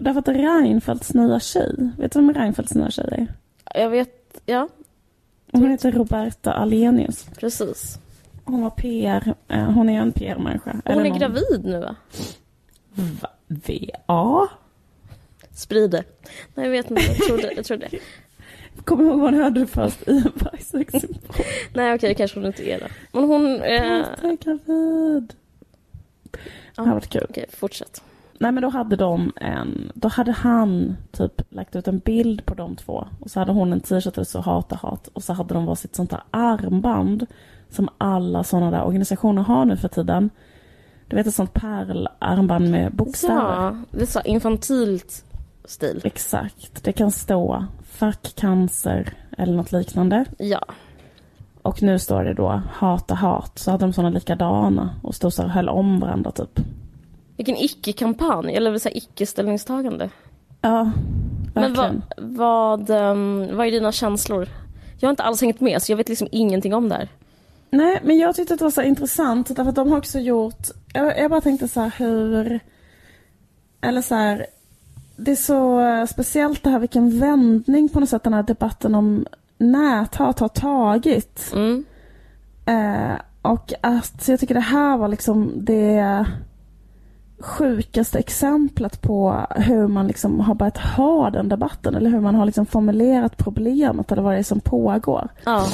därför 0.00 0.18
att 0.18 0.28
Reinfeldts 0.28 1.14
nya 1.14 1.40
tjej, 1.40 1.90
vet 1.98 2.12
du 2.12 2.18
vem 2.18 2.34
Reinfeldts 2.34 2.74
nya 2.74 2.90
tjej 2.90 3.06
är? 3.10 3.80
Jag 3.82 3.90
vet, 3.90 4.40
ja, 4.46 4.68
Hon 5.52 5.70
heter 5.70 5.92
Roberta 5.92 6.52
Alenius. 6.52 7.26
precis. 7.40 7.98
Hon 8.44 8.62
var 8.62 8.70
PR, 8.70 9.34
eh, 9.48 9.64
hon 9.70 9.88
är 9.88 10.00
en 10.00 10.12
PR-människa. 10.12 10.70
Hon 10.72 10.82
Eller 10.84 11.04
är 11.04 11.08
någon- 11.08 11.18
gravid 11.18 11.60
nu 11.64 11.80
va? 11.80 11.96
Va? 12.94 13.28
VA? 13.48 14.48
Sprider. 15.50 16.04
Nej, 16.54 16.66
jag 16.66 16.70
vet 16.70 16.90
inte. 16.90 17.02
Jag 17.02 17.16
trodde, 17.16 17.52
jag 17.56 17.64
trodde. 17.64 17.88
Kommer 18.84 19.04
du 19.04 19.10
ihåg 19.10 19.20
vad 19.20 19.34
hon 19.34 19.42
hörde 19.42 19.66
först 19.66 20.08
i 20.08 20.10
en 20.10 20.32
bajsexsymbol? 20.44 21.36
Nej, 21.74 21.94
okej, 21.94 22.14
kanske 22.14 22.38
hon 22.38 22.46
inte 22.46 22.70
är 22.70 22.80
det. 22.80 22.88
Men 23.12 23.24
hon... 23.24 23.46
Eh, 23.46 24.00
är 24.22 24.36
gravid. 24.44 25.34
Det 26.76 26.82
har 26.82 26.94
varit 26.94 27.08
kul. 27.08 27.26
okej, 27.30 27.46
fortsätt. 27.50 28.02
Nej 28.38 28.52
men 28.52 28.62
då 28.62 28.68
hade 28.68 28.96
de 28.96 29.32
en, 29.36 29.92
då 29.94 30.08
hade 30.08 30.32
han 30.32 30.96
typ 31.12 31.42
lagt 31.48 31.76
ut 31.76 31.88
en 31.88 31.98
bild 31.98 32.46
på 32.46 32.54
de 32.54 32.76
två 32.76 33.06
och 33.20 33.30
så 33.30 33.38
hade 33.40 33.52
hon 33.52 33.72
en 33.72 33.80
t-shirt 33.80 34.14
där 34.14 34.24
stod 34.24 34.42
hata 34.42 34.76
hat 34.76 35.08
och 35.08 35.22
så 35.22 35.32
hade 35.32 35.54
de 35.54 35.66
varsitt 35.66 35.96
sånt 35.96 36.10
där 36.10 36.22
armband 36.30 37.26
som 37.70 37.88
alla 37.98 38.44
sådana 38.44 38.70
där 38.70 38.84
organisationer 38.84 39.42
har 39.42 39.64
nu 39.64 39.76
för 39.76 39.88
tiden. 39.88 40.30
Du 41.08 41.16
vet 41.16 41.26
ett 41.26 41.34
sånt 41.34 41.54
pärlarmband 41.54 42.70
med 42.70 42.92
bokstäver. 42.92 43.34
Ja, 43.34 43.76
det 43.90 44.02
är 44.02 44.06
så 44.06 44.20
infantilt 44.20 45.24
stil. 45.64 46.00
Exakt, 46.04 46.84
det 46.84 46.92
kan 46.92 47.10
stå 47.10 47.64
fuck 47.84 48.34
cancer 48.36 49.12
eller 49.38 49.52
något 49.54 49.72
liknande. 49.72 50.24
Ja. 50.38 50.64
Och 51.62 51.82
nu 51.82 51.98
står 51.98 52.24
det 52.24 52.34
då 52.34 52.62
hata 52.72 53.14
hat, 53.14 53.58
så 53.58 53.70
hade 53.70 53.84
de 53.84 53.92
såna 53.92 54.10
likadana 54.10 54.94
och 55.02 55.14
stod 55.14 55.32
så 55.32 55.42
här 55.42 55.48
och 55.48 55.54
höll 55.54 55.68
om 55.68 56.00
varandra 56.00 56.30
typ. 56.30 56.60
Vilken 57.36 57.56
icke-kampanj, 57.56 58.56
eller 58.56 58.70
vill 58.70 58.80
säga 58.80 58.96
icke-ställningstagande. 58.96 60.10
Ja, 60.60 60.90
Men 61.54 61.74
verkligen. 61.74 62.02
vad, 62.16 62.88
vad, 62.88 62.90
ehm, 62.90 63.56
vad 63.56 63.66
är 63.66 63.70
dina 63.70 63.92
känslor? 63.92 64.48
Jag 64.98 65.06
har 65.06 65.10
inte 65.10 65.22
alls 65.22 65.40
hängt 65.40 65.60
med, 65.60 65.82
så 65.82 65.92
jag 65.92 65.96
vet 65.96 66.08
liksom 66.08 66.28
ingenting 66.32 66.74
om 66.74 66.88
det 66.88 66.94
här. 66.94 67.08
Nej, 67.70 68.00
men 68.04 68.18
jag 68.18 68.36
tyckte 68.36 68.54
att 68.54 68.58
det 68.60 68.64
var 68.64 68.70
så 68.70 68.82
intressant 68.82 69.56
därför 69.56 69.68
att 69.68 69.74
de 69.74 69.90
har 69.90 69.98
också 69.98 70.18
gjort, 70.18 70.66
jag, 70.92 71.18
jag 71.18 71.30
bara 71.30 71.40
tänkte 71.40 71.68
så 71.68 71.80
här 71.80 71.94
hur, 71.98 72.60
eller 73.80 74.02
så 74.02 74.14
här, 74.14 74.46
det 75.16 75.30
är 75.30 75.36
så 75.36 76.06
speciellt 76.06 76.62
det 76.62 76.70
här 76.70 76.78
vilken 76.78 77.20
vändning 77.20 77.88
på 77.88 78.00
något 78.00 78.08
sätt 78.08 78.22
den 78.22 78.34
här 78.34 78.42
debatten 78.42 78.94
om 78.94 79.26
näthat 79.58 80.38
har 80.38 80.48
tagit. 80.48 81.52
Mm. 81.54 81.84
Eh, 82.66 83.16
och 83.42 83.72
att 83.80 84.28
jag 84.28 84.40
tycker 84.40 84.54
det 84.54 84.60
här 84.60 84.96
var 84.96 85.08
liksom 85.08 85.52
det 85.64 86.26
sjukaste 87.38 88.18
exemplet 88.18 89.02
på 89.02 89.46
hur 89.50 89.88
man 89.88 90.06
liksom 90.06 90.40
har 90.40 90.54
börjat 90.54 90.78
ha 90.78 91.30
den 91.30 91.48
debatten 91.48 91.94
eller 91.94 92.10
hur 92.10 92.20
man 92.20 92.34
har 92.34 92.46
liksom 92.46 92.66
formulerat 92.66 93.36
problemet 93.36 94.12
eller 94.12 94.22
vad 94.22 94.32
det 94.32 94.38
är 94.38 94.42
som 94.42 94.60
pågår. 94.60 95.28
Ja. 95.44 95.66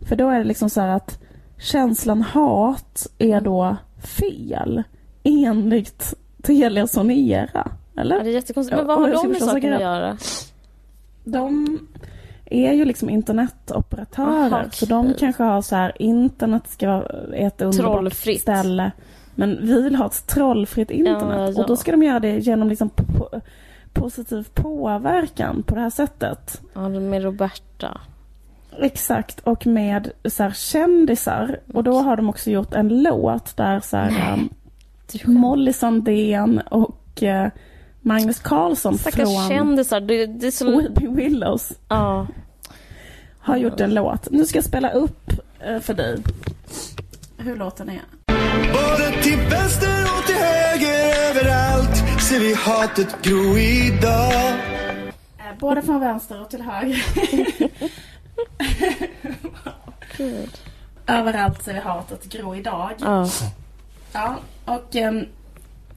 För 0.00 0.16
då 0.16 0.28
är 0.28 0.38
det 0.38 0.44
liksom 0.44 0.70
så 0.70 0.80
här 0.80 0.88
att 0.88 1.22
känslan 1.58 2.22
hat 2.22 3.06
är 3.18 3.40
då 3.40 3.76
fel 3.98 4.82
enligt 5.22 6.14
Telia 6.42 6.86
Sonera. 6.86 7.70
Eller? 7.96 8.16
Ja, 8.16 8.22
det 8.22 8.30
är 8.30 8.34
jättekonstigt. 8.34 8.76
Men 8.76 8.86
vad 8.86 8.98
har 8.98 9.10
de 9.10 9.28
med 9.28 9.42
saken 9.42 9.72
att 9.72 9.80
göra? 9.80 10.16
De 11.24 11.78
är 12.44 12.72
ju 12.72 12.84
liksom 12.84 13.10
internetoperatörer. 13.10 14.52
Aha, 14.52 14.64
Så 14.72 14.86
de 14.86 15.14
kanske 15.18 15.42
har 15.42 15.62
så 15.62 15.76
här, 15.76 16.02
internet 16.02 16.62
ska 16.68 16.86
vara 16.88 17.06
ett 17.34 17.62
underbart 17.62 18.12
ställe. 18.40 18.90
Men 19.34 19.58
vi 19.66 19.82
vill 19.82 19.94
ha 19.94 20.06
ett 20.06 20.26
trollfritt 20.26 20.90
internet. 20.90 21.36
Ja, 21.38 21.50
ja. 21.52 21.60
Och 21.60 21.66
då 21.66 21.76
ska 21.76 21.90
de 21.90 22.02
göra 22.02 22.20
det 22.20 22.38
genom 22.38 22.68
liksom 22.68 22.90
po- 22.90 23.40
positiv 23.92 24.48
påverkan 24.54 25.62
på 25.62 25.74
det 25.74 25.80
här 25.80 25.90
sättet. 25.90 26.62
Ja, 26.74 26.88
med 26.88 27.22
Roberta. 27.22 28.00
Exakt, 28.78 29.40
och 29.40 29.66
med 29.66 30.10
så 30.24 30.42
här, 30.42 30.50
kändisar. 30.50 31.60
Och 31.74 31.84
då 31.84 31.98
har 31.98 32.16
de 32.16 32.28
också 32.28 32.50
gjort 32.50 32.74
en 32.74 33.02
låt 33.02 33.56
där 33.56 33.80
så 33.80 33.96
här, 33.96 34.32
um. 34.32 34.48
Molly 35.24 35.72
Sandén 35.72 36.58
och 36.70 37.22
eh, 37.22 37.50
Magnus 38.06 38.38
Carlsson 38.38 38.98
Stackars 38.98 39.14
från 39.28 39.48
kändisar. 39.48 40.00
Det, 40.00 40.26
det 40.26 40.46
är 40.46 40.50
så... 40.50 40.80
Weeping 40.80 41.14
Willows 41.14 41.72
Ja. 41.88 42.26
har 43.38 43.56
gjort 43.56 43.80
en 43.80 43.94
låt. 43.94 44.30
Nu 44.30 44.46
ska 44.46 44.56
jag 44.58 44.64
spela 44.64 44.90
upp 44.90 45.30
eh, 45.60 45.80
för 45.80 45.94
dig 45.94 46.18
hur 47.38 47.56
låten 47.56 47.88
är. 47.88 48.00
Både 48.72 49.22
till 49.22 49.36
vänster 49.50 50.04
och 50.18 50.26
till 50.26 50.34
höger 50.34 51.30
överallt 51.30 52.22
ser 52.22 52.40
vi 52.40 52.54
hatet 52.54 53.22
gro 53.22 53.58
idag. 53.58 54.32
Eh, 55.38 55.58
Både 55.58 55.82
från 55.82 56.00
vänster 56.00 56.40
och 56.40 56.50
till 56.50 56.62
höger. 56.62 57.04
Gud. 60.16 60.50
Överallt 61.06 61.62
ser 61.62 61.72
vi 61.74 61.80
hatet 61.80 62.24
gro 62.24 62.54
idag. 62.56 62.90
Ja. 62.98 63.28
Ja, 64.12 64.36
och 64.64 64.96
ehm, 64.96 65.24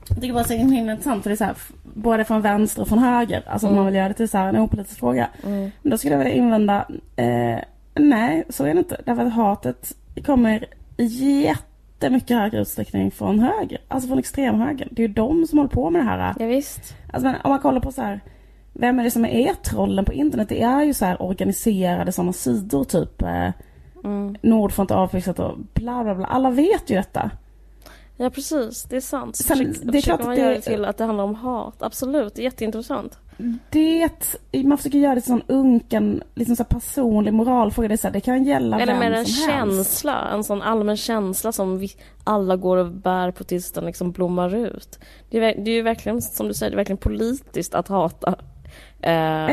jag 0.09 0.21
tycker 0.21 0.33
bara 0.33 0.43
så 0.43 0.53
himla 0.53 0.91
intressant 0.91 1.23
för 1.23 1.29
det 1.29 1.33
är 1.33 1.37
så 1.37 1.43
här, 1.43 1.55
både 1.83 2.23
från 2.23 2.41
vänster 2.41 2.81
och 2.81 2.87
från 2.87 2.99
höger. 2.99 3.43
Alltså 3.47 3.67
om 3.67 3.75
man 3.75 3.85
vill 3.85 3.95
göra 3.95 4.07
det 4.07 4.13
till 4.13 4.29
så 4.29 4.37
här 4.37 4.49
en 4.49 4.57
opolitisk 4.57 4.99
fråga. 4.99 5.29
Mm. 5.45 5.71
Men 5.81 5.91
då 5.91 5.97
skulle 5.97 6.13
jag 6.13 6.19
vilja 6.23 6.33
invända, 6.33 6.85
eh, 7.15 7.59
nej 7.95 8.43
så 8.49 8.63
är 8.65 8.73
det 8.73 8.79
inte. 8.79 9.01
Därför 9.05 9.25
att 9.25 9.33
hatet 9.33 9.95
kommer 10.25 10.65
i 10.97 11.05
jättemycket 11.43 12.37
högre 12.37 12.61
utsträckning 12.61 13.11
från 13.11 13.39
höger. 13.39 13.81
Alltså 13.87 14.07
från 14.07 14.19
extremhöger. 14.19 14.87
Det 14.91 15.03
är 15.03 15.07
ju 15.07 15.13
de 15.13 15.47
som 15.47 15.57
håller 15.59 15.69
på 15.69 15.89
med 15.89 16.01
det 16.01 16.05
här. 16.05 16.35
ja, 16.39 16.45
visst. 16.45 16.95
Alltså 17.13 17.27
men 17.27 17.35
om 17.43 17.49
man 17.49 17.59
kollar 17.59 17.79
på 17.81 17.91
så 17.91 18.01
här, 18.01 18.19
vem 18.73 18.99
är 18.99 19.03
det 19.03 19.11
som 19.11 19.25
är 19.25 19.53
trollen 19.53 20.05
på 20.05 20.13
internet? 20.13 20.49
Det 20.49 20.61
är 20.61 20.83
ju 20.83 20.93
så 20.93 21.05
här 21.05 21.21
organiserade 21.21 22.11
sådana 22.11 22.33
sidor 22.33 22.83
typ 22.83 23.21
eh, 23.21 23.49
Mm. 24.03 24.35
Nordfront 24.41 24.91
avfixat 24.91 25.39
och 25.39 25.57
bla 25.73 26.03
bla 26.03 26.15
bla. 26.15 26.25
Alla 26.25 26.49
vet 26.49 26.89
ju 26.89 26.95
detta. 26.95 27.31
Ja, 28.21 28.29
precis. 28.29 28.83
Det 28.83 28.95
är 28.95 29.01
sant. 29.01 29.35
Sen, 29.35 29.57
försöker, 29.57 29.91
det 29.91 29.97
är 29.97 30.01
klart 30.01 30.23
man 30.23 30.35
det- 30.35 30.41
göra 30.41 30.53
det 30.53 30.61
till 30.61 30.85
att 30.85 30.97
det 30.97 31.03
handlar 31.03 31.23
om 31.23 31.35
hat. 31.35 31.75
Absolut. 31.79 32.35
Det 32.35 32.41
är 32.41 32.43
jätteintressant. 32.43 33.17
Det, 33.69 34.09
man 34.65 34.77
försöker 34.77 34.97
göra 34.99 35.15
det 35.15 35.21
till 35.21 35.33
en 35.33 35.41
unken, 35.47 36.23
liksom 36.35 36.55
så 36.55 36.63
personlig 36.63 37.33
moralfråga. 37.33 37.87
Det, 37.87 37.97
så 37.97 38.07
här, 38.07 38.13
det 38.13 38.21
kan 38.21 38.43
gälla 38.43 38.79
Eller 38.79 38.93
vem 38.93 38.99
mer 38.99 39.11
en 39.11 39.25
som 39.25 39.49
helst. 39.49 39.79
känsla. 39.79 40.29
En 40.33 40.43
sån 40.43 40.61
allmän 40.61 40.97
känsla 40.97 41.51
som 41.51 41.77
vi 41.79 41.89
alla 42.23 42.55
går 42.55 42.77
och 42.77 42.91
bär 42.91 43.31
på 43.31 43.43
tills 43.43 43.71
den 43.71 43.85
liksom 43.85 44.11
blommar 44.11 44.55
ut. 44.55 44.99
Det 45.29 45.37
är, 45.37 45.41
det 45.63 45.71
är 45.71 45.75
ju 45.75 45.81
verkligen, 45.81 46.21
som 46.21 46.47
du 46.47 46.53
säger, 46.53 46.69
det 46.71 46.75
är 46.75 46.77
verkligen 46.77 46.97
politiskt 46.97 47.75
att 47.75 47.87
hata 47.87 48.35
eh, 49.01 49.49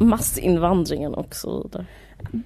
massinvandringen 0.00 1.14
och 1.14 1.34
så 1.34 1.62
vidare. 1.62 1.86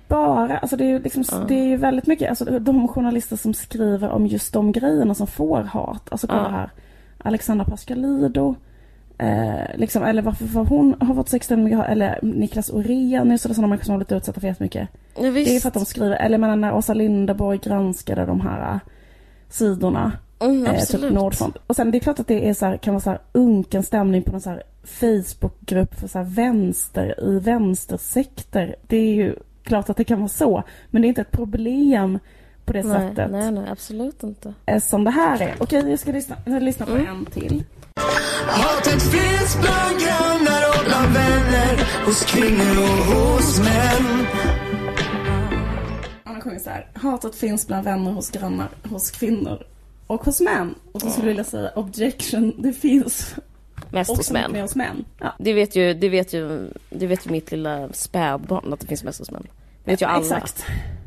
Bara, 0.09 0.59
alltså 0.59 0.77
det 0.77 0.85
är 0.85 0.89
ju 0.89 0.99
liksom, 1.03 1.25
Ja. 1.31 1.37
det 1.49 1.55
är 1.55 1.65
ju 1.65 1.77
väldigt 1.77 2.07
mycket, 2.07 2.29
alltså 2.31 2.45
de 2.59 2.89
journalister 2.89 3.37
som 3.37 3.55
skriver 3.55 4.09
om 4.11 4.27
just 4.27 4.53
de 4.53 4.73
grejerna 4.73 5.15
som 5.15 5.27
får 5.27 5.63
hat. 5.63 6.09
Alltså 6.11 6.27
kolla 6.27 6.43
Ja. 6.43 6.49
här, 6.49 6.71
Alexandra 7.19 7.65
Pascalidou. 7.65 8.55
Eh, 9.19 9.77
liksom, 9.77 10.03
eller 10.03 10.23
varför 10.23 10.47
för 10.47 10.61
hon 10.65 10.95
har 11.01 11.15
fått 11.15 11.29
så 11.29 11.37
extremt 11.37 11.63
mycket 11.65 11.79
hat, 11.79 11.89
eller 11.89 12.19
Niklas 12.23 12.71
Orenius 12.71 13.45
eller 13.45 13.55
sådana 13.55 13.69
människor 13.69 13.85
som 13.85 13.93
har 13.93 13.99
blivit 13.99 14.13
utsatta 14.13 14.41
för 14.41 14.47
jättemycket. 14.49 14.89
Ja, 15.17 15.23
Det 15.23 15.29
är 15.29 15.55
ju 15.55 15.61
för 15.61 15.69
att 15.69 15.75
de 15.75 15.85
skriver, 15.85 16.17
eller 16.17 16.35
jag 16.35 16.41
menar 16.41 16.57
när 16.57 16.75
Åsa 16.75 16.95
Linderborg 16.95 17.59
granskade 17.59 18.27
de 18.27 18.41
här 18.41 18.73
eh, 18.75 18.79
sidorna. 19.49 20.13
Mm, 20.41 20.67
Eh, 20.67 20.81
typ. 20.81 21.13
Nordfront. 21.13 21.57
Och 21.67 21.77
sen 21.77 21.91
det 21.91 21.99
är 21.99 22.01
klart 22.01 22.21
att 22.21 22.27
det 22.27 22.49
är 22.49 22.55
så 22.55 22.67
här, 22.67 22.77
kan 22.77 22.95
vara 22.95 23.01
så 23.03 23.11
här 23.11 23.19
unken 23.33 23.83
stämning 23.83 24.23
på 24.23 24.33
någon 24.33 24.41
så 24.41 24.51
här 24.51 24.63
Facebookgrupp 24.85 25.95
för 25.95 26.09
så 26.09 26.19
här 26.19 26.25
vänster 26.25 27.25
i 27.25 27.39
vänstersekter. 27.39 28.77
Det 28.87 28.97
är 28.97 29.15
ju 29.15 29.35
klart 29.65 29.91
att 29.91 29.97
det 29.97 30.05
kan 30.05 30.19
vara 30.19 30.29
så. 30.29 30.63
Men 30.91 31.03
det 31.03 31.07
är 31.07 31.09
inte 31.09 31.21
ett 31.21 31.31
problem 31.33 32.19
på 32.65 32.73
det 32.73 32.83
nej, 32.83 33.09
sättet 33.09 33.31
nej, 33.31 33.51
nej, 33.53 33.69
absolut 33.71 34.23
inte. 34.23 34.55
eh, 34.67 34.81
som 34.83 35.05
det 35.05 35.11
här 35.11 35.43
är. 35.43 35.55
Okej, 35.61 35.91
jag 35.91 35.99
ska 35.99 36.13
lyssna, 36.13 36.37
jag 36.45 36.55
ska 36.55 36.65
lyssna 36.65 36.87
på 36.87 36.93
Mm. 36.93 37.07
en 37.09 37.25
till. 37.27 37.65
Hatet 38.47 39.03
finns 39.03 39.57
bland 39.61 40.01
grannar 40.01 40.63
och 40.69 40.85
bland 40.87 41.13
vänner, 41.15 42.05
hos 42.07 42.25
kvinnor 42.25 42.83
och 42.83 43.15
hos 43.15 43.59
män. 43.59 44.27
Han 46.25 46.41
sjunger 46.41 46.59
så 46.59 46.71
här. 46.71 46.87
Hatet 46.95 47.35
finns 47.35 47.67
bland 47.67 47.85
vänner, 47.85 48.11
hos 48.13 48.31
grannar, 48.31 48.69
hos 48.91 49.11
kvinnor 49.11 49.63
och 50.07 50.25
hos 50.25 50.41
män. 50.41 50.75
Och 50.93 51.01
så 51.01 51.11
skulle 51.11 51.27
jag 51.27 51.31
vilja 51.31 51.45
säga 51.45 51.71
objection, 51.75 52.53
det 52.59 52.73
finns 52.73 53.35
Mest 53.91 54.17
hos 54.17 54.31
män. 54.31 54.61
hos 54.61 54.77
män. 54.77 55.05
Ja. 55.21 55.33
Det 55.39 55.53
vet 55.53 55.77
ju, 55.77 55.95
det 55.95 56.09
vet 56.09 56.33
ju, 56.33 56.71
det 56.91 57.07
vet 57.07 57.27
ju 57.27 57.31
mitt 57.31 57.51
lilla 57.51 57.89
spädbarn 57.93 58.73
att 58.73 58.81
det 58.81 58.87
finns 58.87 59.05
mest 59.05 59.19
hos 59.19 59.31
män. 59.31 59.47
Det 59.85 59.91
vet 59.91 60.03
ju 60.03 60.07
alla. 60.07 60.21
Exakt. 60.21 60.65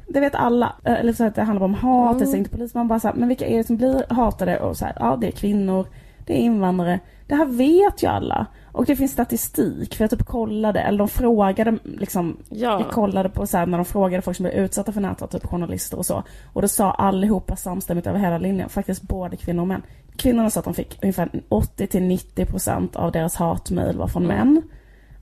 Det 0.07 0.19
vet 0.19 0.35
alla. 0.35 0.75
Eh, 0.83 0.93
Eller 0.99 1.13
så 1.13 1.23
att 1.23 1.35
det 1.35 1.43
handlar 1.43 1.65
om 1.65 1.73
hat, 1.73 2.19
det 2.19 2.25
säger 2.25 2.37
inte 2.37 2.49
polis. 2.49 2.73
Man 2.73 2.87
bara 2.87 2.99
så 2.99 3.07
här, 3.07 3.15
men 3.15 3.27
vilka 3.27 3.45
är 3.45 3.57
det 3.57 3.63
som 3.63 3.77
blir 3.77 4.05
hatade? 4.13 4.59
Och 4.59 4.77
så 4.77 4.85
här, 4.85 4.93
ja 4.99 5.17
det 5.21 5.27
är 5.27 5.31
kvinnor, 5.31 5.87
det 6.25 6.33
är 6.33 6.37
invandrare. 6.37 6.99
Det 7.27 7.35
här 7.35 7.45
vet 7.45 8.03
ju 8.03 8.07
alla. 8.07 8.45
Och 8.71 8.85
det 8.85 8.95
finns 8.95 9.11
statistik, 9.11 9.95
för 9.95 10.03
jag 10.03 10.09
typ 10.11 10.25
kollade, 10.25 10.79
eller 10.79 10.97
de 10.97 11.07
frågade 11.07 11.77
liksom, 11.83 12.37
Ja. 12.49 12.79
jag 12.79 12.89
kollade 12.91 13.29
på 13.29 13.47
så 13.47 13.57
här, 13.57 13.65
när 13.65 13.77
de 13.77 13.85
frågade 13.85 14.21
folk 14.21 14.37
som 14.37 14.43
blev 14.43 14.55
utsatta 14.55 14.91
för 14.91 15.01
näthat, 15.01 15.31
typ 15.31 15.45
journalister 15.45 15.97
och 15.97 16.05
så. 16.05 16.23
Och 16.53 16.61
då 16.61 16.67
sa 16.67 16.91
allihopa 16.91 17.55
samstämmigt 17.55 18.07
över 18.07 18.19
hela 18.19 18.37
linjen, 18.37 18.69
faktiskt 18.69 19.01
både 19.01 19.35
kvinnor 19.37 19.61
och 19.61 19.67
män. 19.67 19.81
Kvinnorna 20.15 20.49
sa 20.49 20.59
att 20.59 20.65
de 20.65 20.73
fick 20.73 20.99
ungefär 21.03 21.29
80-90% 21.49 22.95
av 22.95 23.11
deras 23.11 23.35
hatmejl 23.35 23.97
var 23.97 24.07
från 24.07 24.25
Mm. 24.25 24.37
män. 24.37 24.61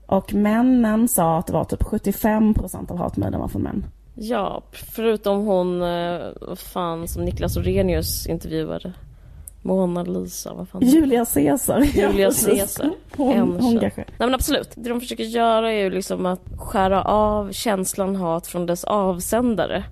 Och 0.06 0.34
männen 0.34 1.08
sa 1.08 1.38
att 1.38 1.46
det 1.46 1.52
var 1.52 1.64
typ 1.64 1.82
75% 1.82 2.90
av 2.90 2.98
hatmejlen 2.98 3.40
var 3.40 3.48
från 3.48 3.62
män. 3.62 3.84
Ja, 4.14 4.62
förutom 4.72 5.46
hon, 5.46 5.82
eh, 5.82 6.18
vad 6.40 6.58
fan, 6.58 7.08
som 7.08 7.24
Niklas 7.24 7.56
Orenius 7.56 8.26
intervjuade. 8.26 8.92
Mona 9.62 10.02
Lisa, 10.02 10.54
vad 10.54 10.68
fan. 10.68 10.82
Julia 10.82 11.24
Caesar. 11.24 11.80
Julia. 11.80 12.30
Caesar. 12.32 12.90
Hon, 13.16 13.32
En 13.32 13.60
hon 13.60 13.80
kanske. 13.80 14.04
Nej 14.08 14.28
men 14.28 14.34
absolut. 14.34 14.70
Det 14.74 14.88
de 14.88 15.00
försöker 15.00 15.24
göra 15.24 15.72
är 15.72 15.82
ju 15.82 15.90
liksom 15.90 16.26
att 16.26 16.40
skära 16.58 17.02
av 17.02 17.52
känslan 17.52 18.16
hat 18.16 18.46
från 18.46 18.66
dess 18.66 18.84
avsändare. 18.84 19.84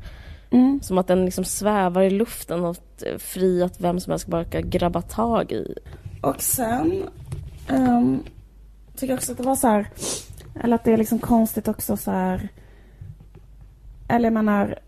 Mm. 0.50 0.80
Som 0.82 0.98
att 0.98 1.06
den 1.06 1.24
liksom 1.24 1.44
svävar 1.44 2.02
i 2.02 2.10
luften 2.10 2.64
och 2.64 2.76
eh, 3.06 3.18
fri 3.18 3.62
att 3.62 3.80
vem 3.80 4.00
som 4.00 4.10
helst 4.10 4.26
bara 4.26 4.44
ska 4.44 4.60
grabba 4.60 5.02
tag 5.02 5.52
i. 5.52 5.74
Och 6.22 6.42
sen 6.42 7.02
um, 7.68 8.22
tycker 8.96 9.12
jag 9.12 9.18
också 9.18 9.32
att 9.32 9.38
det 9.38 9.44
var 9.44 9.56
så 9.56 9.68
här, 9.68 9.88
eller 10.62 10.74
att 10.74 10.84
det 10.84 10.92
är 10.92 10.96
liksom 10.96 11.18
konstigt 11.18 11.68
också 11.68 11.96
så 11.96 12.10
här, 12.10 12.48
eller 14.08 14.24
jag 14.24 14.32
menar, 14.32 14.78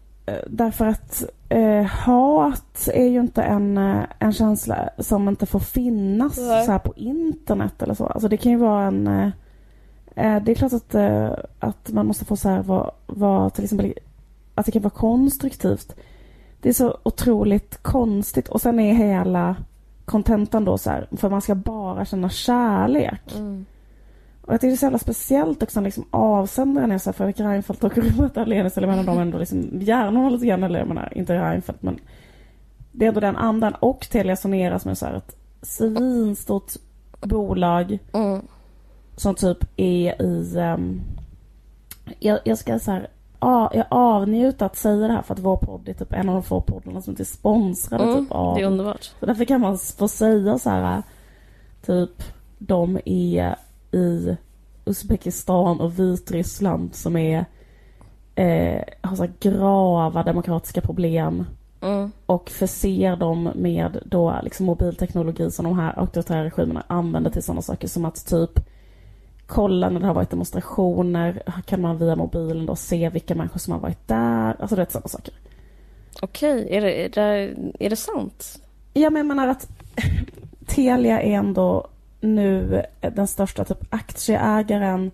därför 0.46 0.87
att 0.87 1.24
eh, 1.48 1.85
hat 1.85 2.88
är 2.94 3.06
ju 3.06 3.20
inte 3.20 3.42
en, 3.42 3.78
eh, 3.78 4.04
en 4.18 4.32
känsla 4.32 4.90
som 4.98 5.28
inte 5.28 5.46
får 5.46 5.61
finnas 5.61 6.38
Nej. 6.38 6.66
så 6.66 6.72
här 6.72 6.78
på 6.78 6.94
internet 6.96 7.82
eller 7.82 7.94
så. 7.94 8.06
Alltså 8.06 8.28
det 8.28 8.37
kan 8.37 8.52
ju 8.52 8.58
vara 8.58 8.87
en, 8.87 9.06
eh, 9.06 9.28
eh, 10.16 10.42
det 10.42 10.52
är 10.52 10.54
klart 10.54 10.72
att, 10.72 10.94
eh, 10.94 11.32
att 11.58 11.92
man 11.92 12.06
måste 12.06 12.24
få 12.24 12.37
så 12.37 12.48
här 12.48 12.62
vara, 12.62 12.90
vara 13.06 13.50
till 13.50 13.64
exempel, 13.64 13.94
att 14.54 14.66
det 14.66 14.72
kan 14.72 14.82
vara 14.82 14.90
konstruktivt. 14.90 15.96
Det 16.61 16.68
är 16.68 16.72
så 16.72 16.98
otroligt 17.02 17.82
konstigt 17.82 18.48
och 18.48 18.61
sen 18.61 18.80
är 18.80 18.94
hela 18.94 19.56
kontentan 20.04 20.64
då 20.64 20.78
så 20.78 20.90
här, 20.90 21.08
för 21.16 21.30
man 21.30 21.42
ska 21.42 21.54
bara 21.54 22.04
känna 22.04 22.28
kärlek. 22.28 23.35
Och 24.42 24.52
jag 24.52 24.61
tycker 24.61 24.68
det 24.68 24.74
är 24.74 24.76
så 24.76 24.85
jävla 24.87 24.98
speciellt 24.98 25.62
också 25.62 25.81
när 25.81 25.85
liksom 25.85 26.05
avsändaren 26.11 26.92
är 26.92 26.98
så 26.98 27.11
här 27.11 27.12
Fredrik 27.14 27.40
Reinfeldt 27.40 27.85
och 27.85 27.98
Robert 27.98 28.37
Ahlenius, 28.37 28.76
eller 28.78 28.88
jag 28.88 28.96
menar 28.96 29.14
de 29.14 29.20
ändå 29.22 29.38
liksom 29.38 29.68
hjärnorna 29.81 30.31
lite 30.31 30.46
grann, 30.46 30.62
eller 30.62 30.78
jag 30.78 30.88
menar 30.88 31.12
inte 31.18 31.35
Reinfeldt 31.35 31.83
men 31.83 31.98
det 32.92 33.05
är 33.05 33.09
ändå 33.09 33.20
den 33.20 33.37
andan 33.37 33.74
och 33.74 34.00
Telia 34.11 34.37
Sonera 34.37 34.78
som 34.78 34.90
är 34.90 34.94
så 34.94 35.07
här 35.07 35.14
ett 35.14 35.37
svinstort 35.62 36.72
bolag 37.20 37.98
Mm. 38.12 38.40
som 39.16 39.35
typ 39.35 39.64
är 39.76 40.22
i... 40.22 40.59
ehm, 40.59 41.00
jag, 42.18 42.38
jag 42.44 42.59
ska 42.59 42.78
så 42.78 42.90
här... 42.90 43.09
Ah, 43.38 43.68
jag 43.74 43.87
avnjuter 43.90 44.66
att 44.66 44.76
säga 44.76 45.09
det 45.09 45.12
här 45.14 45.22
för 45.22 45.35
att 45.35 45.40
vår 45.40 45.57
podd 45.57 45.88
är 45.88 45.94
typ 45.94 46.12
en 46.12 46.28
av 46.28 46.35
de 46.35 46.42
få 46.42 46.61
poddarna 46.61 47.02
som 47.02 47.11
inte 47.11 47.22
är 47.22 47.24
sponsrade 47.24 48.05
Mm. 48.05 48.16
typ 48.24 48.33
av... 48.33 48.55
Det 48.55 48.62
är 48.62 48.66
underbart. 48.66 49.05
Så 49.20 49.26
därför 49.26 49.44
kan 49.44 49.61
man 49.61 49.78
få 49.78 50.09
säga 50.09 50.59
så 50.59 50.70
här 50.70 51.02
typ 51.87 52.22
de 52.59 52.98
är 53.05 53.57
i 53.92 54.37
Uzbekistan 54.85 55.81
och 55.81 55.98
Vitryssland 55.98 56.94
som 56.94 57.16
är 57.16 57.44
eh, 58.35 58.83
har 59.00 59.16
så 59.16 59.26
grava 59.40 60.22
demokratiska 60.22 60.81
problem 60.81 61.44
Mm. 61.83 62.12
och 62.26 62.50
förser 62.50 63.16
dem 63.16 63.50
med 63.55 64.02
då 64.05 64.40
liksom 64.42 64.66
mobilteknologi 64.66 65.50
som 65.50 65.64
de 65.64 65.78
här 65.78 65.98
auktoritära 65.98 66.44
regimerna 66.44 66.85
använder 66.87 67.31
till 67.31 67.42
sådana 67.42 67.62
saker 67.62 67.88
som 67.88 68.05
att 68.05 68.26
typ 68.26 68.50
kolla 69.46 69.90
när 69.90 70.00
det 70.00 70.07
har 70.07 70.14
varit 70.14 70.31
demonstrationer 70.31 71.42
kan 71.66 71.81
man 71.81 71.98
via 71.98 72.16
mobilen 72.16 72.66
då 72.66 72.76
se 72.76 73.09
vilka 73.09 73.35
människor 73.35 73.59
som 73.59 73.72
har 73.72 73.81
varit 73.81 74.09
där. 74.09 74.57
Alltså 74.59 74.76
det 74.76 74.83
är 74.83 74.87
sådana 74.90 75.09
saker. 75.09 75.35
Okej, 76.22 76.66
är, 76.70 76.81
det, 76.81 77.05
är, 77.05 77.09
det, 77.09 77.55
är 77.87 77.90
det 77.90 77.96
sant? 77.96 78.62
Ja, 78.92 79.11
men 79.11 79.16
jag 79.16 79.26
menar 79.26 79.48
att 79.48 79.68
Telia 80.66 81.22
är 81.22 81.33
ändå 81.33 81.88
nu 82.22 82.82
den 83.00 83.26
största 83.26 83.64
typ 83.64 83.78
aktieägaren 83.90 85.11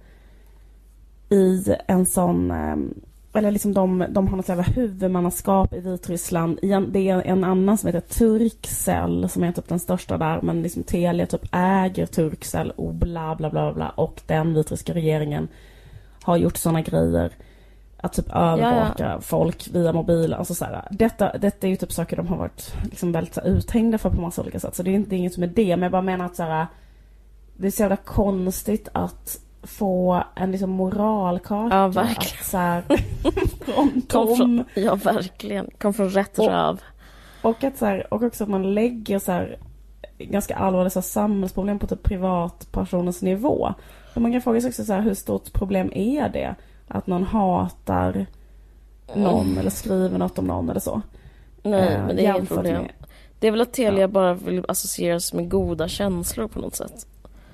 i 1.28 1.74
en 1.86 2.06
sån, 2.06 2.50
ehm, 2.50 2.94
eller 3.32 3.50
liksom 3.50 3.74
de, 3.74 4.04
de 4.08 4.28
har 4.28 4.36
något 4.36 4.48
jävla 4.48 4.62
huvudmannaskap 4.62 5.74
i 5.74 5.80
Vitryssland. 5.80 6.58
Det 6.88 7.08
är 7.08 7.22
en 7.22 7.44
annan 7.44 7.78
som 7.78 7.86
heter 7.86 8.00
Turkcell 8.00 9.28
som 9.28 9.44
är 9.44 9.52
typ 9.52 9.68
den 9.68 9.80
största 9.80 10.18
där, 10.18 10.42
men 10.42 10.62
liksom 10.62 10.82
Telia 10.82 11.26
typ 11.26 11.48
äger 11.52 12.06
Turkcell 12.06 12.70
och 12.70 12.94
bla 12.94 13.34
bla 13.36 13.50
bla 13.50 13.72
bla 13.72 13.88
och 13.88 14.20
den 14.26 14.54
vitryska 14.54 14.94
regeringen 14.94 15.48
har 16.22 16.36
gjort 16.36 16.56
såna 16.56 16.82
grejer 16.82 17.32
att 18.00 18.12
typ 18.12 18.30
övervaka 18.30 19.20
folk 19.20 19.68
via 19.72 19.92
mobil. 19.92 20.34
Alltså 20.34 20.54
så 20.54 20.64
här, 20.64 20.88
detta, 20.90 21.38
detta 21.38 21.66
är 21.66 21.70
ju 21.70 21.76
typ 21.76 21.92
saker 21.92 22.16
de 22.16 22.26
har 22.26 22.36
varit 22.36 22.74
liksom 22.82 23.12
väldigt 23.12 23.38
uthängda 23.44 23.98
för 23.98 24.10
på 24.10 24.20
massa 24.20 24.42
olika 24.42 24.60
sätt. 24.60 24.74
Så 24.74 24.82
det 24.82 24.90
är, 24.90 24.94
inte, 24.94 25.10
det 25.10 25.16
är 25.16 25.18
inget 25.18 25.38
med 25.38 25.48
det. 25.48 25.76
Men 25.76 25.82
jag 25.82 25.92
bara 25.92 26.02
menar 26.02 26.26
att 26.26 26.36
så 26.36 26.42
här, 26.42 26.66
det 27.60 27.66
är 27.66 27.70
så 27.70 27.82
jävla 27.82 27.96
konstigt 27.96 28.88
att 28.92 29.40
få 29.62 30.22
en 30.34 30.52
liksom 30.52 30.70
moralkarta. 30.70 31.76
Ja, 31.76 31.88
verkligen. 31.88 32.38
Att, 32.40 32.46
så 32.46 32.56
här, 32.58 32.82
från 33.64 34.02
Kom 34.08 34.36
från, 34.36 34.64
ja, 34.74 34.94
verkligen. 34.94 35.70
Kom 35.78 35.94
från 35.94 36.10
rätt 36.10 36.38
Och- 36.38 36.46
röv. 36.48 36.80
Och, 37.42 37.64
att, 37.64 37.76
så 37.78 37.86
här, 37.86 38.14
och 38.14 38.22
också 38.22 38.44
att 38.44 38.50
man 38.50 38.74
lägger 38.74 39.18
så 39.18 39.32
här, 39.32 39.58
ganska 40.18 40.56
allvarliga 40.56 40.90
så 40.90 40.98
här, 40.98 41.04
samhällsproblem 41.04 41.78
på 41.78 41.86
typ 41.86 42.02
privatpersonens 42.02 43.22
nivå. 43.22 43.74
Och 44.14 44.22
man 44.22 44.32
kan 44.32 44.40
fråga 44.42 44.60
sig 44.60 44.68
också 44.68 44.84
så 44.84 44.92
här, 44.92 45.00
hur 45.00 45.14
stort 45.14 45.52
problem 45.52 45.90
är 45.94 46.28
det? 46.28 46.54
Att 46.88 47.06
någon 47.06 47.24
hatar 47.24 48.26
någon 49.14 49.58
eller 49.58 49.70
skriver 49.70 50.18
något 50.18 50.38
om 50.38 50.44
någon 50.46 50.70
eller 50.70 50.80
så. 50.80 51.02
Nej, 51.62 51.94
Eh, 51.94 52.06
men 52.06 52.16
det 52.16 52.26
är 52.26 52.36
inget 52.36 52.48
problem. 52.48 52.82
med- 52.82 52.92
Det 53.38 53.46
är 53.46 53.50
väl 53.50 53.60
att 53.60 53.72
Telia 53.72 54.08
bara 54.08 54.34
vill 54.34 54.64
associeras 54.68 55.32
med 55.32 55.50
goda 55.50 55.88
känslor 55.88 56.48
på 56.48 56.60
något 56.60 56.74
sätt. 56.76 57.06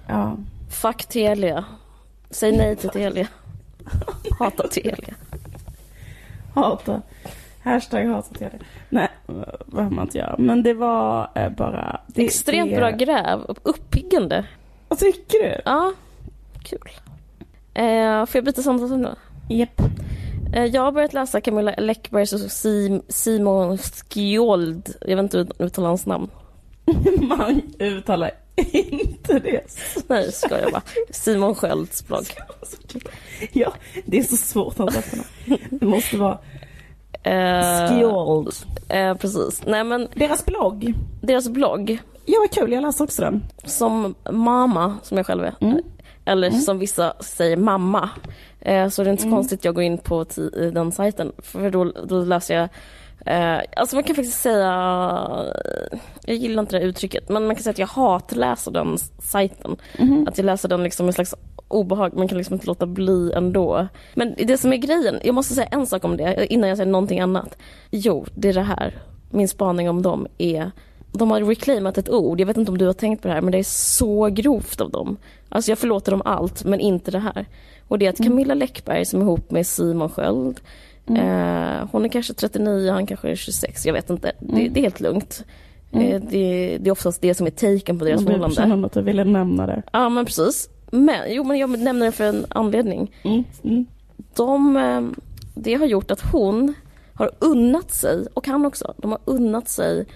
Ja. 0.09 0.37
Fuck 0.71 1.05
Telia. 1.07 1.65
Säg 2.31 2.57
nej 2.57 2.77
till 2.77 2.89
Telia. 2.91 3.27
Hata 4.39 4.69
Telia. 4.69 5.15
Hata. 6.55 7.03
Hashtag 7.63 8.07
hata 8.07 8.39
det. 8.39 8.51
Nej, 8.89 9.09
vad 9.67 9.93
man 9.93 10.05
inte 10.05 10.19
göra. 10.19 10.37
Men 10.39 10.63
det 10.63 10.75
var 10.75 11.31
eh, 11.35 11.49
bara... 11.51 12.01
Det, 12.07 12.25
Extremt 12.25 12.71
det... 12.71 12.77
bra 12.77 12.91
gräv. 12.91 13.41
Uppiggande. 13.63 14.45
Vad 14.89 14.99
tycker 14.99 15.39
du? 15.39 15.61
Ja, 15.65 15.93
kul. 16.63 16.91
Eh, 17.75 18.27
får 18.27 18.39
jag 18.39 18.45
byta 18.45 18.63
samtalsämne? 18.63 19.15
Japp. 19.49 19.81
Eh, 20.55 20.65
jag 20.65 20.83
har 20.83 20.93
börjat 20.93 21.13
läsa 21.13 21.41
Camilla 21.41 21.75
Läckbergs 21.79 22.33
och 22.33 22.41
Sim- 22.41 23.03
Simon 23.09 23.79
Skjold. 23.79 24.95
Jag 25.01 25.17
vet 25.17 25.23
inte 25.23 25.39
hur 25.39 25.45
man 25.45 25.67
uttalar 25.67 25.89
hans 25.89 26.07
namn. 26.07 26.31
Man 27.29 27.63
uttalar 27.79 28.31
inte 28.57 29.39
det. 29.39 29.61
Nej, 30.07 30.33
ska 30.33 30.61
jag 30.61 30.73
bara. 30.73 30.83
Simon 31.11 31.55
Skölds 31.55 32.07
blogg. 32.07 32.25
Ja, 33.53 33.73
det 34.07 34.19
är 34.19 34.23
så 34.23 34.37
svårt 34.37 34.81
att 34.81 34.97
efternamn. 34.97 35.29
Det 35.71 35.87
måste 35.87 36.17
vara 36.17 36.39
Eh, 37.23 37.89
Skjold. 38.01 38.53
Eh, 38.89 39.15
precis. 39.15 39.63
Nej 39.67 39.85
men 39.85 40.09
Deras 40.15 40.47
blogg. 40.47 40.95
deras 41.21 41.49
blogg, 41.49 41.99
Ja, 42.27 42.35
vad 42.41 42.51
kul. 42.51 42.73
Jag 42.73 42.83
läste 42.83 43.03
också 43.03 43.23
den. 43.23 43.45
som 43.65 44.15
mamma, 44.31 44.97
som 45.03 45.17
jag 45.17 45.27
själv 45.27 45.45
är, 45.45 45.55
Mm. 45.61 45.83
eller 46.25 46.51
som 46.51 46.79
vissa 46.79 47.15
säger 47.21 47.57
mamma, 47.57 48.11
eh, 48.61 48.89
så 48.89 49.03
det 49.05 49.09
är 49.09 49.11
inte 49.11 49.23
så 49.23 49.27
Mm. 49.29 49.37
konstigt 49.39 49.65
jag 49.65 49.75
går 49.75 49.85
in 49.85 49.99
på 49.99 50.27
den 50.73 50.93
sajten, 50.93 51.33
för 51.39 51.71
då, 51.71 51.85
då 51.85 52.25
läser 52.25 52.55
jag 52.57 52.69
Eh, 53.25 53.61
alltså 53.77 53.97
man 53.97 54.03
kan 54.03 54.17
faktiskt 54.17 54.43
säga, 54.43 54.71
jag 56.25 56.37
gillar 56.37 56.63
inte 56.63 56.79
det 56.79 56.85
uttrycket, 56.85 57.29
men 57.29 57.47
man 57.47 57.57
kan 57.57 57.63
säga 57.63 57.71
att 57.71 57.79
jag 57.79 57.87
hatläser 57.87 58.71
den 58.71 58.99
sajten. 59.19 59.77
Mhm. 59.99 60.29
Att 60.29 60.39
jag 60.39 60.45
läser 60.45 60.69
den 60.69 60.83
liksom 60.83 61.07
med 61.07 61.11
en 61.11 61.15
slags 61.15 61.35
obehag, 61.69 62.17
man 62.17 62.29
kan 62.29 62.39
liksom 62.39 62.55
inte 62.55 62.67
låta 62.67 62.87
bli 62.87 63.33
ändå. 63.33 63.89
Men 64.15 64.35
det 64.39 64.59
som 64.59 64.73
är 64.73 64.77
grejen, 64.77 65.21
jag 65.25 65.35
måste 65.35 65.55
säga 65.55 65.67
en 65.67 65.87
sak 65.87 66.05
om 66.05 66.17
det 66.17 66.47
innan 66.53 66.69
jag 66.69 66.79
säger 66.79 66.91
någonting 66.91 67.21
annat. 67.21 67.57
Jo, 67.91 68.27
det 68.35 68.49
är 68.49 68.55
det 68.55 68.63
här. 68.63 68.95
Min 69.31 69.49
spaning 69.49 69.91
om 69.91 70.03
dem 70.03 70.27
är, 70.39 70.71
de 71.13 71.31
har 71.31 71.41
reclaimat 71.41 71.99
ett 71.99 72.11
ord, 72.11 72.41
jag 72.41 72.47
vet 72.47 72.57
inte 72.57 72.71
om 72.71 72.79
du 72.79 72.87
har 72.87 72.93
tänkt 72.93 73.23
på 73.23 73.29
det 73.29 73.35
här, 73.35 73.41
men 73.41 73.53
det 73.53 73.59
är 73.59 73.63
så 73.63 74.27
grovt 74.27 74.81
av 74.81 74.91
dem. 74.91 75.17
Alltså 75.49 75.71
jag 75.71 75.79
förlåter 75.79 76.13
dem 76.13 76.23
allt, 76.25 76.65
men 76.65 76.81
inte 76.81 77.11
det 77.11 77.19
här. 77.19 77.47
Och 77.89 77.99
det 77.99 78.07
är 78.07 78.11
att 78.11 78.25
Camilla 78.25 78.55
Läckberg 78.55 79.05
som 79.05 79.21
är 79.21 79.25
ihop 79.25 79.51
med 79.51 79.67
Simon 79.67 80.09
Sköld, 80.11 80.61
eh, 81.09 81.89
hon 81.93 82.05
är 82.05 82.09
kanske 82.09 82.35
39, 82.35 82.91
han 82.91 83.07
kanske 83.07 83.31
är 83.31 83.35
26, 83.35 83.87
jag 83.87 83.93
vet 83.93 84.11
inte. 84.11 84.33
Det, 84.41 84.69
det 84.69 84.81
är 84.81 84.83
helt 84.83 85.01
lugnt. 85.01 85.45
Eh, 85.93 86.23
det, 86.31 86.79
det 86.81 86.89
är 86.89 86.91
oftast 86.91 87.21
det 87.21 87.35
som 87.35 87.47
är 87.47 87.51
taken 87.51 87.99
på 87.99 88.05
deras 88.05 88.21
Jag 88.21 88.27
blev 88.27 88.35
förhållande. 88.37 88.57
kände 88.57 88.87
att 88.87 88.93
du 88.93 89.03
ville 89.03 89.25
nämna 89.25 89.67
det. 89.67 89.83
Ja 89.93 90.09
men 90.09 90.25
precis. 90.25 90.69
Men, 90.91 91.21
jo 91.35 91.45
men 91.45 91.59
jag 91.59 91.79
nämner 91.79 92.07
det 92.07 92.13
för 92.13 92.25
en 92.25 92.47
anledning. 92.49 93.13
Mm. 93.23 93.45
Mm. 93.65 93.87
De, 94.35 94.77
eh, 94.77 95.03
det 95.55 95.75
har 95.75 95.87
gjort 95.87 96.11
att 96.11 96.21
hon 96.33 96.75
har 97.15 97.31
unnat 97.39 97.91
sig, 97.91 98.27
och 98.35 98.47
han 98.47 98.65
också, 98.67 98.95
de 98.97 99.11
har 99.11 99.21
unnat 99.25 99.69
sig 99.69 100.07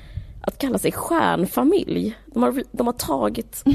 att 0.40 0.58
kalla 0.58 0.78
sig 0.78 0.92
stjärnfamilj. 0.92 2.14
De 2.26 2.42
har, 2.42 2.62
de 2.72 2.86
har 2.86 2.94
tagit... 2.94 3.64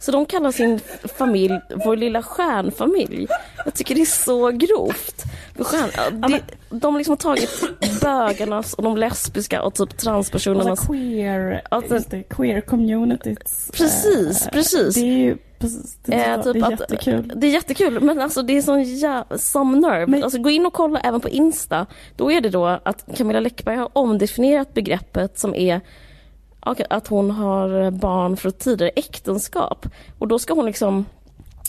Så 0.00 0.12
de 0.12 0.26
kallar 0.26 0.52
sin 0.52 0.80
familj 1.18 1.60
vår 1.84 1.96
lilla 1.96 2.22
stjärnfamilj. 2.22 3.26
Jag 3.64 3.74
tycker 3.74 3.94
det 3.94 4.00
är 4.00 4.04
så 4.24 4.50
grovt. 4.50 5.24
Stjärn, 5.58 5.90
ja, 6.22 6.28
det, 6.28 6.40
de 6.70 6.96
liksom 6.96 7.12
har 7.12 7.16
tagit 7.16 7.62
bögarnas 8.02 8.74
och 8.74 8.82
de 8.82 8.96
lesbiska 8.96 9.62
och 9.62 9.74
typ 9.74 9.96
transpersonernas... 9.98 10.66
Alltså 10.68 10.92
queer, 10.92 11.62
Alltså- 11.70 11.94
just 11.94 12.10
det, 12.10 12.22
queer 12.22 12.60
communityt. 12.60 13.38
Precis, 13.72 14.46
eh, 14.46 14.52
precis. 14.52 14.94
Det 14.94 15.00
är 15.00 15.04
ju 15.18 15.36
precis, 15.58 15.98
det, 16.04 16.12
Eh, 16.14 16.36
det 16.36 16.52
typ 16.52 16.56
är 16.64 16.66
att- 16.72 16.80
jättekul. 16.80 17.32
Det 17.36 17.46
är 17.46 17.50
jättekul, 17.50 18.00
men 18.00 18.20
alltså 18.20 18.42
det 18.42 18.56
är 18.56 18.62
sån 18.62 18.82
jä... 18.82 19.24
some 19.36 19.78
nerve. 19.80 20.06
Men- 20.06 20.22
Alltså 20.24 20.38
gå 20.38 20.50
in 20.50 20.66
och 20.66 20.72
kolla 20.72 21.00
även 21.00 21.20
på 21.20 21.28
Insta. 21.28 21.86
Då 22.16 22.32
är 22.32 22.40
det 22.40 22.48
då 22.50 22.66
att 22.66 23.04
Camilla 23.16 23.40
Läckberg 23.40 23.76
har 23.76 23.88
omdefinierat 23.92 24.74
begreppet 24.74 25.38
som 25.38 25.54
är 25.54 25.80
att 26.90 27.08
hon 27.08 27.30
har 27.30 27.82
eh, 27.82 27.90
barn 27.90 28.36
från 28.36 28.52
tidigare 28.52 28.92
äktenskap. 28.96 29.86
Och 30.18 30.28
då 30.28 30.38
ska 30.38 30.54
hon 30.54 30.66
liksom 30.66 31.04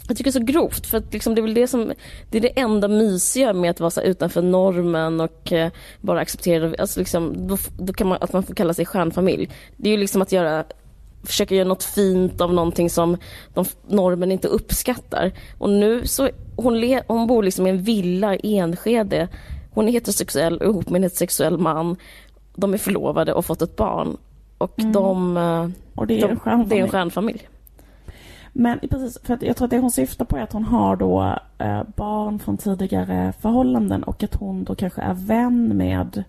jag 0.07 0.17
tycker 0.17 0.31
det 0.31 0.37
är 0.37 0.39
så 0.39 0.51
grovt 0.53 0.85
för 0.85 0.97
att 0.97 1.13
liksom 1.13 1.35
det 1.35 1.41
är 1.41 1.43
väl 1.43 1.53
det 1.53 1.67
som 1.67 1.93
Det 2.29 2.37
är 2.37 2.41
det 2.41 2.59
enda 2.59 2.87
mysiga 2.87 3.53
med 3.53 3.71
att 3.71 3.79
vara 3.79 3.91
så 3.91 4.01
utanför 4.01 4.41
normen 4.41 5.21
och 5.21 5.51
eh, 5.51 5.71
bara 6.01 6.19
acceptera 6.19 6.73
alltså 6.79 6.99
liksom, 6.99 7.47
då, 7.47 7.57
då 7.77 7.93
kan 7.93 8.07
man, 8.07 8.17
att 8.21 8.33
man 8.33 8.43
får 8.43 8.53
kalla 8.53 8.73
sig 8.73 8.85
stjärnfamilj. 8.85 9.49
Det 9.77 9.89
är 9.89 9.91
ju 9.91 9.97
liksom 9.97 10.21
att 10.21 10.31
göra 10.31 10.63
försöka 11.23 11.55
göra 11.55 11.67
något 11.67 11.83
fint 11.83 12.41
av 12.41 12.53
någonting 12.53 12.89
som 12.89 13.17
de, 13.53 13.65
normen 13.87 14.31
inte 14.31 14.47
uppskattar. 14.47 15.31
Och 15.57 15.69
nu 15.69 16.07
så, 16.07 16.29
hon, 16.55 16.79
le, 16.79 17.01
hon 17.07 17.27
bor 17.27 17.43
liksom 17.43 17.67
i 17.67 17.69
en 17.69 17.83
villa 17.83 18.35
i 18.35 18.57
Enskede. 18.57 19.27
Hon 19.71 19.87
är 19.87 19.91
heterosexuell 19.91 20.57
och 20.57 20.65
ihop 20.65 20.89
med 20.89 20.99
en 20.99 21.03
heterosexuell 21.03 21.57
man. 21.57 21.95
De 22.55 22.73
är 22.73 22.77
förlovade 22.77 23.33
och 23.33 23.45
fått 23.45 23.61
ett 23.61 23.75
barn. 23.75 24.17
Och 24.59 24.73
de, 24.75 25.37
eh, 25.37 25.69
Och 25.95 26.07
det 26.07 26.17
är 26.17 26.21
de 26.21 26.31
en 26.31 26.39
stjärnfamilj. 26.39 26.69
det 26.69 26.77
är 26.79 26.83
en 26.83 26.89
stjärnfamilj. 26.89 27.47
Men 28.53 28.79
precis, 28.79 29.17
för 29.23 29.33
att 29.33 29.41
jag 29.41 29.55
tror 29.57 29.65
att 29.65 29.71
det 29.71 29.79
hon 29.79 29.91
syftar 29.91 30.25
på 30.25 30.37
är 30.37 30.41
att 30.41 30.53
hon 30.53 30.63
har 30.63 30.95
då 30.95 31.35
eh, 31.57 31.81
barn 31.95 32.39
från 32.39 32.57
tidigare 32.57 33.33
förhållanden 33.41 34.03
och 34.03 34.23
att 34.23 34.35
hon 34.35 34.63
då 34.63 34.75
kanske 34.75 35.01
är 35.01 35.13
vän 35.13 35.77
med 35.77 36.23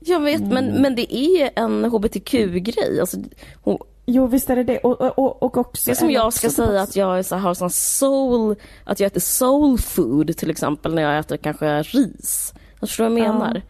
Jag 0.00 0.20
vet, 0.20 0.40
men, 0.40 0.66
men 0.82 0.94
det 0.94 1.14
är 1.16 1.50
en 1.56 1.84
hbtq-grej. 1.84 3.00
Alltså, 3.00 3.16
hon, 3.62 3.78
Jo, 4.06 4.26
visst 4.26 4.50
är 4.50 4.56
det 4.56 4.64
det. 4.64 4.78
Och, 4.78 5.18
och, 5.18 5.42
och 5.42 5.56
också... 5.56 5.82
Det 5.86 5.92
är 5.92 5.96
som 5.96 6.10
jag 6.10 6.32
ska 6.32 6.50
säga 6.50 6.68
också- 6.68 6.78
att 6.82 6.96
jag 6.96 7.18
är 7.18 7.22
så, 7.22 7.36
har 7.36 7.54
sån 7.54 7.70
soul, 7.70 8.56
att 8.84 9.00
jag 9.00 9.06
äter 9.06 9.20
soul 9.20 9.78
food 9.78 10.36
till 10.36 10.50
exempel 10.50 10.94
när 10.94 11.02
jag 11.02 11.18
äter 11.18 11.36
kanske 11.36 11.82
ris. 11.82 12.54
Jag 12.80 12.88
förstår 12.88 13.04
vad 13.08 13.18
jag 13.18 13.26
Ja. 13.26 13.32
menar. 13.32 13.62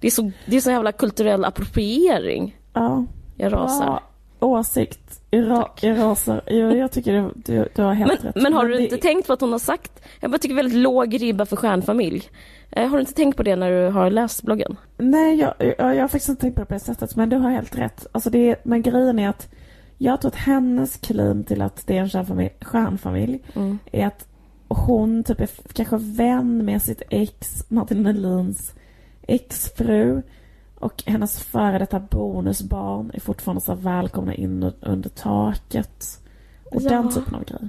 Det 0.00 0.06
är 0.06 0.10
så, 0.10 0.30
det 0.46 0.56
är 0.56 0.60
så 0.60 0.70
jävla 0.70 0.92
kulturell 0.92 1.44
appropriering. 1.44 2.57
Ja. 2.78 3.04
Jag 3.36 3.52
rasar. 3.52 3.86
Bra 3.86 4.00
åsikt. 4.48 5.20
Jag, 5.30 5.50
ra, 5.50 5.70
jag 5.82 5.98
rasar. 5.98 6.42
Jo, 6.46 6.70
jag 6.70 6.92
tycker 6.92 7.12
du, 7.12 7.30
du, 7.34 7.68
du 7.74 7.82
har 7.82 7.94
helt 7.94 8.22
Men, 8.22 8.32
rätt. 8.32 8.42
men 8.42 8.52
har 8.52 8.66
du 8.66 8.74
det- 8.74 8.82
inte 8.82 8.96
tänkt 8.96 9.26
på 9.26 9.32
att 9.32 9.40
hon 9.40 9.52
har 9.52 9.58
sagt, 9.58 10.02
jag 10.20 10.30
bara 10.30 10.38
tycker 10.38 10.54
väldigt 10.54 10.78
låg 10.78 11.22
ribba 11.22 11.46
för 11.46 11.56
stjärnfamilj. 11.56 12.22
Eh, 12.70 12.88
har 12.88 12.96
du 12.96 13.00
inte 13.00 13.12
tänkt 13.14 13.36
på 13.36 13.42
det 13.42 13.56
när 13.56 13.70
du 13.70 13.90
har 13.90 14.10
läst 14.10 14.42
bloggen? 14.42 14.76
Nej, 14.98 15.34
jag, 15.38 15.54
jag, 15.78 15.96
jag 15.96 16.00
har 16.02 16.08
faktiskt 16.08 16.28
inte 16.28 16.40
tänkt 16.40 16.54
på 16.54 16.60
det 16.60 16.66
på 16.66 16.74
det 16.74 16.80
sättet. 16.80 17.16
Men 17.16 17.28
du 17.28 17.36
har 17.36 17.50
helt 17.50 17.78
rätt. 17.78 18.06
Alltså 18.12 18.30
det, 18.30 18.56
men 18.64 18.82
grejen 18.82 19.18
är 19.18 19.28
att 19.28 19.48
jag 19.98 20.20
tror 20.20 20.28
att 20.28 20.36
hennes 20.36 20.96
claim 20.96 21.44
till 21.44 21.62
att 21.62 21.86
det 21.86 21.96
är 21.96 22.00
en 22.00 22.08
stjärnfamilj, 22.10 22.50
stjärnfamilj 22.60 23.38
Mm. 23.54 23.78
är 23.92 24.06
att 24.06 24.28
hon 24.68 25.24
typ 25.24 25.40
är 25.40 25.48
kanske 25.72 25.96
vän 25.96 26.64
med 26.64 26.82
sitt 26.82 27.02
ex, 27.10 27.64
Martin 27.70 28.02
Melins 28.02 28.72
exfru. 29.22 30.22
Och 30.80 31.02
hennes 31.06 31.40
före 31.40 31.78
detta 31.78 32.00
bonusbarn 32.00 33.10
är 33.14 33.20
fortfarande 33.20 33.60
så 33.60 33.74
välkomna 33.74 34.34
in 34.34 34.72
under 34.80 35.08
taket. 35.10 36.20
Och 36.64 36.82
Ja. 36.82 36.88
den 36.90 37.08
typen 37.14 37.34
av 37.34 37.44
grejer. 37.44 37.68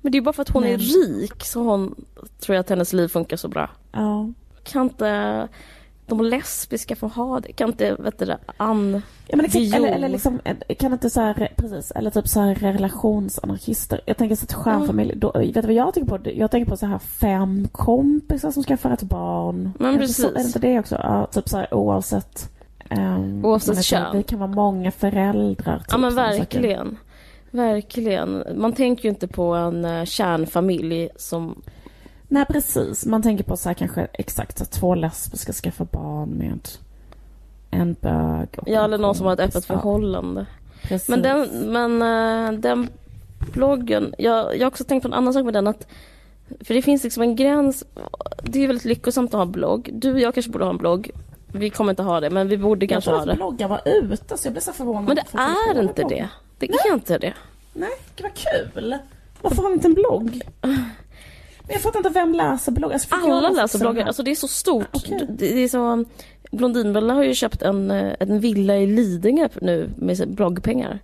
Men 0.00 0.12
det 0.12 0.18
är 0.18 0.22
bara 0.22 0.32
för 0.32 0.42
att 0.42 0.48
hon 0.48 0.64
är 0.64 0.70
Men- 0.70 0.78
rik 0.80 1.44
så 1.44 1.62
hon 1.62 2.04
tror 2.40 2.54
jag 2.56 2.60
att 2.60 2.68
hennes 2.70 2.92
liv 2.92 3.08
funkar 3.08 3.36
så 3.36 3.48
bra. 3.48 3.70
Ja. 3.92 4.30
Kan 4.62 4.82
inte 4.82 5.48
de 6.10 6.24
lesbiska 6.24 6.96
få 6.96 7.06
ha 7.06 7.40
det? 7.40 7.52
Kan 7.52 7.68
inte, 7.68 7.94
vet 7.94 8.18
du 8.18 8.24
det, 8.24 8.38
Ann... 8.56 9.02
Ja, 9.26 9.36
men 9.36 9.46
Viol. 9.46 9.74
eller, 9.74 9.88
eller 9.88 10.08
liksom, 10.08 10.40
kan 10.78 10.92
inte 10.92 11.10
så 11.10 11.20
här, 11.20 11.52
precis, 11.56 11.90
eller 11.90 12.10
typ 12.10 12.28
så 12.28 12.40
här 12.40 12.54
relationsanarkister. 12.54 14.00
Jag 14.06 14.16
tänker 14.16 14.36
så 14.36 14.44
att 14.44 14.52
stjärnfamilj, 14.52 15.12
då, 15.16 15.32
vet 15.32 15.54
du 15.54 15.60
vad 15.60 15.72
jag 15.72 15.94
tänker 15.94 16.18
på? 16.18 16.30
Jag 16.30 16.50
tänker 16.50 16.70
på 16.70 16.76
så 16.76 16.86
här 16.86 16.98
fem 16.98 17.68
kompisar 17.72 18.50
som 18.50 18.62
skaffar 18.62 18.90
ett 18.90 19.02
barn. 19.02 19.72
Men 19.78 19.92
så- 19.92 19.98
precis. 19.98 20.24
Är 20.24 20.34
det 20.34 20.40
inte 20.42 20.58
det 20.58 20.78
också? 20.78 20.94
Ja, 21.02 21.26
typ 21.26 21.48
så 21.48 21.56
här 21.56 21.74
oavsett. 21.74 22.50
Um, 22.90 23.44
Oavsett 23.44 23.84
kön. 23.84 24.16
Det 24.16 24.22
kan 24.22 24.38
vara 24.38 24.50
många 24.50 24.90
föräldrar. 24.90 25.78
Typ, 25.78 25.86
Ja 25.90 25.98
men 25.98 26.14
verkligen. 26.14 26.96
Verkligen. 27.50 28.44
Man 28.56 28.72
tänker 28.72 29.04
ju 29.04 29.10
inte 29.10 29.28
på 29.28 29.54
en 29.54 29.84
uh, 29.84 30.04
kärnfamilj 30.04 31.08
som... 31.16 31.62
Nej 32.32 32.44
precis, 32.46 33.06
man 33.06 33.22
tänker 33.22 33.44
på 33.44 33.56
så 33.56 33.68
här 33.68 33.74
kanske 33.74 34.06
exakt 34.12 34.60
att 34.60 34.70
två 34.70 34.94
lesbiska 34.94 35.52
skaffar 35.52 35.84
barn 35.84 36.28
med 36.28 36.68
en 37.70 37.96
bög. 38.00 38.48
Och 38.58 38.68
Ja, 38.68 38.78
en 38.78 38.84
eller 38.84 38.98
någon 38.98 39.14
som 39.14 39.26
har 39.26 39.32
ett 39.32 39.40
öppet 39.40 39.64
förhållande. 39.64 40.46
precis. 40.82 41.08
Men 41.08 41.22
den, 41.22 41.48
men 41.72 42.02
eh, 42.54 42.60
den 42.60 42.88
bloggen, 43.52 44.14
jag, 44.18 44.56
jag 44.56 44.60
har 44.60 44.66
också 44.66 44.84
tänkt 44.84 45.02
på 45.02 45.08
en 45.08 45.14
annan 45.14 45.32
sak 45.34 45.44
med 45.44 45.54
den 45.54 45.66
att 45.66 45.86
för 46.60 46.74
det 46.74 46.82
finns 46.82 47.04
liksom 47.04 47.22
en 47.22 47.36
gräns, 47.36 47.84
det 48.42 48.58
är 48.64 48.66
väldigt 48.66 48.84
lyckosamt 48.84 49.30
att 49.30 49.38
ha 49.38 49.42
en 49.42 49.52
blogg. 49.52 49.90
Du 49.92 50.12
och 50.12 50.20
jag 50.20 50.34
kanske 50.34 50.52
borde 50.52 50.64
ha 50.64 50.70
en 50.70 50.76
blogg. 50.78 51.10
Vi 51.52 51.70
kommer 51.70 51.90
inte 51.92 52.02
ha 52.02 52.20
det, 52.20 52.30
men 52.30 52.48
vi 52.48 52.58
borde 52.58 52.84
jag 52.86 52.90
kanske 52.90 53.10
ha 53.10 53.24
det. 53.24 53.34
bloggar 53.34 53.68
var 53.68 53.80
ute 53.84 54.36
så 54.36 54.46
jag 54.46 54.52
blev 54.52 54.60
så 54.60 54.72
förvånad. 54.72 55.04
Men 55.04 55.16
det 55.16 55.24
är 55.38 55.82
inte 55.82 55.94
bloggar. 55.94 56.28
det. 56.58 56.66
Det 56.66 56.72
är 56.72 56.94
inte 56.94 57.18
det. 57.18 57.34
Nej, 57.72 57.90
gud 58.16 58.22
vad 58.26 58.34
kul! 58.34 58.98
Varför 59.42 59.62
har 59.62 59.68
vi 59.68 59.74
inte 59.74 59.88
en 59.88 59.94
blogg? 59.94 60.42
Men 61.70 61.74
jag 61.74 61.82
fattar 61.82 61.98
inte, 61.98 62.10
vem 62.10 62.34
läser 62.34 62.72
bloggar? 62.72 62.94
Alltså, 62.94 63.14
Alla 63.14 63.50
läser 63.50 63.78
bloggar, 63.78 64.06
alltså 64.06 64.22
det 64.22 64.30
är 64.30 64.34
så 64.34 64.48
stort. 64.48 64.88
Okej. 64.92 65.26
Det 65.28 65.48
det 65.48 65.64
är 65.64 65.68
så, 65.68 66.04
Blondinbella 66.50 67.14
har 67.14 67.22
ju 67.22 67.34
köpt 67.34 67.62
en, 67.62 67.90
eh, 67.90 68.14
en 68.20 68.40
villa 68.40 68.76
i 68.76 68.86
Lidingö 68.86 69.48
nu 69.60 69.90
med 69.96 70.28
bloggpengar. 70.28 70.98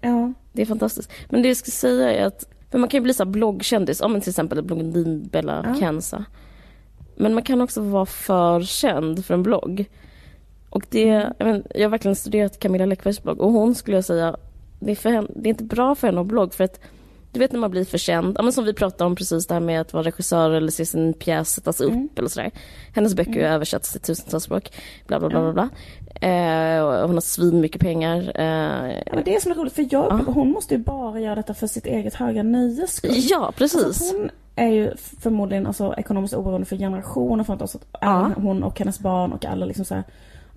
Ja. 0.00 0.32
Det 0.52 0.62
är 0.62 0.66
fantastiskt. 0.66 1.12
Men 1.28 1.42
det 1.42 1.48
jag 1.48 1.56
ska 1.56 1.70
säga 1.70 2.12
är 2.12 2.26
att, 2.26 2.44
för 2.70 2.78
man 2.78 2.88
kan 2.88 2.98
ju 2.98 3.02
bli 3.02 3.14
så 3.14 3.24
bloggkändis, 3.24 4.00
ja 4.00 4.08
men 4.08 4.20
till 4.20 4.30
exempel 4.30 4.62
Blondinbella 4.62 5.64
Ja. 5.68 5.80
Kenza. 5.80 6.24
Men 7.16 7.34
man 7.34 7.42
kan 7.42 7.60
också 7.60 7.80
vara 7.80 8.06
för 8.06 8.62
känd 8.62 9.24
för 9.24 9.34
en 9.34 9.42
blogg. 9.42 9.84
Och 10.70 10.86
det, 10.90 11.04
jag, 11.04 11.32
men, 11.38 11.64
jag 11.74 11.82
har 11.82 11.90
verkligen 11.90 12.16
studerat 12.16 12.58
Camilla 12.58 12.86
Läckbergs 12.86 13.22
blogg 13.22 13.40
och 13.40 13.52
hon 13.52 13.74
skulle 13.74 13.96
jag 13.96 14.04
säga, 14.04 14.36
det 14.80 15.04
är, 15.04 15.10
henne, 15.10 15.28
det 15.34 15.48
är 15.48 15.50
inte 15.50 15.64
bra 15.64 15.94
för 15.94 16.06
henne 16.06 16.20
att 16.20 16.26
ha 16.26 16.28
blogg 16.28 16.54
för 16.54 16.64
att 16.64 16.80
du 17.36 17.40
vet 17.40 17.52
när 17.52 17.60
man 17.60 17.70
blir 17.70 17.84
för 17.84 17.98
känd, 17.98 18.36
ja, 18.38 18.42
men 18.42 18.52
som 18.52 18.64
vi 18.64 18.72
pratade 18.74 19.04
om 19.04 19.16
precis 19.16 19.46
det 19.46 19.54
här 19.54 19.60
med 19.60 19.80
att 19.80 19.92
vara 19.92 20.04
regissör 20.04 20.50
eller 20.50 20.70
se 20.70 20.86
sin 20.86 21.12
pjäs 21.14 21.50
sättas 21.54 21.80
upp 21.80 21.92
Mm. 21.92 22.08
eller 22.16 22.28
sådär. 22.28 22.50
Hennes 22.94 23.14
böcker 23.14 23.48
har 23.48 23.54
översatts 23.54 23.92
till 23.92 24.00
tusentals 24.00 24.44
språk, 24.44 24.72
bla 25.06 25.20
bla 25.20 25.28
bla 25.28 25.40
bla. 25.40 25.52
bla. 25.52 25.68
Eh, 26.28 27.06
hon 27.06 27.14
har 27.14 27.20
svin 27.20 27.60
mycket 27.60 27.80
pengar. 27.80 28.32
Eh, 28.34 28.92
Ja, 29.06 29.12
men 29.14 29.24
det 29.24 29.34
är 29.36 29.40
som 29.40 29.50
är 29.52 29.56
roligt, 29.56 29.72
för 29.72 29.82
jag, 29.90 30.06
Ja. 30.26 30.32
hon 30.32 30.50
måste 30.50 30.74
ju 30.74 30.80
bara 30.80 31.20
göra 31.20 31.34
detta 31.34 31.54
för 31.54 31.66
sitt 31.66 31.86
eget 31.86 32.14
höga 32.14 32.42
nöjes 32.42 32.92
skull. 32.96 33.10
ja, 33.14 33.52
precis. 33.56 33.84
Alltså, 33.84 34.16
hon 34.16 34.30
är 34.56 34.68
ju 34.68 34.92
förmodligen 35.20 35.66
alltså, 35.66 35.94
ekonomiskt 35.98 36.34
oberoende 36.34 36.66
för 36.66 36.76
generationer 36.76 37.44
framåt. 37.44 37.62
Alltså, 37.62 37.78
att 37.78 37.98
Ja. 38.00 38.30
hon 38.36 38.62
och 38.62 38.78
hennes 38.78 39.00
barn 39.00 39.32
och 39.32 39.44
alla 39.44 39.66
liksom 39.66 39.84
så 39.84 39.94
här, 39.94 40.04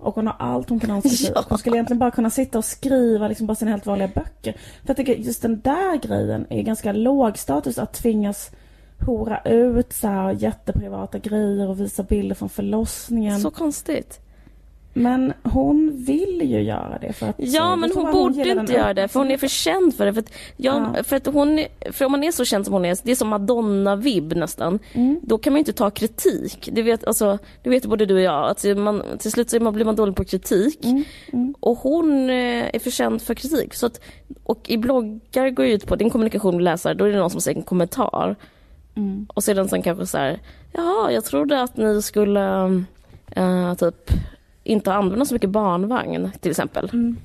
Och 0.00 0.14
hon 0.14 0.26
har 0.26 0.36
allt 0.38 0.70
hon 0.70 0.80
kan 0.80 1.02
sig. 1.02 1.32
Ja. 1.34 1.44
Hon 1.48 1.58
skulle 1.58 1.76
egentligen 1.76 1.98
bara 1.98 2.10
kunna 2.10 2.30
sitta 2.30 2.58
och 2.58 2.64
skriva 2.64 3.28
liksom 3.28 3.46
bara 3.46 3.54
sina 3.54 3.70
helt 3.70 3.86
vanliga 3.86 4.08
böcker. 4.08 4.52
För 4.52 4.88
jag 4.88 4.96
tycker 4.96 5.14
just 5.14 5.42
den 5.42 5.60
där 5.60 5.96
grejen 5.96 6.46
är 6.50 6.62
ganska 6.62 6.92
låg 6.92 7.38
status 7.38 7.78
att 7.78 7.92
tvingas 7.92 8.50
hora 9.06 9.40
ut 9.44 9.92
så 9.92 10.08
här 10.08 10.32
jätteprivata 10.32 11.18
grejer 11.18 11.68
och 11.68 11.80
visa 11.80 12.02
bilder 12.02 12.34
från 12.34 12.48
förlossningen. 12.48 13.40
Så 13.40 13.50
konstigt. 13.50 14.20
Men 14.92 15.32
hon 15.42 16.04
vill 16.06 16.40
ju 16.42 16.62
göra 16.62 16.98
det 17.00 17.12
för 17.12 17.26
att... 17.28 17.34
Ja, 17.38 17.76
men 17.76 17.92
hon 17.94 18.12
borde 18.12 18.44
den 18.44 18.58
inte 18.60 18.72
göra 18.72 18.94
det, 18.94 19.08
för 19.08 19.20
hon 19.20 19.30
är 19.30 19.36
för 19.38 19.48
känd 19.48 19.94
för 19.94 20.06
det. 20.06 20.12
För 20.12 20.20
att, 20.20 20.32
jag, 20.56 20.86
Ja. 20.96 21.02
för 21.04 21.16
att 21.16 21.26
hon, 21.26 21.64
för 21.92 22.04
om 22.04 22.12
man 22.12 22.24
är 22.24 22.32
så 22.32 22.44
känd 22.44 22.64
som 22.64 22.74
hon 22.74 22.84
är, 22.84 22.96
det 23.02 23.10
är 23.10 23.16
som 23.16 23.28
Madonna-vibb 23.28 24.36
nästan, 24.36 24.78
Mm. 24.92 25.20
då 25.22 25.38
kan 25.38 25.52
man 25.52 25.58
ju 25.58 25.60
inte 25.60 25.72
ta 25.72 25.90
kritik. 25.90 26.68
Det 26.72 26.82
vet, 26.82 27.04
alltså, 27.04 27.38
det 27.62 27.70
vet 27.70 27.86
både 27.86 28.06
du 28.06 28.14
och 28.14 28.20
jag, 28.20 28.50
att 28.50 28.78
man, 28.78 29.02
till 29.18 29.32
slut 29.32 29.50
så 29.50 29.70
blir 29.72 29.84
man 29.84 29.96
dålig 29.96 30.16
på 30.16 30.24
kritik. 30.24 30.84
Mm, 30.84 31.04
mm. 31.32 31.54
Och 31.60 31.78
hon 31.78 32.30
eh, 32.30 32.74
är 32.74 32.78
för 32.78 32.90
känd 32.90 33.22
för 33.22 33.34
kritik. 33.34 33.74
Så 33.74 33.86
att, 33.86 34.00
och 34.44 34.70
i 34.70 34.76
bloggar 34.76 35.50
går 35.50 35.66
ju 35.66 35.72
ut 35.72 35.86
på, 35.86 35.96
din 35.96 36.10
kommunikation 36.10 36.54
med 36.56 36.64
läsare, 36.64 36.94
då 36.94 37.04
är 37.04 37.12
det 37.12 37.18
någon 37.18 37.30
som 37.30 37.40
säger 37.40 37.58
en 37.58 37.64
kommentar. 37.64 38.36
Mm. 38.94 39.26
Och 39.34 39.44
sedan 39.44 39.68
sen 39.68 39.82
kanske 39.82 40.06
så 40.06 40.18
här, 40.18 40.38
jaha, 40.72 41.12
jag 41.12 41.24
trodde 41.24 41.62
att 41.62 41.76
ni 41.76 42.02
skulle 42.02 42.64
eh, 43.30 43.74
typ 43.74 44.10
inte 44.70 44.92
använda 44.92 45.24
så 45.24 45.34
mycket 45.34 45.50
barnvagn 45.50 46.30
till 46.40 46.50
exempel. 46.50 46.90
Mm. 46.92 47.16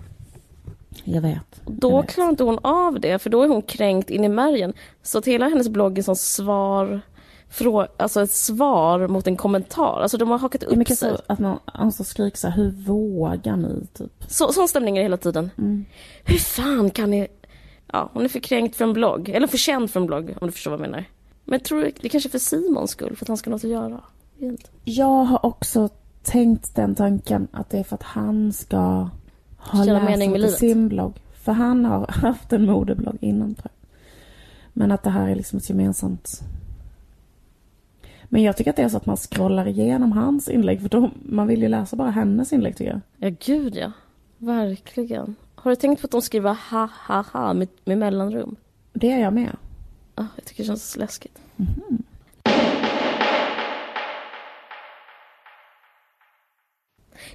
Jag 1.03 1.21
vet. 1.21 1.61
Och 1.65 1.71
Då 1.71 1.91
Jag 1.91 2.01
vet. 2.01 2.11
klarar 2.11 2.29
inte 2.29 2.43
hon 2.43 2.59
av 2.61 2.99
det, 2.99 3.19
för 3.19 3.29
då 3.29 3.43
är 3.43 3.47
hon 3.47 3.61
kränkt 3.61 4.09
in 4.09 4.23
i 4.23 4.29
märgen. 4.29 4.73
Så 5.03 5.17
att 5.17 5.25
hela 5.25 5.47
hennes 5.49 5.69
blogg 5.69 5.97
är 5.97 6.01
som 6.01 6.15
svar, 6.15 7.01
frå, 7.49 7.87
alltså 7.97 8.21
ett 8.21 8.31
svar 8.31 9.07
mot 9.07 9.27
en 9.27 9.37
kommentar. 9.37 9.99
Alltså 10.01 10.17
de 10.17 10.29
har 10.29 10.37
hakat 10.37 10.63
är 10.63 10.67
upp 10.67 10.75
mycket 10.75 10.99
sig. 10.99 11.11
så 11.11 11.21
att 11.27 11.39
man 11.39 11.59
alltså 11.65 12.03
skriker 12.03 12.37
så 12.37 12.47
här, 12.47 12.55
hur 12.55 12.71
vågar 12.71 13.55
ni? 13.57 13.87
Typ. 13.93 14.11
Så, 14.27 14.53
sån 14.53 14.67
stämning 14.67 14.97
är 14.97 15.01
det 15.01 15.05
hela 15.05 15.17
tiden. 15.17 15.49
Mm. 15.57 15.85
Hur 16.23 16.37
fan 16.37 16.89
kan 16.89 17.11
ni... 17.11 17.27
Ja, 17.93 18.09
hon 18.13 18.23
är 18.23 18.29
för 18.29 18.39
kränkt 18.39 18.75
för 18.75 18.85
en 18.85 18.93
blogg. 18.93 19.29
Eller 19.29 19.47
för 19.47 19.57
känd 19.57 19.91
för 19.91 19.99
en 19.99 20.05
blogg, 20.05 20.33
om 20.41 20.47
du 20.47 20.51
förstår 20.51 20.71
vad 20.71 20.79
jag 20.79 20.85
menar. 20.89 21.05
Men 21.43 21.53
jag 21.59 21.63
tror 21.63 21.81
det 21.81 22.05
är 22.05 22.09
kanske 22.09 22.29
för 22.29 22.39
Simons 22.39 22.91
skull, 22.91 23.15
för 23.15 23.23
att 23.25 23.27
han 23.27 23.37
ska 23.37 23.49
ha 23.49 23.55
något 23.55 23.63
att 23.63 23.69
göra. 23.69 24.03
Jag 24.83 25.23
har 25.23 25.45
också 25.45 25.89
tänkt 26.25 26.75
den 26.75 26.95
tanken 26.95 27.47
att 27.51 27.69
det 27.69 27.79
är 27.79 27.83
för 27.83 27.95
att 27.95 28.03
han 28.03 28.53
ska 28.53 29.09
ha 29.57 29.85
Känna 29.85 30.09
läsare 30.09 30.33
till 30.33 30.53
sin 30.53 30.87
blogg. 30.87 31.13
För 31.33 31.51
han 31.51 31.85
har 31.85 32.07
haft 32.09 32.53
en 32.53 32.65
modeblogg 32.65 33.17
innan 33.21 33.55
tror 33.55 33.71
jag. 33.79 33.89
Men 34.73 34.91
att 34.91 35.03
det 35.03 35.09
här 35.09 35.27
är 35.27 35.35
liksom 35.35 35.57
ett 35.57 35.69
gemensamt... 35.69 36.41
Men 38.29 38.43
jag 38.43 38.57
tycker 38.57 38.69
att 38.69 38.75
det 38.75 38.83
är 38.83 38.89
så 38.89 38.97
att 38.97 39.05
man 39.05 39.17
scrollar 39.17 39.67
igenom 39.67 40.11
hans 40.11 40.49
inlägg 40.49 40.81
för 40.81 40.89
då, 40.89 41.09
man 41.25 41.47
vill 41.47 41.61
ju 41.61 41.67
läsa 41.67 41.95
bara 41.95 42.11
hennes 42.11 42.53
inlägg 42.53 42.77
tycker 42.77 42.91
jag. 42.91 43.01
Ja, 43.17 43.35
gud 43.45 43.75
ja. 43.75 43.91
Verkligen. 44.37 45.35
Har 45.55 45.71
du 45.71 45.75
tänkt 45.75 46.01
på 46.01 46.05
att 46.05 46.11
de 46.11 46.21
skriver 46.21 46.57
ha 46.71 46.89
ha 47.07 47.21
ha 47.33 47.53
med, 47.53 47.67
med 47.85 47.97
mellanrum? 47.97 48.55
Det 48.93 49.11
är 49.11 49.19
jag 49.19 49.33
med. 49.33 49.57
Ah, 50.15 50.25
jag 50.35 50.45
tycker 50.45 50.63
det 50.63 50.67
känns 50.67 50.97
läskigt. 50.97 51.39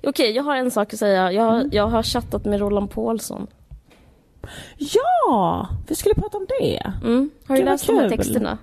Okej, 0.03 0.31
jag 0.37 0.43
har 0.43 0.57
en 0.57 0.71
sak 0.71 0.93
att 0.93 0.99
säga. 0.99 1.33
Jag, 1.33 1.43
har- 1.45 1.69
jag 1.73 1.87
har 1.87 2.03
chattat 2.03 2.45
med 2.45 2.61
Roland 2.61 2.91
Paulsson. 2.91 3.47
Ja! 4.79 5.69
Vi 5.89 5.95
skulle 5.95 6.15
prata 6.15 6.37
om 6.39 6.47
det. 6.61 6.93
Mm. 7.05 7.31
Har 7.49 7.57
du 7.57 7.63
läst 7.65 7.87
de 7.87 7.97
här 7.97 8.09
texterna? 8.11 8.59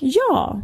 Ja. 0.00 0.60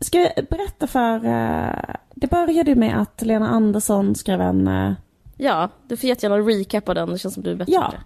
Ska 0.00 0.18
jag 0.18 0.46
berätta 0.50 0.86
för... 0.86 1.14
eh, 1.26 1.94
det 2.14 2.26
började 2.30 2.70
ju 2.70 2.76
med 2.76 3.00
att 3.02 3.22
Lena 3.22 3.48
Andersson 3.48 4.14
skrev 4.14 4.40
en... 4.40 4.68
eh, 4.68 4.92
Ja, 5.36 5.68
du 5.88 5.96
får 5.96 6.08
jättegärna 6.08 6.36
recappa 6.38 6.94
den. 6.94 7.10
Det 7.10 7.18
känns 7.18 7.34
som 7.34 7.42
du 7.42 7.50
är 7.50 7.54
bättre 7.54 7.72
Ja. 7.72 7.82
på 7.86 7.90
det. 7.96 8.02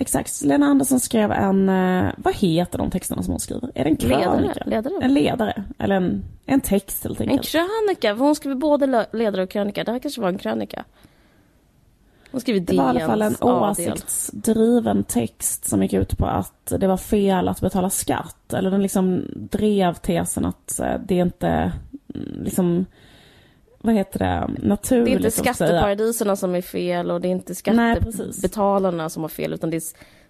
Exakt. 0.00 0.42
Lena 0.44 0.66
Andersson 0.66 1.00
skrev 1.00 1.32
en... 1.32 1.68
eh, 1.68 2.12
vad 2.16 2.34
heter 2.34 2.78
de 2.78 2.90
texterna 2.90 3.22
som 3.22 3.32
hon 3.32 3.40
skriver? 3.40 3.70
Är 3.74 3.84
det 3.84 3.90
en 3.90 3.96
krönika? 3.96 4.30
Ledare. 4.36 4.62
ledare. 4.66 4.94
En 5.02 5.14
ledare. 5.14 5.64
Eller 5.78 5.94
en, 5.96 6.24
en 6.46 6.60
text 6.60 7.04
helt 7.04 7.20
En 7.20 7.28
enkelt. 7.28 7.48
krönika, 7.48 8.16
för 8.16 8.24
hon 8.24 8.34
skriver 8.34 8.56
både 8.56 8.86
le- 8.86 9.06
ledare 9.12 9.42
och 9.42 9.50
krönika. 9.50 9.84
Det 9.84 9.92
här 9.92 9.98
kanske 9.98 10.20
var 10.20 10.28
en 10.28 10.38
krönika. 10.38 10.84
Hon 12.30 12.40
skriver 12.40 12.60
Det 12.60 12.76
var 12.76 12.84
i 12.84 12.88
alla 12.88 13.00
fall 13.06 13.22
en 13.22 13.36
åsiktsdriven 13.40 15.04
text 15.04 15.64
som 15.64 15.82
gick 15.82 15.92
ut 15.92 16.18
på 16.18 16.26
att 16.26 16.72
det 16.78 16.86
var 16.86 16.96
fel 16.96 17.48
att 17.48 17.60
betala 17.60 17.90
skatt. 17.90 18.52
Eller 18.52 18.70
den 18.70 18.82
liksom 18.82 19.22
drev 19.34 19.94
tesen 19.94 20.44
att 20.44 20.80
eh, 20.80 20.94
det 21.06 21.14
inte 21.14 21.48
mm, 22.14 22.42
liksom, 22.44 22.86
vad 23.78 23.94
heter 23.94 24.18
det, 24.18 24.50
naturligt 24.68 25.04
Det 25.04 25.10
är 25.10 25.16
inte 25.16 25.30
säga. 25.30 25.54
skatteparadiserna 25.54 26.36
som 26.36 26.54
är 26.54 26.62
fel 26.62 27.10
och 27.10 27.20
det 27.20 27.28
är 27.28 27.32
inte 27.32 27.54
Nej, 27.72 27.96
skattebetalarna 28.12 29.08
som 29.08 29.22
har 29.22 29.28
fel 29.28 29.52
utan 29.52 29.70
det 29.70 29.76
är 29.76 29.82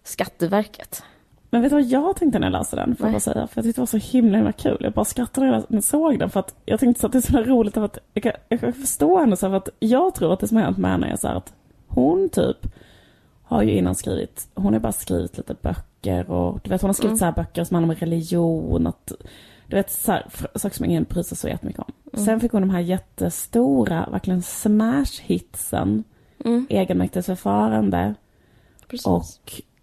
Skatteverket. 0.03 1.03
Men 1.51 1.63
vet 1.63 1.71
du 1.71 1.77
vad 1.77 1.85
jag 1.85 2.17
tänkte 2.17 2.39
när 2.39 2.47
jag 2.47 2.53
läste 2.53 2.77
den? 2.77 2.97
Får 2.97 3.07
jag 3.07 3.11
Nej. 3.11 3.13
bara 3.13 3.21
säga. 3.21 3.47
För 3.47 3.59
jag 3.59 3.65
tyckte 3.65 3.79
det 3.79 3.83
var 3.83 3.87
så 4.01 4.13
himla, 4.13 4.37
himla 4.37 4.53
kul. 4.53 4.77
Jag 4.81 4.93
bara 4.93 5.05
skrattade 5.05 5.47
när 5.47 5.65
jag 5.69 5.85
såg 5.85 6.19
den. 6.19 6.31
För 6.31 6.41
att 6.41 6.55
jag 6.65 6.81
tänkte 6.81 7.01
så 7.01 7.07
att 7.07 7.13
det 7.13 7.19
är 7.19 7.33
så 7.33 7.43
roligt. 7.43 7.77
Att 7.77 7.99
jag, 8.15 8.23
kan, 8.23 8.33
jag 8.49 8.61
kan 8.61 8.73
förstå 8.73 9.19
henne. 9.19 9.37
Så 9.37 9.47
här, 9.47 9.51
för 9.51 9.57
att 9.57 9.69
jag 9.79 10.15
tror 10.15 10.33
att 10.33 10.41
det 10.41 10.49
som 10.49 10.57
har 10.57 10.65
hänt 10.65 10.79
med 10.79 10.91
henne 10.91 11.07
är 11.13 11.17
så 11.17 11.29
här 11.29 11.35
att 11.35 11.53
hon 11.89 12.29
typ 12.29 12.57
har 13.43 13.63
ju 13.63 13.71
innan 13.71 13.95
skrivit, 13.95 14.49
hon 14.55 14.73
har 14.73 14.81
bara 14.81 14.93
skrivit 14.93 15.37
lite 15.37 15.55
böcker 15.63 16.31
och 16.31 16.61
du 16.63 16.71
vet 16.71 16.83
hon 16.83 16.89
har 16.89 16.95
skrivit 16.95 17.11
Mm. 17.11 17.19
så 17.19 17.25
här 17.25 17.33
böcker 17.33 17.65
som 17.65 17.75
handlar 17.75 17.95
om 17.95 18.01
religion. 18.01 18.87
Att, 18.87 19.13
du 19.67 19.77
vet 19.77 19.91
så 19.91 20.13
här, 20.13 20.27
saker 20.55 20.77
som 20.77 20.85
ingen 20.85 21.05
bryr 21.05 21.23
sig 21.23 21.37
så 21.37 21.49
jättemycket 21.49 21.81
om. 21.83 21.93
Mm. 22.13 22.25
Sen 22.27 22.41
fick 22.41 22.53
hon 22.53 22.63
de 22.63 22.71
här 22.71 22.81
jättestora, 22.81 24.09
verkligen 24.13 24.43
smash-hitsen. 24.43 26.05
Mm, 26.45 26.67
Egenmäktighetsförfarande 26.71 28.15
precis. 28.89 29.07
och 29.07 29.25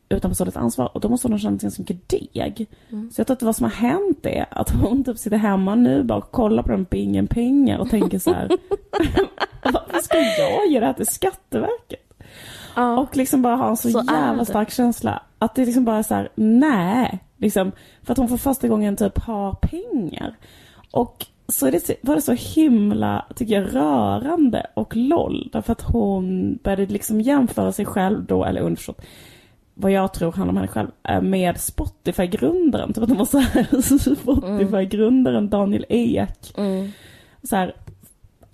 utan 0.10 0.32
personligt 0.32 0.58
ansvar. 0.58 0.90
Och 0.94 1.02
då 1.02 1.10
måste 1.10 1.28
hon 1.28 1.32
ha 1.34 1.40
känt 1.40 1.74
så 1.74 1.82
mycket 1.82 2.10
deg. 2.10 2.68
Mm. 2.92 3.12
Så 3.12 3.20
jag 3.20 3.28
tror 3.28 3.36
att 3.36 3.44
vad 3.44 3.56
som 3.56 3.64
har 3.64 3.72
hänt 3.72 4.26
är 4.26 4.46
att 4.50 4.70
hon 4.70 5.04
typ 5.04 5.18
sitter 5.18 5.38
hemma 5.38 5.76
nu 5.76 6.04
bara 6.04 6.18
och 6.18 6.32
kollar 6.32 6.64
på 6.64 6.72
den 6.72 6.84
bingen 6.90 7.28
pengar 7.28 7.78
och 7.78 7.90
tänker 7.90 8.20
så 8.20 8.34
här. 8.34 8.48
Varför 9.64 10.00
ska 10.02 10.18
jag 10.18 10.68
ge 10.68 10.80
det 10.80 10.86
här 10.86 10.94
till 10.94 11.08
Skatteverket? 11.08 12.00
ja. 12.76 13.00
Och 13.00 13.18
liksom 13.18 13.42
bara 13.42 13.56
ha 13.56 13.70
en 13.70 13.78
så, 13.78 13.90
Så 13.90 14.04
jävla 14.12 14.46
stark 14.46 14.72
känsla. 14.72 15.24
Att 15.40 15.56
det 15.56 15.66
liksom 15.66 15.86
bara 15.86 15.98
är 15.98 16.04
så 16.04 16.14
här, 16.14 16.30
nej. 16.36 17.20
Liksom, 17.38 17.72
för 18.04 18.12
att 18.12 18.18
hon 18.18 18.28
för 18.30 18.38
första 18.38 18.68
gången 18.68 18.96
typ 18.96 19.18
har 19.20 19.54
pengar. 19.54 20.36
Och 20.92 21.26
så 21.48 21.70
det, 21.70 21.90
var 22.02 22.16
det 22.16 22.22
så 22.22 22.34
himla, 22.34 23.26
tycker 23.36 23.54
jag, 23.54 23.76
rörande 23.76 24.68
och 24.74 24.96
loll. 24.96 25.50
Därför 25.54 25.72
att 25.72 25.82
hon 25.82 26.60
började 26.64 26.86
liksom 26.86 27.22
jämföra 27.22 27.72
sig 27.72 27.86
själv 27.86 28.26
då, 28.26 28.46
eller 28.46 28.62
underförstått, 28.62 29.02
vad 29.74 29.92
jag 29.92 30.14
tror 30.14 30.32
handlar 30.32 30.52
om 30.52 30.58
henne 30.58 30.68
själv, 30.68 30.90
eh, 31.04 31.22
med 31.22 31.62
Spotify-grundaren. 31.62 32.94
Typ 32.94 33.04
att 33.04 33.10
hon 33.10 33.18
var 33.18 33.26
så 33.26 34.16
Spotify-grundaren 34.16 35.50
Daniel 35.50 35.86
Ek. 35.90 36.54
Mm. 36.58 36.92
Så 37.44 37.56
här, 37.56 37.76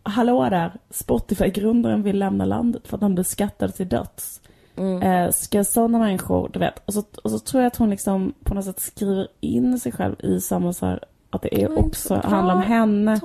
hallå 0.04 0.50
där, 0.50 0.72
Spotify-grundaren 0.90 2.04
vill 2.04 2.20
lämna 2.20 2.46
landet 2.46 2.88
för 2.88 2.98
att 2.98 3.02
han 3.02 3.16
blir 3.16 3.24
skattad 3.24 3.76
till 3.76 3.90
döds. 3.90 4.42
Mm. 4.76 5.02
Eh, 5.02 5.32
ska 5.32 5.64
sådana 5.64 6.00
människor, 6.00 6.50
du 6.54 6.60
vet, 6.60 6.82
och 6.86 6.94
så, 6.94 7.04
och 7.24 7.32
så 7.32 7.40
tror 7.40 7.64
jag 7.64 7.68
att 7.68 7.78
hon 7.78 7.90
liksom 7.90 8.34
på 8.44 8.54
något 8.54 8.66
sätt 8.66 8.80
skriver 8.80 9.28
in 9.40 9.80
sig 9.80 9.92
själv 9.92 10.16
i 10.20 10.42
samma 10.42 10.74
så 10.74 10.86
här, 10.86 11.04
att 11.32 11.42
det 11.42 11.62
är 11.64 11.80
också 11.80 12.16
handlar 12.16 12.56
om 12.56 12.62
henne. 12.62 13.20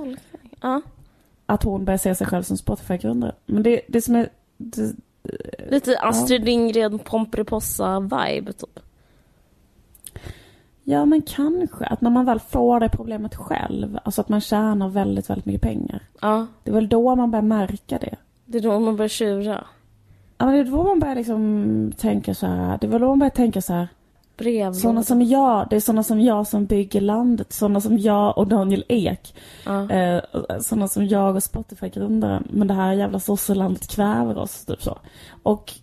Ja. 0.61 0.81
att 1.45 1.63
hon 1.63 1.85
börjar 1.85 1.97
se 1.97 2.15
sig 2.15 2.27
själv 2.27 2.43
som 2.43 2.57
Spotify-grundare. 2.57 3.31
Men 3.45 3.63
det, 3.63 3.81
det 3.87 4.01
som 4.01 4.15
är, 4.15 4.29
det, 4.57 4.95
Lite 5.69 5.99
Astrid 5.99 6.45
Lindgren 6.45 6.99
Pomperipossa-vibe 6.99 8.51
typ. 8.53 8.79
ja 10.83 11.05
men 11.05 11.21
kanske, 11.21 11.85
att 11.85 12.01
när 12.01 12.09
man 12.09 12.25
väl 12.25 12.39
får 12.39 12.79
det 12.79 12.89
problemet 12.89 13.35
själv, 13.35 13.99
alltså 14.03 14.21
att 14.21 14.29
man 14.29 14.41
tjänar 14.41 14.89
väldigt, 14.89 15.29
väldigt 15.29 15.45
mycket 15.45 15.61
pengar. 15.61 16.03
Ja, 16.21 16.47
Det 16.63 16.71
är 16.71 16.75
väl 16.75 16.89
då 16.89 17.15
man 17.15 17.31
börjar 17.31 17.43
märka 17.43 17.97
det. 17.97 18.15
det 18.45 18.57
är 18.57 18.61
då 18.61 18.79
man 18.79 18.95
börjar 18.95 19.09
tjura. 19.09 19.63
Ja 20.37 20.45
men 20.45 20.55
det 20.55 20.59
är 20.61 20.63
då 20.71 20.83
man 20.83 20.99
börjar 20.99 21.15
liksom 21.15 21.93
tänka 21.97 22.33
så 22.35 22.45
här, 22.47 22.77
det 22.81 22.87
är 22.87 22.91
väl 22.91 23.01
då 23.01 23.07
man 23.07 23.19
börjar 23.19 23.29
tänka 23.31 23.61
så 23.61 23.73
här, 23.73 23.87
Brev. 24.37 24.73
Sådana 24.73 25.03
som 25.03 25.21
jag, 25.21 25.67
det 25.69 25.75
är 25.75 25.79
sådana 25.79 26.03
som 26.03 26.21
jag 26.21 26.47
som 26.47 26.65
bygger 26.65 27.01
landet. 27.01 27.53
Sådana 27.53 27.81
som 27.81 27.97
jag 27.97 28.37
och 28.37 28.47
Daniel 28.47 28.83
Ek. 28.87 29.35
Ja. 29.65 29.89
Eh, 29.91 30.21
sådana 30.61 30.87
som 30.87 31.07
jag 31.07 31.35
och 31.35 31.43
Spotify-grundaren. 31.43 32.47
Men 32.51 32.67
det 32.67 32.73
här 32.73 32.93
jävla 32.93 33.19
sosselandet 33.19 33.87
kväver 33.87 34.37
oss, 34.37 34.65
typ 34.65 34.81
så. 34.81 34.97
Och 35.43 35.73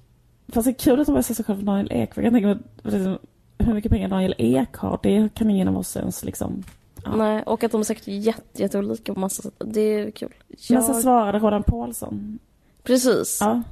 fast 0.49 0.65
det 0.65 0.71
är 0.71 0.75
kul 0.75 1.01
att 1.01 1.07
de 1.07 1.13
börjar 1.13 1.23
sig 1.23 1.45
själv 1.45 1.57
som 1.57 1.67
Daniel 1.67 1.93
Ek. 1.93 2.15
För 2.15 2.23
jag 2.23 2.33
kan 2.33 2.41
tänka 2.43 2.47
mig 2.49 2.59
liksom, 2.97 3.19
hur 3.59 3.75
mycket 3.75 3.91
pengar 3.93 4.09
Daniel 4.09 4.35
Ek 4.39 4.77
har. 4.77 4.99
Det 5.03 5.29
kan 5.35 5.51
ingen 5.51 5.69
av 5.69 5.79
oss 5.79 5.97
ens 5.97 6.25
liksom. 6.25 6.65
Ja. 7.05 7.17
Nej, 7.17 7.43
och 7.43 7.65
att 7.65 7.73
de 7.73 7.81
är 7.81 7.85
säkert 7.85 8.09
jätte, 8.09 8.63
jätteolika 8.63 9.15
på 9.15 9.21
massa 9.21 9.43
sätt. 9.43 9.55
Det 9.59 9.81
är 9.81 10.11
kul. 10.11 10.33
Men 10.71 10.83
så 10.83 10.93
Jag- 10.93 11.03
svarade 11.03 11.39
Roland 11.39 11.67
Paulsson. 11.67 12.39
Precis. 12.83 13.39
Ja. 13.41 13.63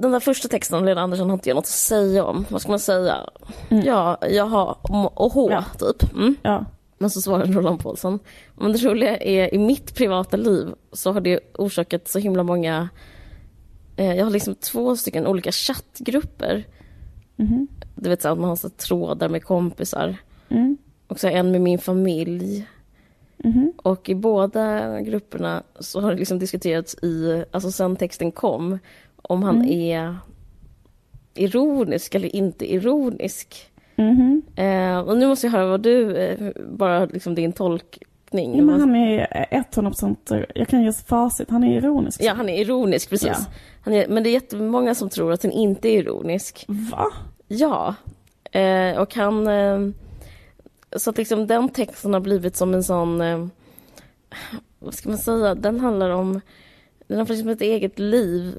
Den 0.00 0.12
där 0.12 0.20
första 0.20 0.48
texten 0.48 0.78
om 0.78 0.84
Lena 0.84 1.00
Andersson 1.00 1.30
har 1.30 1.34
inte 1.34 1.48
jag 1.48 1.54
något 1.56 1.64
att 1.64 1.68
säga 1.68 2.24
om. 2.24 2.46
Vad 2.48 2.60
ska 2.60 2.70
man 2.70 2.78
säga? 2.78 3.16
Mm. 3.68 3.84
Ja, 3.86 4.18
jaha, 4.30 4.76
och 5.14 5.32
H, 5.32 5.48
Ja. 5.50 5.64
typ. 5.78 6.12
Mm. 6.14 6.34
Ja. 6.42 6.64
Men 6.98 7.10
så 7.10 7.20
svarade 7.20 7.52
Roland 7.52 7.82
Paulsson. 7.82 8.18
Men 8.54 8.72
det 8.72 8.78
roliga 8.78 9.16
är, 9.16 9.54
i 9.54 9.58
mitt 9.58 9.94
privata 9.94 10.36
liv 10.36 10.68
så 10.92 11.12
har 11.12 11.20
det 11.20 11.40
orsakat 11.58 12.08
så 12.08 12.18
himla 12.18 12.42
många... 12.42 12.88
Eh, 13.96 14.14
jag 14.14 14.24
har 14.24 14.30
liksom 14.30 14.54
två 14.54 14.96
stycken 14.96 15.26
olika 15.26 15.52
chattgrupper. 15.52 16.64
Mhm. 17.36 17.68
Du 17.94 18.08
vet 18.10 18.22
så 18.22 18.28
att 18.28 18.38
man 18.38 18.48
har 18.48 18.56
så 18.56 18.68
trådar 18.68 19.28
med 19.28 19.44
kompisar. 19.44 20.16
Mm. 20.48 20.78
Och 21.08 21.20
så 21.20 21.28
en 21.28 21.50
med 21.50 21.60
min 21.60 21.78
familj. 21.78 22.66
Mhm. 23.36 23.72
Och 23.76 24.08
i 24.08 24.14
båda 24.14 25.00
grupperna 25.00 25.62
så 25.80 26.00
har 26.00 26.10
det 26.12 26.18
liksom 26.18 26.38
diskuterats 26.38 26.94
i, 26.94 27.44
alltså 27.50 27.70
sen 27.70 27.96
texten 27.96 28.32
kom, 28.32 28.78
om 29.28 29.42
han 29.42 29.56
Mm. 29.56 29.70
är 29.70 30.16
ironisk 31.34 32.14
eller 32.14 32.36
inte 32.36 32.72
ironisk. 32.74 33.70
Mhm. 33.96 34.42
Eh, 34.56 34.98
och 34.98 35.18
nu 35.18 35.26
måste 35.26 35.46
jag 35.46 35.52
höra 35.52 35.66
vad 35.66 35.80
du, 35.80 36.16
eh, 36.16 36.50
bara 36.70 37.04
liksom 37.04 37.34
din 37.34 37.52
tolkning. 37.52 38.56
Ja, 38.56 38.62
men 38.64 38.80
han 38.80 38.94
är 38.96 39.46
100% 39.50 40.46
jag 40.54 40.68
kan 40.68 40.82
ge 40.84 40.92
facit. 40.92 41.50
Han 41.50 41.64
är 41.64 41.76
ironisk. 41.78 42.20
Ja, 42.22 42.32
han 42.32 42.48
är 42.48 42.60
ironisk, 42.60 43.10
precis. 43.10 43.28
Ja. 43.28 43.44
Han 43.82 43.94
är, 43.94 44.08
men 44.08 44.22
det 44.22 44.30
är 44.30 44.32
jättemånga 44.32 44.94
som 44.94 45.08
tror 45.10 45.32
att 45.32 45.42
han 45.42 45.52
inte 45.52 45.88
är 45.88 45.98
ironisk. 45.98 46.64
Va? 46.68 47.06
Ja. 47.48 47.94
Eh, 48.52 48.98
och 49.00 49.14
han... 49.14 49.46
Eh, 49.48 49.80
så 50.96 51.10
att 51.10 51.18
liksom 51.18 51.46
den 51.46 51.68
texten 51.68 52.12
har 52.14 52.20
blivit 52.20 52.56
som 52.56 52.74
en 52.74 52.84
sån... 52.84 53.20
Eh, 53.20 53.46
vad 54.78 54.94
ska 54.94 55.08
man 55.08 55.18
säga? 55.18 55.54
Den 55.54 55.80
handlar 55.80 56.10
om... 56.10 56.40
Den 57.06 57.18
har 57.18 57.26
liksom 57.26 57.48
ett 57.48 57.60
eget 57.60 57.98
liv. 57.98 58.54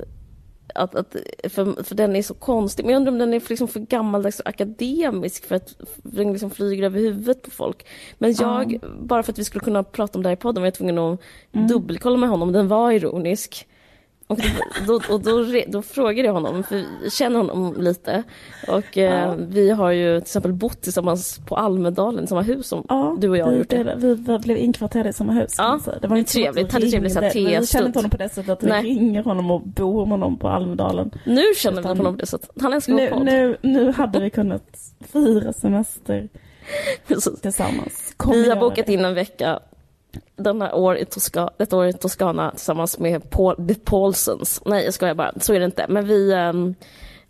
Att, 0.76 0.96
att, 0.96 1.16
för, 1.44 1.84
för 1.84 1.96
den 1.96 2.16
är 2.16 2.22
så 2.22 2.34
konstig. 2.34 2.86
Men 2.86 2.94
jag 2.94 3.00
undrar 3.00 3.12
om 3.12 3.18
den 3.18 3.34
är 3.34 3.40
för, 3.40 3.50
liksom 3.50 3.68
för 3.68 3.80
gammaldags 3.80 4.40
och 4.40 4.50
akademisk 4.50 5.46
för 5.46 5.56
att 5.56 5.76
för 6.04 6.24
den 6.24 6.32
liksom 6.32 6.50
flyger 6.50 6.84
över 6.84 7.00
huvudet 7.00 7.42
på 7.42 7.52
folk. 7.52 7.86
Men 8.18 8.36
jag, 8.40 8.80
bara 9.00 9.24
för 9.24 9.32
att 9.32 9.40
vi 9.40 9.44
skulle 9.44 9.64
kunna 9.64 9.84
prata 9.84 10.20
om 10.20 10.24
det 10.24 10.30
här 10.30 10.36
i 10.36 10.40
podden 10.40 10.62
var 10.62 10.68
jag 10.68 10.74
tvungen 10.74 10.98
att 10.98 11.20
dubbelkolla 11.52 12.18
med 12.18 12.30
honom 12.30 12.48
om 12.48 12.54
den 12.54 12.68
var 12.68 12.92
ironisk. 12.92 13.68
Och, 14.30 14.40
då, 14.88 14.94
och 15.14 15.22
då, 15.22 15.46
då 15.68 15.82
frågade 15.82 16.28
jag 16.28 16.34
honom, 16.34 16.64
för 16.64 16.84
jag 17.04 17.12
känner 17.12 17.38
honom 17.38 17.76
lite. 17.82 18.24
Och 18.68 18.98
eh, 18.98 19.36
vi 19.36 19.70
har 19.70 19.92
ju 19.92 20.14
till 20.20 20.22
exempel 20.24 20.54
bott 20.54 20.82
tillsammans 20.82 21.40
på 21.48 21.56
Almedalen, 21.56 22.24
i 22.24 22.28
samma 22.28 22.42
hus 22.42 22.68
som 22.68 22.86
Ja, 22.90 23.18
du 23.20 23.30
och 23.30 23.38
jag 23.38 23.46
har 23.46 23.52
vi, 23.52 23.58
gjort 23.58 23.70
det. 23.70 23.84
det, 23.84 23.96
vi, 23.96 24.14
vi 24.16 24.40
blev 24.40 24.58
inkvarterade 24.58 25.10
i 25.10 25.14
samma 25.14 25.34
hus. 25.34 25.56
Ja, 25.58 25.80
det 26.02 26.08
var 26.08 26.18
inte 26.18 26.32
så 26.32 26.38
trevligt. 26.40 26.72
Hade 26.74 26.90
trevligt 26.90 27.14
så 27.14 27.20
här. 27.22 27.34
Vi 27.34 27.56
testund. 27.56 27.86
inte 27.88 28.00
honom 28.00 28.12
på 28.12 28.18
det 28.18 28.30
sättet 28.30 28.50
att 28.50 28.64
vi 28.64 28.68
Nej. 28.68 28.84
ringer 28.84 29.24
honom 29.24 29.52
och 29.52 29.62
bor 29.62 30.06
med 30.06 30.12
honom 30.12 30.38
på 30.38 30.48
Almedalen. 30.48 31.12
Nu 31.26 31.44
känner 31.58 31.76
vi 31.78 31.82
Utan- 31.82 31.98
på 31.98 32.04
något 32.04 32.30
sätt. 32.30 32.50
Han 32.62 32.74
älskar 32.74 32.94
Nu, 32.94 33.10
podd. 33.10 33.26
nu, 33.26 33.58
nu 33.62 33.92
hade 33.92 34.20
vi 34.20 34.30
kunnat 34.30 34.64
fira 35.14 35.54
semester 35.54 36.30
tillsammans. 37.42 38.14
Kommer 38.18 38.36
Vi 38.44 38.50
har 38.50 38.56
bokat 38.60 38.86
det. 38.86 38.94
in 38.94 39.06
en 39.06 39.14
vecka 39.16 39.60
denna 40.36 40.74
år 40.76 40.98
i 40.98 41.06
Tosca, 41.06 41.50
detta 41.58 41.78
år 41.78 41.88
i 41.88 41.94
Toscana 41.94 42.52
tillsammans 42.52 43.00
med 43.00 43.30
Paul, 43.30 43.68
The 43.68 43.76
Paulsons. 43.76 44.62
Nej, 44.66 44.86
jag 44.86 44.94
skojar 44.94 45.16
bara. 45.16 45.34
Så 45.40 45.54
är 45.54 45.60
det 45.60 45.66
inte. 45.66 45.86
Men 45.90 46.08
vi... 46.08 46.32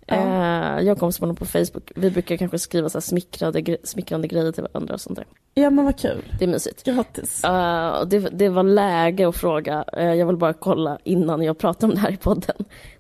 Ja. 0.10 0.16
eh, 0.16 0.86
jag 0.86 1.00
kommer 1.00 1.20
honom 1.20 1.36
på 1.36 1.46
Facebook. 1.46 1.92
Vi 1.96 2.12
brukar 2.12 2.38
kanske 2.38 2.60
skriva 2.60 2.90
så 2.90 2.98
här 2.98 3.02
smickrande, 3.02 3.78
smickrande 3.84 4.28
grejer 4.28 4.52
till 4.52 4.64
varandra 4.64 4.94
och 4.94 5.02
sånt 5.02 5.16
där. 5.16 5.26
Ja 5.54 5.70
men 5.70 5.86
vad 5.86 6.00
kul. 6.00 6.24
Det 6.40 6.46
är 6.46 6.50
mysigt. 6.50 6.84
Grattis. 6.84 7.44
Och 8.00 8.08
det, 8.08 8.20
det 8.20 8.50
var 8.50 8.64
läge 8.64 9.28
att 9.28 9.36
fråga. 9.36 9.86
Eh, 9.94 10.14
jag 10.14 10.26
vill 10.28 10.38
bara 10.38 10.54
kolla 10.54 10.98
innan 11.04 11.42
jag 11.42 11.58
pratar 11.58 11.88
om 11.88 11.94
det 11.94 12.00
här 12.00 12.12
i 12.12 12.18
podden. 12.18 12.56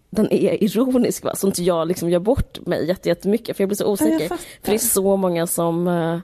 Den 0.09 0.31
är 0.33 0.63
ironisk 0.63 1.23
va? 1.23 1.35
Så 1.35 1.47
inte 1.47 1.63
jag 1.63 1.87
liksom 1.87 2.09
gör 2.09 2.19
bort 2.19 2.59
mig 2.65 2.87
jätte- 2.87 3.09
jättemycket. 3.09 3.57
För 3.57 3.63
jag 3.63 3.69
blir 3.69 3.75
så 3.77 3.83
Ja, 3.83 3.87
osäker. 3.87 4.19
fattar. 4.27 4.37
För 4.61 4.71
det 4.71 4.73
är 4.73 4.77
så 4.77 5.15
många 5.17 5.47
som, 5.47 5.87
eh, 5.87 6.19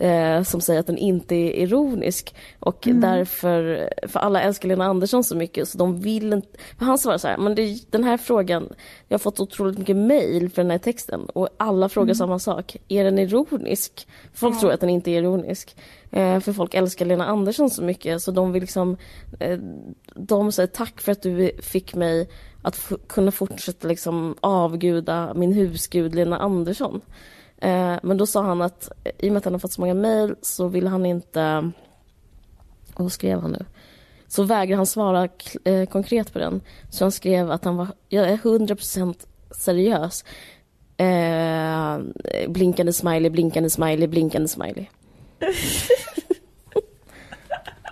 eh, 0.00 0.42
som 0.42 0.60
säger 0.60 0.80
att 0.80 0.86
den 0.86 0.98
inte 0.98 1.34
är 1.34 1.52
ironisk. 1.62 2.34
Och 2.60 2.86
Mm. 2.86 3.00
därför, 3.00 3.90
för 4.08 4.20
alla 4.20 4.40
älskar 4.42 4.68
Lena 4.68 4.84
Andersson 4.84 5.24
så 5.24 5.36
mycket 5.36 5.68
så 5.68 5.78
de 5.78 6.00
vill 6.00 6.32
inte... 6.32 6.48
Han 6.78 6.98
svarar 6.98 7.18
så 7.18 7.28
här, 7.28 7.38
men 7.38 7.54
det, 7.54 7.92
den 7.92 8.04
här 8.04 8.16
frågan, 8.16 8.68
jag 9.08 9.14
har 9.14 9.18
fått 9.18 9.40
otroligt 9.40 9.78
mycket 9.78 9.96
mail 9.96 10.50
för 10.50 10.62
den 10.62 10.70
här 10.70 10.78
texten 10.78 11.20
och 11.34 11.48
alla 11.56 11.88
frågar 11.88 12.04
Mm. 12.06 12.14
samma 12.14 12.38
sak. 12.38 12.76
Är 12.88 13.04
den 13.04 13.18
ironisk? 13.18 14.08
Folk 14.34 14.60
tror 14.60 14.72
att 14.72 14.80
den 14.80 14.90
inte 14.90 15.10
är 15.10 15.18
ironisk. 15.18 15.76
Eh, 16.10 16.40
för 16.40 16.52
folk 16.52 16.74
älskar 16.74 17.06
Lena 17.06 17.26
Andersson 17.26 17.70
så 17.70 17.82
mycket 17.82 18.22
så 18.22 18.30
de 18.30 18.52
vill 18.52 18.60
liksom... 18.62 18.96
Eh, 19.40 19.58
de 20.14 20.52
säger 20.52 20.66
tack 20.66 21.00
för 21.00 21.12
att 21.12 21.22
du 21.22 21.50
fick 21.62 21.94
mig 21.94 22.28
att 22.62 22.92
kunna 23.08 23.30
fortsätta 23.30 23.88
liksom 23.88 24.34
avguda 24.40 25.34
min 25.34 25.52
husgud 25.52 26.14
Lena 26.14 26.38
Andersson. 26.38 27.00
Eh, 27.58 27.96
men 28.02 28.16
då 28.16 28.26
sa 28.26 28.42
han 28.42 28.62
att 28.62 28.90
i 29.18 29.28
och 29.28 29.32
med 29.32 29.38
att 29.38 29.44
han 29.44 29.54
har 29.54 29.60
fått 29.60 29.72
så 29.72 29.80
många 29.80 29.94
mejl 29.94 30.34
så 30.42 30.68
vill 30.68 30.86
han 30.86 31.06
inte... 31.06 31.70
Vad 32.96 33.12
skrev 33.12 33.40
han 33.40 33.52
nu? 33.52 33.64
Så 34.28 34.42
vägrar 34.42 34.76
han 34.76 34.86
svara 34.86 35.28
eh, 35.64 35.86
konkret 35.86 36.32
på 36.32 36.38
den. 36.38 36.60
Så 36.90 37.04
han 37.04 37.12
skrev 37.12 37.50
att 37.50 37.64
han 37.64 37.76
var, 37.76 37.88
jag 38.08 38.28
är 38.28 38.36
100% 38.36 39.26
seriös. 39.50 40.24
Eh, 40.96 41.98
blinkande 42.48 42.92
smiley, 42.92 43.30
blinkande 43.30 43.70
smiley, 43.70 44.06
blinkande 44.06 44.48
smiley. 44.48 44.86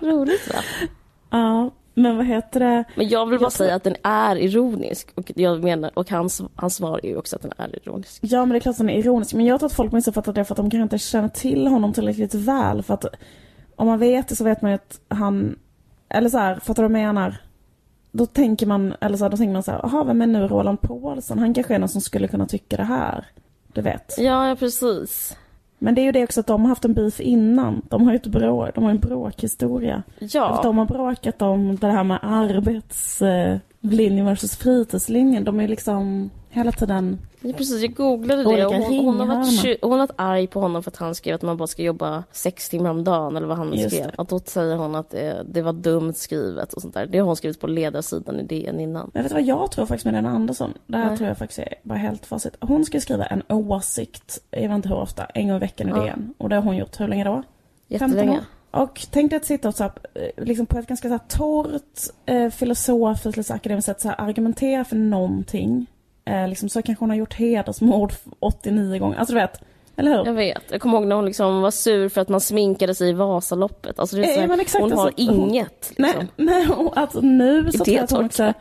Roligt 0.01 0.53
va? 0.53 0.59
Ja, 1.29 1.71
men 1.95 2.17
vad 2.17 2.25
heter 2.25 2.59
det? 2.59 2.83
Men 2.95 3.07
jag 3.09 3.25
vill 3.25 3.39
bara 3.39 3.45
Jag 3.45 3.51
tror- 3.53 3.65
säga 3.65 3.75
att 3.75 3.83
den 3.83 3.95
är 4.03 4.35
ironisk. 4.35 5.11
Och, 5.15 5.31
jag 5.35 5.63
menar, 5.63 5.91
och 5.93 6.09
hans, 6.11 6.41
hans 6.55 6.75
svar 6.75 6.99
är 7.03 7.09
ju 7.09 7.17
också 7.17 7.35
att 7.35 7.41
den 7.41 7.51
är 7.57 7.75
ironisk. 7.75 8.19
Ja 8.23 8.39
men 8.39 8.49
det 8.49 8.55
är 8.57 8.59
klart 8.59 8.73
att 8.73 8.77
han 8.79 8.89
är 8.89 8.99
ironisk. 8.99 9.33
Men 9.33 9.45
jag 9.45 9.59
tror 9.59 9.67
att 9.67 9.73
folk 9.73 9.91
missuppfattar 9.91 10.33
det 10.33 10.45
för 10.45 10.53
att 10.53 10.57
de 10.57 10.69
kanske 10.69 10.83
inte 10.83 10.97
känner 10.97 11.29
till 11.29 11.67
honom 11.67 11.93
tillräckligt 11.93 12.33
väl. 12.33 12.83
För 12.83 12.93
att 12.93 13.05
om 13.75 13.87
man 13.87 13.99
vet 13.99 14.27
det 14.27 14.35
så 14.35 14.43
vet 14.43 14.61
man 14.61 14.71
ju 14.71 14.75
att 14.75 14.99
han, 15.07 15.59
eller 16.09 16.29
så 16.29 16.37
här, 16.37 16.55
fattar 16.59 16.83
du 16.83 16.89
vad 16.89 16.99
jag 17.01 17.05
menar? 17.15 17.35
Då 18.11 18.25
tänker 18.25 18.65
man, 18.65 18.93
eller 19.01 19.17
så 19.17 19.23
här, 19.25 19.29
då 19.31 19.37
tänker 19.37 19.53
man 19.53 19.63
så 19.63 19.71
här, 19.71 19.79
jaha 19.83 20.03
vem 20.03 20.21
är 20.21 20.27
nu 20.27 20.47
Roland 20.47 20.81
Paulsson? 20.81 21.39
Han 21.39 21.53
kanske 21.53 21.75
är 21.75 21.79
någon 21.79 21.89
som 21.89 22.01
skulle 22.01 22.27
kunna 22.27 22.45
tycka 22.45 22.77
det 22.77 22.83
här. 22.83 23.25
Du 23.73 23.81
vet. 23.81 24.15
Ja, 24.17 24.47
ja 24.49 24.55
precis. 24.55 25.37
Men 25.79 25.95
det 25.95 26.01
är 26.01 26.03
ju 26.03 26.11
det 26.11 26.23
också 26.23 26.39
att 26.39 26.47
de 26.47 26.61
har 26.61 26.69
haft 26.69 26.85
en 26.85 26.93
beef 26.93 27.19
innan. 27.19 27.81
De 27.89 28.05
har 28.05 28.11
ju 28.11 28.15
ett 28.15 28.27
bråk, 28.27 28.75
de 28.75 28.83
har 28.83 28.91
en 28.91 28.99
bråkhistoria. 28.99 30.03
Ja. 30.19 30.49
Att 30.49 30.63
de 30.63 30.77
har 30.77 30.85
bråkat 30.85 31.41
om 31.41 31.75
det 31.75 31.87
här 31.87 32.03
med 32.03 32.19
arbetslinjen 32.21 34.25
versus 34.25 34.55
fritidslinjen. 34.55 35.43
De 35.43 35.59
är 35.59 35.67
liksom 35.67 36.29
hela 36.55 36.71
tiden 36.71 37.19
Ja, 37.39 37.53
precis, 37.53 37.81
jag 37.81 37.93
googlade 37.93 38.43
det 38.43 38.65
och 38.65 38.73
hon, 38.73 39.05
hon, 39.05 39.19
har 39.19 39.27
varit, 39.27 39.79
hon 39.81 39.91
har 39.91 39.97
varit 39.97 40.15
arg 40.15 40.47
på 40.47 40.59
honom 40.59 40.83
för 40.83 40.91
att 40.91 40.97
han 40.97 41.15
skrev 41.15 41.35
att 41.35 41.41
man 41.41 41.57
bara 41.57 41.67
ska 41.67 41.81
jobba 41.83 42.23
sex 42.31 42.69
timmar 42.69 42.89
om 42.89 43.03
dagen 43.03 43.37
eller 43.37 43.47
vad 43.47 43.57
han 43.57 43.73
Just 43.73 43.95
skrev. 43.95 44.07
det. 44.07 44.13
Att 44.17 44.29
då 44.29 44.39
säger 44.39 44.75
hon 44.75 44.95
att 44.95 45.09
det, 45.09 45.45
det 45.49 45.61
var 45.61 45.73
dumt 45.73 46.13
skrivet 46.13 46.73
och 46.73 46.81
sånt 46.81 46.93
där. 46.93 47.05
Det 47.05 47.17
har 47.19 47.25
hon 47.25 47.35
skrivit 47.35 47.59
på 47.59 47.67
ledarsidan 47.67 48.39
i 48.39 48.43
DN 48.43 48.79
innan. 48.79 49.11
Men 49.13 49.23
vet 49.23 49.29
du 49.31 49.35
vad 49.35 49.43
jag 49.43 49.71
tror 49.71 49.85
faktiskt 49.85 50.05
med 50.05 50.13
Lena 50.13 50.29
Andersson? 50.29 50.73
Det 50.87 50.97
här 50.97 51.07
Nej. 51.07 51.17
tror 51.17 51.27
jag 51.27 51.37
faktiskt 51.37 51.59
är 51.59 51.73
bara 51.83 51.99
helt 51.99 52.25
facit. 52.25 52.55
Hon 52.61 52.85
ska 52.85 52.99
skriva 53.01 53.25
en 53.25 53.43
åsikt, 53.49 54.39
jag 54.51 54.61
vet 54.61 54.71
inte 54.71 54.89
hur 54.89 54.97
ofta, 54.97 55.25
en 55.25 55.47
gång 55.47 55.57
i 55.57 55.59
veckan 55.59 55.87
i 55.87 55.91
Ja. 55.91 56.03
DN. 56.03 56.33
Och 56.37 56.49
det 56.49 56.55
har 56.55 56.63
hon 56.63 56.77
gjort 56.77 56.99
hur 56.99 57.07
länge 57.07 57.23
då? 57.23 57.43
15 57.89 58.09
Jättelänge. 58.09 58.39
Och 58.71 59.07
tänk 59.11 59.29
dig 59.29 59.37
att 59.37 59.45
sitta 59.45 59.67
och 59.67 59.75
så 59.75 59.83
här, 59.83 59.91
eh, 60.13 60.43
liksom 60.43 60.65
på 60.65 60.79
ett 60.79 60.87
ganska 60.87 61.07
så 61.07 61.11
här 61.11 61.21
torrt, 61.27 61.99
eh, 62.25 62.49
filosofiskt, 62.49 63.37
lite 63.37 63.53
akademiskt 63.53 63.85
sätt 63.85 64.01
så 64.01 64.07
här, 64.07 64.21
argumentera 64.21 64.83
för 64.83 64.95
någonting. 64.95 65.87
Eh, 66.25 66.47
liksom 66.47 66.69
så 66.69 66.81
kanske 66.81 67.01
hon 67.03 67.09
har 67.09 67.17
gjort 67.17 67.33
hedersmord 67.33 68.13
89 68.39 68.99
gånger. 68.99 69.17
Alltså 69.17 69.33
du 69.33 69.39
vet, 69.41 69.61
eller 69.95 70.11
hur? 70.17 70.25
Jag 70.25 70.33
vet. 70.33 70.63
Jag 70.71 70.81
kommer 70.81 70.97
ihåg 70.97 71.07
när 71.07 71.15
hon 71.15 71.25
liksom 71.25 71.61
var 71.61 71.71
sur 71.71 72.09
för 72.09 72.21
att 72.21 72.29
man 72.29 72.41
sminkade 72.41 72.95
sig 72.95 73.09
i 73.09 73.13
Vasaloppet. 73.13 73.99
Alltså 73.99 74.15
det 74.15 74.35
är 74.35 74.43
Eh, 74.43 74.49
här, 74.49 74.59
exakt, 74.61 74.81
hon 74.81 74.91
har 74.91 75.05
alltså, 75.07 75.23
hon- 75.31 75.49
inget. 75.49 75.93
Liksom. 75.97 76.15
Nej, 76.17 76.27
nej, 76.35 76.67
alltså 76.95 77.21
nu 77.21 77.71
så 77.71 77.83
tror 77.83 77.95
jag 77.95 78.03
att 78.03 78.11
hon 78.11 78.25
också 78.25 78.53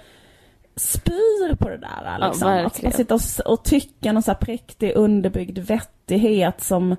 spyr 0.76 1.54
på 1.54 1.68
det 1.68 1.76
där. 1.76 2.16
Ja, 2.20 2.26
Liksom. 2.28 2.48
att 2.66 2.82
man 2.82 2.92
sitter 2.92 3.14
och, 3.14 3.52
och 3.52 3.64
tycker 3.64 4.12
någon 4.12 4.22
så 4.22 4.30
här 4.30 4.38
präktig 4.38 4.92
underbyggd 4.96 5.58
vettighet 5.58 6.60
som, 6.60 6.96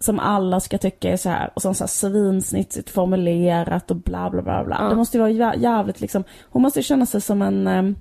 som 0.00 0.18
alla 0.18 0.60
ska 0.60 0.78
tycka 0.78 1.12
är 1.12 1.16
så 1.16 1.28
här 1.28 1.50
och 1.54 1.62
som 1.62 1.74
så 1.74 1.84
här 1.84 1.88
svinsnitsigt 1.88 2.90
formulerat 2.90 3.90
och 3.90 3.96
bla 3.96 4.30
bla 4.30 4.42
bla 4.42 4.64
bla. 4.64 4.76
Ja. 4.80 4.88
Det 4.88 4.94
måste 4.96 5.16
ju 5.16 5.20
vara 5.20 5.30
jä- 5.32 5.58
jävligt 5.58 6.00
liksom, 6.00 6.24
hon 6.50 6.62
måste 6.62 6.78
ju 6.78 6.82
känna 6.82 7.06
sig 7.06 7.20
som 7.20 7.42
en 7.42 7.66
ehm, 7.66 7.96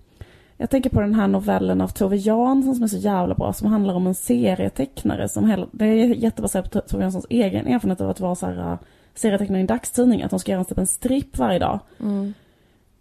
jag 0.58 0.70
tänker 0.70 0.90
på 0.90 1.02
den 1.02 1.16
här 1.16 1.28
novellen 1.28 1.82
av 1.82 1.88
Tove 1.88 2.16
Jansson 2.16 2.76
som 2.76 2.84
är 2.84 2.88
så 2.88 2.98
jävla 2.98 3.36
bra 3.36 3.54
som 3.54 3.68
handlar 3.68 3.94
om 3.94 4.08
en 4.08 4.16
serietecknare 4.16 5.30
som 5.30 5.50
hela, 5.50 5.68
det 5.72 5.86
är 5.86 6.06
jättebaserat 6.06 6.72
på 6.72 6.82
Tove 6.82 7.04
Janssons 7.04 7.26
egen 7.30 7.68
erfarenhet 7.68 8.02
av 8.02 8.10
att 8.10 8.20
vara 8.20 8.36
så 8.36 8.46
här 8.46 8.72
uh, 8.72 8.78
serietecknare 9.16 9.60
i 9.60 9.62
en 9.62 9.68
dagstidning, 9.68 10.24
att 10.24 10.32
hon 10.32 10.40
ska 10.40 10.52
göra 10.52 10.60
en, 10.60 10.66
typ 10.66 10.78
en 10.78 10.88
stripp 10.88 11.38
varje 11.38 11.60
dag. 11.60 11.80
Mm. 12.00 12.34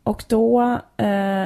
Och 0.02 0.24
då, 0.28 0.78
eh, 0.96 1.42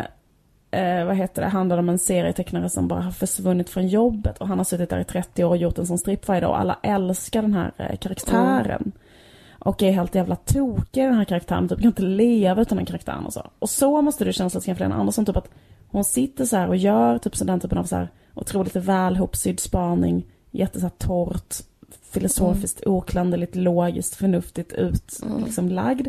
eh, 0.71 1.05
vad 1.07 1.17
heter 1.17 1.43
det, 1.43 1.49
handlar 1.49 1.77
det 1.77 1.81
om 1.81 1.89
en 1.89 1.99
serietecknare 1.99 2.69
som 2.69 2.89
bara 2.89 3.01
har 3.01 3.11
försvunnit 3.11 3.71
från 3.71 3.89
jobbet 3.89 4.39
och 4.39 4.49
han 4.49 4.59
har 4.59 4.65
suttit 4.65 4.91
där 4.91 5.01
i 5.01 5.05
30 5.05 5.45
år 5.45 5.49
och 5.49 5.57
gjort 5.57 5.79
en 5.79 5.87
sån 5.87 5.99
stripp 5.99 6.29
varje 6.29 6.41
dag 6.41 6.51
och 6.51 6.61
alla 6.61 6.79
älskar 6.83 7.43
den 7.43 7.55
här 7.55 7.73
eh, 7.77 7.97
karaktären. 7.97 8.93
Och 9.59 9.83
är 9.83 9.93
helt 9.93 10.15
jävla 10.15 10.37
tokig 10.37 11.03
i 11.03 11.05
den 11.05 11.15
här 11.15 11.25
karaktären, 11.25 11.69
typ 11.69 11.79
kan 11.79 11.87
inte 11.87 12.03
leva 12.03 12.63
utan 12.63 12.77
den 12.77 12.87
karaktären 12.87 13.27
och 13.27 13.33
så. 13.33 13.51
Och 13.59 13.71
så 13.71 14.03
måste 14.03 14.25
det 14.25 14.33
kännas 14.33 14.55
lite 14.55 14.75
för 14.75 14.85
Lena 14.85 14.95
Andersson, 14.95 15.27
typ 15.27 15.37
att 15.37 15.49
hon 15.91 16.05
sitter 16.05 16.45
så 16.45 16.57
här 16.57 16.69
och 16.69 16.77
gör 16.77 17.19
typ 17.19 17.37
så 17.37 17.45
den 17.45 17.61
typen 17.61 17.79
av 17.79 17.85
så 17.85 17.97
här 17.97 18.09
otroligt 18.35 18.77
välhopsydd 18.77 19.61
spaning, 19.61 20.27
jätte 20.51 20.81
så 20.81 20.87
här 20.87 20.95
torrt, 20.99 21.55
filosofiskt 22.03 22.87
oklanderligt, 22.87 23.57
logiskt, 23.57 24.15
förnuftigt 24.15 24.73
ut, 24.73 25.21
liksom 25.45 25.69
lagd. 25.69 26.09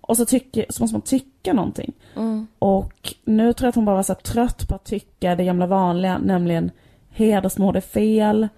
Och 0.00 0.16
så, 0.16 0.24
tycker, 0.24 0.66
så 0.70 0.82
måste 0.82 0.94
man 0.94 1.02
tycka 1.02 1.52
någonting. 1.52 1.92
Mm. 2.16 2.46
Och 2.58 3.14
nu 3.24 3.52
tror 3.52 3.66
jag 3.66 3.68
att 3.68 3.74
hon 3.74 3.84
bara 3.84 3.96
var 3.96 4.02
så 4.02 4.14
trött 4.14 4.68
på 4.68 4.74
att 4.74 4.84
tycka 4.84 5.36
det 5.36 5.44
gamla 5.44 5.66
vanliga, 5.66 6.18
nämligen 6.18 6.70
hedersmord 7.08 7.76
är 7.76 7.80
fel. 7.80 8.48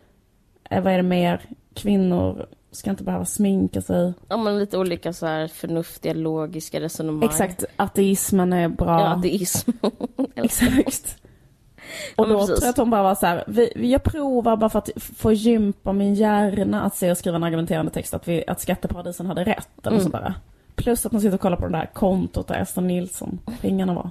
Eh, 0.71 0.83
vad 0.83 0.93
är 0.93 0.97
det 0.97 1.03
mer? 1.03 1.41
Kvinnor 1.75 2.47
ska 2.77 2.91
inte 2.91 3.05
behöva 3.05 3.25
sminka 3.25 3.83
sig. 3.83 4.13
Ja, 4.29 4.37
men 4.37 4.59
lite 4.59 4.79
olika 4.79 5.13
så 5.13 5.27
här 5.27 5.49
förnuftiga, 5.49 6.15
logiska 6.15 6.81
resonemang. 6.81 7.29
Exakt, 7.29 7.65
ateismen 7.77 8.53
är 8.53 8.69
bra. 8.69 9.01
Ja, 9.01 9.07
ateism. 9.07 9.71
Exakt. 10.35 11.17
Och 12.17 12.25
Ja, 12.27 12.33
då 12.33 12.39
precis. 12.39 12.47
tror 12.55 12.63
jag 12.63 12.71
att 12.71 12.77
hon 12.77 12.91
bara 12.91 13.03
var 13.03 13.15
så 13.15 13.27
här, 13.27 13.45
vi, 13.47 13.91
jag 13.93 14.03
provar 14.03 14.57
bara 14.57 14.71
för 14.71 14.79
att 14.79 14.91
få 15.17 15.33
gympa 15.33 15.93
min 15.93 16.15
hjärna 16.15 16.83
att 16.83 16.97
se 16.97 17.11
och 17.11 17.19
skriva 17.19 17.37
en 17.37 17.43
argumenterande 17.45 17.93
text 17.93 18.15
att, 18.15 18.29
vi, 18.29 18.45
att 18.47 18.61
skatteparadisen 18.61 19.27
hade 19.27 19.45
rätt 19.45 19.69
eller 19.87 19.91
Mm. 19.97 20.05
så 20.05 20.09
bara. 20.11 20.35
Plus 20.75 21.07
att 21.07 21.13
man 21.13 21.21
sitter 21.21 21.35
och 21.35 21.41
kollar 21.41 21.57
på 21.57 21.67
det 21.69 21.73
där 21.79 21.91
kontot 21.95 22.49
där 22.49 22.61
Esther 22.61 22.83
Nilsson 22.83 23.39
pengarna 23.61 23.95
var. 23.95 24.11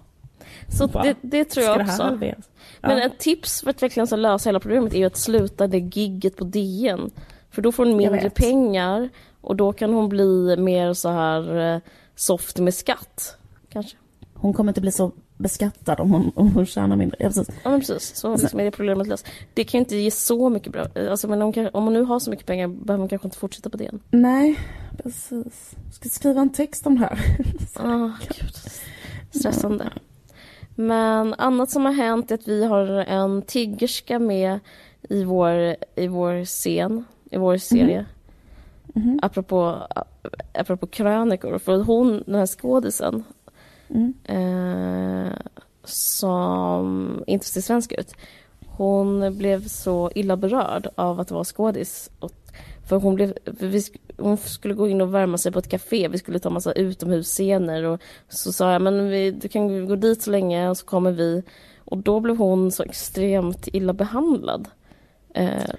Så 0.67 0.87
Bara, 0.87 1.03
det, 1.03 1.15
det 1.21 1.45
tror 1.45 1.65
jag 1.65 1.81
också. 1.81 2.03
halveras? 2.03 2.49
Men 2.81 2.97
Ja. 2.97 3.03
ett 3.05 3.19
tips 3.19 3.61
för 3.61 3.69
att 3.69 3.83
verkligen 3.83 4.07
så 4.07 4.15
lösa 4.15 4.49
hela 4.49 4.59
problemet 4.59 4.93
är 4.93 4.97
ju 4.97 5.05
att 5.05 5.17
sluta 5.17 5.67
det 5.67 5.77
gigget 5.79 6.35
på 6.37 6.43
DN. 6.43 7.11
För 7.55 7.61
då 7.61 7.71
får 7.71 7.85
hon 7.85 7.97
mindre 7.97 8.29
pengar 8.29 9.09
och 9.41 9.55
då 9.55 9.73
kan 9.73 9.93
hon 9.93 10.09
bli 10.09 10.55
mer 10.57 10.93
så 10.93 11.09
här 11.09 11.73
eh, 11.75 11.81
soft 12.15 12.59
med 12.59 12.73
skatt. 12.73 13.37
Kanske. 13.69 13.97
Hon 14.33 14.53
kommer 14.53 14.69
inte 14.71 14.81
bli 14.81 14.91
så 14.91 15.11
beskattad 15.37 15.99
om 15.99 16.11
hon, 16.11 16.31
om 16.35 16.51
hon 16.51 16.65
tjänar 16.65 16.95
mindre. 16.95 17.17
Ja, 17.19 17.27
precis. 17.27 17.49
Ja 17.63 17.77
precis, 17.77 18.15
så 18.15 18.37
liksom 18.37 18.59
är 18.59 18.63
det 18.63 18.71
problemet 18.71 19.07
löst. 19.07 19.27
Det 19.53 19.63
kan 19.63 19.77
ju 19.77 19.79
inte 19.79 19.95
ge 19.95 20.11
så 20.11 20.49
mycket 20.49 20.71
bra, 20.71 20.87
alltså 21.09 21.27
men 21.27 21.41
om, 21.41 21.69
om 21.73 21.83
hon 21.83 21.93
nu 21.93 22.01
har 22.01 22.19
så 22.19 22.29
mycket 22.29 22.45
pengar 22.45 22.67
behöver 22.67 22.99
hon 22.99 23.09
kanske 23.09 23.27
inte 23.27 23.37
fortsätta 23.37 23.69
på 23.69 23.77
DN. 23.77 23.99
Nej, 24.09 24.59
precis. 25.03 25.75
Ska 25.93 26.09
skriva 26.09 26.41
en 26.41 26.49
text 26.49 26.87
om 26.87 26.95
det 26.95 27.01
här. 27.01 27.19
Ah, 27.75 28.11
gud. 28.27 28.55
Stressande. 29.31 29.89
Men 30.75 31.33
annat 31.33 31.71
som 31.71 31.85
har 31.85 31.93
hänt 31.93 32.31
är 32.31 32.35
att 32.35 32.47
vi 32.47 32.65
har 32.65 32.87
en 32.87 33.41
tiggerska 33.41 34.19
med 34.19 34.59
i 35.09 35.23
vår, 35.23 35.75
i 35.95 36.07
vår 36.07 36.45
scen, 36.45 37.05
i 37.35 37.37
vår 37.37 37.57
serie. 37.57 38.05
Mhm. 38.93 39.19
Apropå, 39.21 39.87
apropå 40.53 40.87
krönikor. 40.87 41.57
För 41.57 41.77
hon, 41.77 42.23
den 42.25 42.35
här 42.35 42.45
skådisen, 42.45 43.23
Mm. 43.87 44.13
eh, 44.23 45.33
som 45.83 47.23
inte 47.27 47.45
ser 47.45 47.61
svensk 47.61 47.91
ut. 47.91 48.13
Hon 48.67 49.37
blev 49.37 49.67
så 49.67 50.11
illa 50.15 50.37
berörd 50.37 50.87
av 50.95 51.19
att 51.19 51.31
vara 51.31 51.43
skådis. 51.43 52.09
Och, 52.19 52.31
för 52.89 52.95
hon, 52.99 53.15
blev, 53.15 53.33
för 53.59 53.67
vi, 53.67 53.81
hon 54.17 54.37
skulle 54.37 54.73
gå 54.73 54.87
in 54.87 55.01
och 55.01 55.13
värma 55.13 55.37
sig 55.37 55.51
på 55.51 55.59
ett 55.59 55.69
café. 55.69 56.07
Vi 56.07 56.17
skulle 56.17 56.39
ta 56.39 56.49
massa 56.49 56.71
utomhusscener. 56.71 57.83
Och 57.83 58.01
så 58.29 58.53
sa 58.53 58.71
jag, 58.71 58.81
men 58.81 59.09
vi, 59.09 59.31
du 59.31 59.47
kan 59.47 59.87
gå 59.87 59.95
dit 59.95 60.21
så 60.21 60.31
länge 60.31 60.69
och 60.69 60.77
så 60.77 60.85
kommer 60.85 61.11
vi. 61.11 61.43
Och 61.85 61.97
då 61.97 62.19
blev 62.19 62.37
hon 62.37 62.71
så 62.71 62.83
extremt 62.83 63.67
illa 63.67 63.93
behandlad. 63.93 64.67
Eh, 65.33 65.69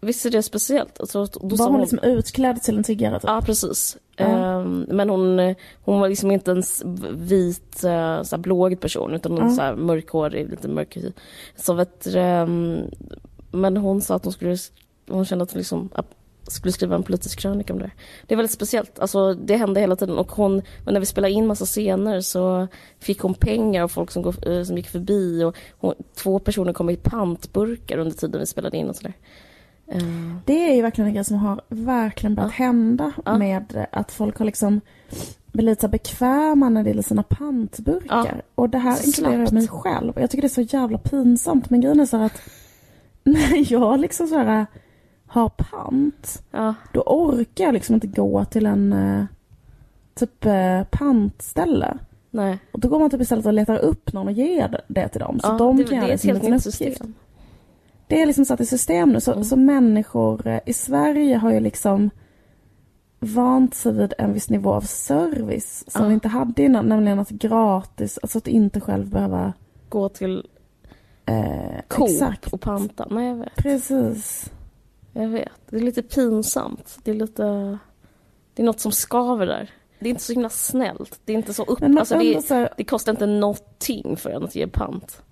visst 0.00 0.26
är 0.26 0.30
det 0.30 0.42
speciellt? 0.42 1.00
Alltså, 1.00 1.24
då 1.24 1.56
Var 1.56 1.70
hon 1.70 1.80
liksom 1.80 1.98
utklädd 1.98 2.62
till 2.62 2.76
en 2.76 2.84
tiggare? 2.84 3.20
Typ? 3.20 3.30
Ja, 3.30 3.42
precis. 3.46 3.96
Ja. 4.16 4.24
Ehm, 4.24 4.86
men 4.88 5.10
hon, 5.10 5.54
hon 5.84 6.00
var 6.00 6.08
liksom 6.08 6.30
inte 6.30 6.50
en 6.50 6.62
vit, 7.12 7.80
uh, 7.84 7.90
här 7.90 8.38
blågig 8.38 8.80
person 8.80 9.14
utan 9.14 9.32
hon 9.32 9.48
Ja. 9.48 9.56
så 9.56 9.62
här 9.62 9.74
mörkhårig, 9.74 10.50
lite 10.50 10.68
mörkhy. 10.68 11.12
Så 11.56 11.74
vet 11.74 12.06
ehm, 12.14 12.80
men 13.50 13.76
hon 13.76 14.00
sa 14.00 14.14
att 14.14 14.24
hon 14.24 14.32
skulle, 14.32 14.56
hon 15.08 15.24
kände 15.24 15.42
att 15.42 15.52
hon 15.52 15.58
liksom, 15.58 15.88
att 15.92 16.06
skulle 16.48 16.72
skriva 16.72 16.96
en 16.96 17.02
politisk 17.02 17.38
krönika 17.38 17.72
om 17.72 17.78
det. 17.78 17.90
Det 18.26 18.34
är 18.34 18.36
väldigt 18.36 18.52
speciellt, 18.52 18.98
alltså 18.98 19.34
det 19.34 19.56
hände 19.56 19.80
hela 19.80 19.96
tiden 19.96 20.18
och 20.18 20.32
hon, 20.32 20.62
och 20.86 20.92
när 20.92 21.00
vi 21.00 21.06
spelade 21.06 21.32
in 21.32 21.46
massa 21.46 21.66
scener 21.66 22.20
så 22.20 22.68
fick 22.98 23.20
hon 23.20 23.34
pengar 23.34 23.82
av 23.82 23.88
folk 23.88 24.10
som, 24.10 24.22
går, 24.22 24.48
eh, 24.48 24.62
som 24.62 24.76
gick 24.76 24.88
förbi 24.88 25.44
och 25.44 25.56
hon, 25.78 25.94
två 26.14 26.38
personer 26.38 26.72
kom 26.72 26.90
i 26.90 26.96
pantburkar 26.96 27.98
under 27.98 28.16
tiden 28.16 28.40
vi 28.40 28.46
spelade 28.46 28.76
in 28.76 28.88
och 28.88 28.96
sådär. 28.96 29.14
Eh, 29.88 30.02
Det 30.44 30.70
är 30.70 30.74
ju 30.74 30.82
verkligen 30.82 31.08
en 31.08 31.14
grej 31.14 31.24
som 31.24 31.36
har 31.36 31.60
verkligen 31.68 32.34
börjat 32.34 32.52
hända 32.52 33.12
Ja. 33.24 33.38
med 33.38 33.86
att 33.92 34.12
folk 34.12 34.38
har 34.38 34.44
liksom 34.46 34.80
blivit 35.52 35.80
så 35.80 35.88
bekväma 35.88 36.68
när 36.68 36.82
det 36.82 36.90
gäller 36.90 37.02
sina 37.02 37.22
pantburkar. 37.22 38.24
Ja. 38.36 38.42
Och 38.54 38.70
det 38.70 38.78
här 38.78 39.06
inkluderar 39.06 39.50
mig 39.52 39.68
själv. 39.68 40.12
Jag 40.16 40.30
tycker 40.30 40.42
det 40.42 40.46
är 40.46 40.66
så 40.66 40.76
jävla 40.76 40.98
pinsamt. 40.98 41.70
Men 41.70 41.80
grejen 41.80 42.00
är 42.00 42.06
så 42.06 42.16
att 42.16 42.40
när 43.24 43.72
jag 43.72 44.00
liksom 44.00 44.26
så 44.26 44.38
här 44.38 44.66
har 45.26 45.48
pant, 45.48 46.42
ja, 46.50 46.74
då 46.92 47.00
orkar 47.06 47.64
jag 47.64 47.74
liksom 47.74 47.94
inte 47.94 48.06
gå 48.06 48.44
till 48.44 48.66
en 48.66 48.92
eh, 48.92 49.24
typ 50.14 50.46
eh, 50.46 50.82
pantställe. 50.90 51.98
nej. 52.30 52.58
Och 52.72 52.80
då 52.80 52.88
går 52.88 52.98
man 52.98 53.10
typ 53.10 53.20
istället 53.20 53.46
och 53.46 53.52
letar 53.52 53.76
upp 53.78 54.12
någon 54.12 54.26
och 54.26 54.32
ger 54.32 54.80
det 54.88 55.08
till 55.08 55.20
dem. 55.20 55.40
Så 55.40 55.46
ja, 55.48 55.58
de 55.58 55.76
kan 55.78 55.86
det 55.86 55.94
göra 55.96 56.06
det 56.06 56.18
som 56.18 56.30
en 56.30 56.34
liten 56.36 56.54
uppgift. 56.54 56.76
system. 56.76 57.14
Det 58.08 58.22
är 58.22 58.26
liksom 58.26 58.44
satt 58.44 58.60
i 58.60 58.66
system 58.66 59.08
nu. 59.12 59.20
Så, 59.20 59.32
Mm. 59.32 59.44
så 59.44 59.56
människor 59.56 60.46
eh, 60.46 60.60
i 60.66 60.72
Sverige 60.72 61.36
har 61.36 61.52
ju 61.52 61.60
liksom 61.60 62.10
vant 63.20 63.74
sig 63.74 63.92
vid 63.92 64.12
en 64.18 64.32
viss 64.32 64.50
nivå 64.50 64.72
av 64.72 64.80
service 64.80 65.84
som 65.88 66.02
Ja. 66.02 66.08
vi 66.08 66.14
inte 66.14 66.28
hade 66.28 66.62
innan. 66.62 66.86
Nämligen 66.88 67.18
att 67.18 67.28
gratis, 67.30 68.18
alltså 68.22 68.38
att 68.38 68.46
inte 68.48 68.80
själv 68.80 69.08
behöva... 69.10 69.52
Gå 69.88 70.08
till 70.08 70.48
Eh, 71.28 71.80
Coop 71.88 72.08
exakt. 72.10 72.52
och 72.52 72.60
panta. 72.60 73.06
Nej, 73.10 73.28
jag 73.28 73.34
vet. 73.36 73.56
Precis. 73.56 74.50
Jag 75.12 75.28
vet. 75.28 75.52
Det 75.70 75.76
är 75.76 75.80
lite 75.80 76.02
pinsamt. 76.02 76.98
Det 77.04 77.10
är 77.10 77.14
lite... 77.14 77.78
Det 78.54 78.62
är 78.62 78.66
något 78.66 78.80
som 78.80 78.92
skaver 78.92 79.46
där. 79.46 79.70
Det 79.98 80.06
är 80.06 80.10
inte 80.10 80.22
så 80.22 80.32
himla 80.32 80.48
snällt. 80.48 81.20
Det 81.24 81.32
är 81.32 81.36
inte 81.36 81.54
så 81.54 81.62
upp... 81.64 81.82
Alltså, 81.82 82.18
det, 82.18 82.50
här, 82.50 82.68
det 82.76 82.84
kostar 82.84 83.12
inte 83.12 83.26
någonting 83.26 84.16
för 84.16 84.30
en 84.30 84.44
att 84.44 84.54
ge 84.54 84.66
pant. 84.66 85.22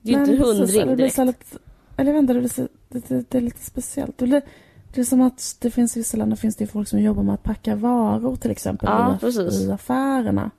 Det 0.00 0.12
är 0.12 0.16
nej, 0.18 0.30
inte 0.30 0.46
hundring 0.46 0.80
det 0.80 0.86
blir 0.86 0.96
direkt. 0.96 1.14
så 1.16 1.24
lite, 1.24 1.44
Eller 1.96 2.18
inte, 2.18 2.32
det, 2.32 2.48
så, 2.48 2.68
det, 2.88 3.08
det, 3.08 3.30
det 3.30 3.38
är 3.38 3.42
lite 3.42 3.64
speciellt. 3.64 4.18
Det, 4.18 4.26
blir, 4.26 4.42
det 4.94 5.00
är 5.00 5.04
som 5.04 5.20
att 5.20 5.56
det 5.60 5.70
finns 5.70 5.96
i 5.96 6.00
vissa 6.00 6.16
länder 6.16 6.36
finns 6.36 6.56
det 6.56 6.64
ju 6.64 6.68
folk 6.68 6.88
som 6.88 7.00
jobbar 7.00 7.22
med 7.22 7.34
att 7.34 7.42
packa 7.42 7.76
varor 7.76 8.36
till 8.36 8.50
exempel 8.50 8.88
Ja, 8.92 9.28
i, 9.28 9.70
affärerna. 9.70 10.50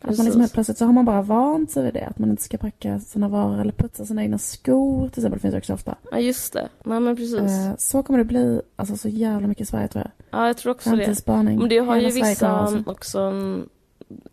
Att 0.00 0.04
man 0.04 0.10
Precis. 0.10 0.24
liksom 0.24 0.40
helt 0.40 0.52
plötsligt 0.52 0.78
så 0.78 0.84
har 0.84 0.92
man 0.92 1.04
bara 1.04 1.22
vant 1.22 1.70
sig 1.70 1.82
vid 1.84 1.94
det. 1.94 2.06
Att 2.06 2.18
man 2.18 2.30
inte 2.30 2.42
ska 2.42 2.58
packa 2.58 3.00
sina 3.00 3.28
varor 3.28 3.60
eller 3.60 3.72
putsa 3.72 4.06
sina 4.06 4.22
egna 4.22 4.38
skor 4.38 5.08
till 5.08 5.20
exempel. 5.20 5.32
Det 5.32 5.42
finns 5.42 5.54
också 5.54 5.72
ofta. 5.72 5.94
Ja, 6.10 6.18
just 6.18 6.52
det. 6.52 6.68
Nej, 6.84 7.00
men 7.00 7.16
precis. 7.16 7.40
Eh, 7.40 7.76
så 7.78 8.02
kommer 8.02 8.18
det 8.18 8.24
bli 8.24 8.60
alltså, 8.76 8.96
så 8.96 9.08
jävla 9.08 9.48
mycket 9.48 9.62
i 9.62 9.66
Sverige 9.66 9.88
tror 9.88 10.04
jag. 10.04 10.40
Ja, 10.40 10.46
jag 10.46 10.56
tror 10.56 10.72
också 10.72 10.90
det. 10.90 11.26
Men 11.26 11.68
det 11.68 11.78
har 11.78 11.96
ju 11.96 12.00
Hela 12.00 12.10
Sverige 12.10 12.30
vissa 12.30 12.82
också... 12.86 13.32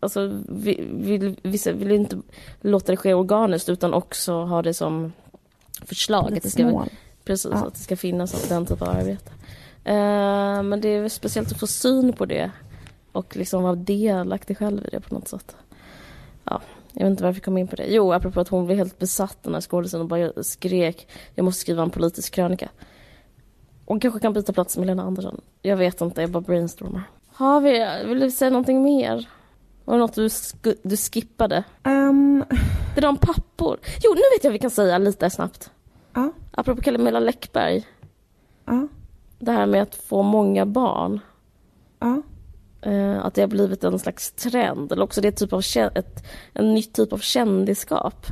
Alltså, 0.00 0.42
vi- 0.48 0.88
vill, 0.92 1.36
vissa 1.42 1.72
vill 1.72 1.90
inte 1.90 2.18
låta 2.60 2.92
det 2.92 2.96
ske 2.96 3.14
organiskt 3.14 3.68
utan 3.68 3.94
också 3.94 4.32
ha 4.32 4.62
det 4.62 4.74
som 4.74 5.12
förslag. 5.86 6.36
Att 6.36 6.42
det 6.42 6.50
ska, 6.50 6.84
precis, 7.24 7.50
Ja. 7.54 7.66
att 7.66 7.74
det 7.74 7.80
ska 7.80 7.96
finnas 7.96 8.48
den 8.48 8.66
typen 8.66 8.88
av 8.88 8.96
arbete. 8.96 9.30
Eh, 9.84 10.62
men 10.62 10.80
det 10.80 10.88
är 10.88 11.08
speciellt 11.08 11.52
att 11.52 11.60
få 11.60 11.66
syn 11.66 12.12
på 12.12 12.26
det 12.26 12.50
och 13.12 13.36
liksom 13.36 13.62
vara 13.62 13.74
delaktig 13.74 14.58
själv 14.58 14.84
i 14.86 14.88
det 14.90 15.00
på 15.00 15.14
något 15.14 15.28
sätt. 15.28 15.56
Ja, 16.44 16.60
jag 16.92 17.02
vet 17.02 17.10
inte 17.10 17.22
varför 17.24 17.36
jag 17.36 17.44
kom 17.44 17.58
in 17.58 17.68
på 17.68 17.76
det. 17.76 17.86
Jo, 17.88 18.12
apropå 18.12 18.40
att 18.40 18.48
hon 18.48 18.66
blev 18.66 18.78
helt 18.78 18.98
besatt 18.98 19.38
den 19.42 19.54
här 19.54 19.60
skådisen 19.60 20.00
och 20.00 20.06
bara 20.08 20.42
skrek 20.42 21.08
jag 21.34 21.44
måste 21.44 21.60
skriva 21.60 21.82
en 21.82 21.90
politisk 21.90 22.34
krönika. 22.34 22.68
Hon 23.86 24.00
kanske 24.00 24.20
kan 24.20 24.32
byta 24.32 24.52
plats 24.52 24.76
med 24.78 24.86
Lena 24.86 25.02
Andersson. 25.02 25.40
Jag 25.62 25.76
vet 25.76 26.00
inte, 26.00 26.20
jag 26.20 26.30
bara 26.30 26.40
brainstormar. 26.40 27.02
Har 27.32 27.60
vi, 27.60 28.04
vill 28.08 28.20
du 28.20 28.30
säga 28.30 28.50
någonting 28.50 28.82
mer? 28.82 29.28
Var 29.88 29.94
det 29.94 30.00
något 30.00 30.14
du, 30.14 30.26
sk- 30.28 30.78
du 30.82 30.96
skippade? 30.96 31.64
Ehm, 31.82 32.44
Det 32.94 33.00
är 33.00 33.02
de 33.02 33.16
pappor. 33.16 33.78
Jo, 34.02 34.10
nu 34.14 34.20
vet 34.34 34.44
jag 34.44 34.50
vad 34.50 34.52
vi 34.52 34.58
kan 34.58 34.70
säga 34.70 34.98
lite 34.98 35.30
snabbt. 35.30 35.70
ja, 36.14 36.30
Apropå 36.50 36.82
Camilla 36.82 37.20
Läckberg. 37.20 37.86
ja, 38.64 38.88
Det 39.38 39.52
här 39.52 39.66
med 39.66 39.82
att 39.82 39.94
få 39.94 40.22
många 40.22 40.66
barn. 40.66 41.20
ja. 42.00 42.22
Eh, 42.82 43.24
att 43.24 43.34
det 43.34 43.40
har 43.40 43.48
blivit 43.48 43.84
en 43.84 43.98
slags 43.98 44.30
trend. 44.32 44.92
Eller 44.92 45.02
också 45.04 45.20
det 45.20 45.28
är 45.28 45.32
typ 45.32 45.52
av, 45.52 45.62
ett, 45.94 46.24
en 46.52 46.74
ny 46.74 46.82
typ 46.82 47.12
av 47.12 47.18
kändisskap. 47.18 48.26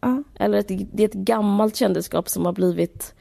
ja. 0.00 0.22
Eller 0.34 0.58
ett, 0.58 0.68
det 0.92 1.02
är 1.02 1.08
ett 1.08 1.14
gammalt 1.14 1.76
kändisskap 1.76 2.28
som 2.28 2.44
har 2.46 2.52
blivit 2.52 3.14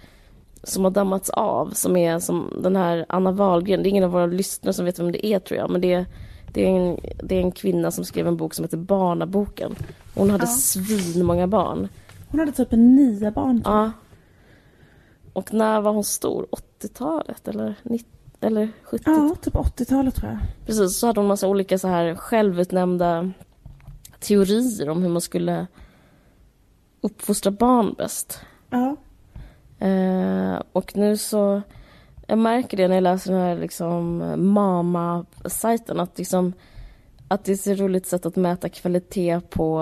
som 0.63 0.83
har 0.83 0.91
dammats 0.91 1.29
av. 1.29 1.69
Som 1.73 1.97
är 1.97 2.19
som 2.19 2.59
den 2.63 2.75
här 2.75 3.05
Anna 3.09 3.31
Wahlgren. 3.31 3.83
Det 3.83 3.89
är 3.89 3.91
ingen 3.91 4.03
av 4.03 4.11
våra 4.11 4.25
lyssnare 4.25 4.73
som 4.73 4.85
vet 4.85 4.99
vem 4.99 5.11
det 5.11 5.25
är 5.25 5.39
tror 5.39 5.59
jag. 5.59 5.69
Men 5.69 5.81
det 5.81 5.93
är, 5.93 6.05
det 6.53 6.65
är, 6.65 6.69
en, 6.69 6.97
det 7.23 7.35
är 7.35 7.41
en 7.41 7.51
kvinna 7.51 7.91
som 7.91 8.05
skrev 8.05 8.27
en 8.27 8.37
bok 8.37 8.53
som 8.53 8.65
heter 8.65 8.77
Barnaboken. 8.77 9.75
Hon 10.15 10.29
hade 10.29 10.43
Ja. 10.43 10.47
svin 10.47 11.25
många 11.25 11.47
barn. 11.47 11.87
Hon 12.29 12.39
hade 12.39 12.51
typ 12.51 12.73
en 12.73 12.95
nio 12.95 13.31
barn. 13.31 13.61
Ja. 13.65 13.91
Och 15.33 15.53
när 15.53 15.81
var 15.81 15.91
hon 15.93 16.03
stor? 16.03 16.47
80-talet 16.79 17.47
eller, 17.47 17.75
90, 17.83 18.07
eller 18.41 18.69
70-talet? 18.85 19.29
Ja, 19.31 19.35
typ 19.41 19.53
80-talet 19.53 20.15
tror 20.15 20.31
jag. 20.31 20.39
Precis, 20.65 20.97
så 20.99 21.07
hade 21.07 21.19
hon 21.19 21.27
massa 21.27 21.47
olika 21.47 21.77
så 21.77 21.87
här 21.87 22.15
självutnämnda 22.15 23.31
teorier 24.19 24.89
om 24.89 25.01
hur 25.01 25.09
man 25.09 25.21
skulle 25.21 25.67
uppfostra 27.01 27.51
barn 27.51 27.95
bäst. 27.97 28.39
Ja. 28.69 28.95
Eh, 29.87 30.61
och 30.71 30.95
nu 30.97 31.17
så, 31.17 31.61
jag 32.31 32.37
märker 32.37 32.77
det 32.77 32.87
när 32.87 32.95
jag 32.95 33.03
läser 33.03 33.31
den 33.31 33.41
här 33.41 33.57
liksom 33.57 34.17
Mama-sajten 34.37 35.99
att 35.99 36.17
liksom 36.17 36.53
att 37.27 37.43
det 37.43 37.51
är 37.51 37.53
ett 37.53 37.61
så 37.61 37.73
roligt 37.73 38.07
sätt 38.07 38.25
att 38.25 38.35
mäta 38.35 38.69
kvalitet 38.69 39.39
på 39.49 39.81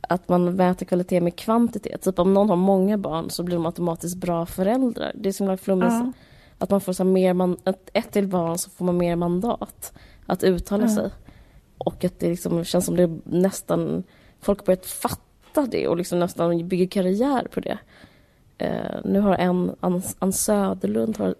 att 0.00 0.28
man 0.28 0.56
mäter 0.56 0.86
kvalitet 0.86 1.20
med 1.20 1.36
kvantitet. 1.36 2.02
Typ 2.02 2.18
om 2.18 2.34
någon 2.34 2.48
har 2.48 2.56
många 2.56 2.98
barn 2.98 3.30
så 3.30 3.42
blir 3.42 3.56
de 3.56 3.66
automatiskt 3.66 4.16
bra 4.16 4.46
föräldrar. 4.46 5.12
Det 5.14 5.28
är 5.28 5.32
så 5.32 5.44
himla 5.44 5.56
flummigt. 5.56 5.92
Ja. 5.92 6.12
Att 6.58 6.70
man 6.70 6.80
får 6.80 6.92
så 6.92 7.04
mer 7.04 7.34
man, 7.34 7.56
ett, 7.64 7.90
ett 7.92 8.12
till 8.12 8.28
barn 8.28 8.58
så 8.58 8.70
får 8.70 8.84
man 8.84 8.96
mer 8.96 9.16
mandat 9.16 9.92
att 10.26 10.42
uttala 10.42 10.82
Ja. 10.82 10.94
sig. 10.94 11.10
Och 11.78 12.04
att 12.04 12.18
det 12.18 12.28
liksom 12.30 12.64
känns 12.64 12.84
som 12.84 12.96
det 12.96 13.18
nästan, 13.24 14.02
folk 14.40 14.58
har 14.58 14.66
börjat 14.66 14.86
fatta 14.86 15.66
det 15.66 15.88
och 15.88 15.96
liksom 15.96 16.18
nästan 16.18 16.68
bygger 16.68 16.86
karriär 16.86 17.48
på 17.54 17.60
det. 17.60 17.78
Eh, 18.58 19.00
nu 19.04 19.20
har 19.20 19.34
en, 19.34 19.74
Ann, 19.80 20.02
Ann 20.18 20.32
Söderlund 20.32 21.18
har, 21.18 21.34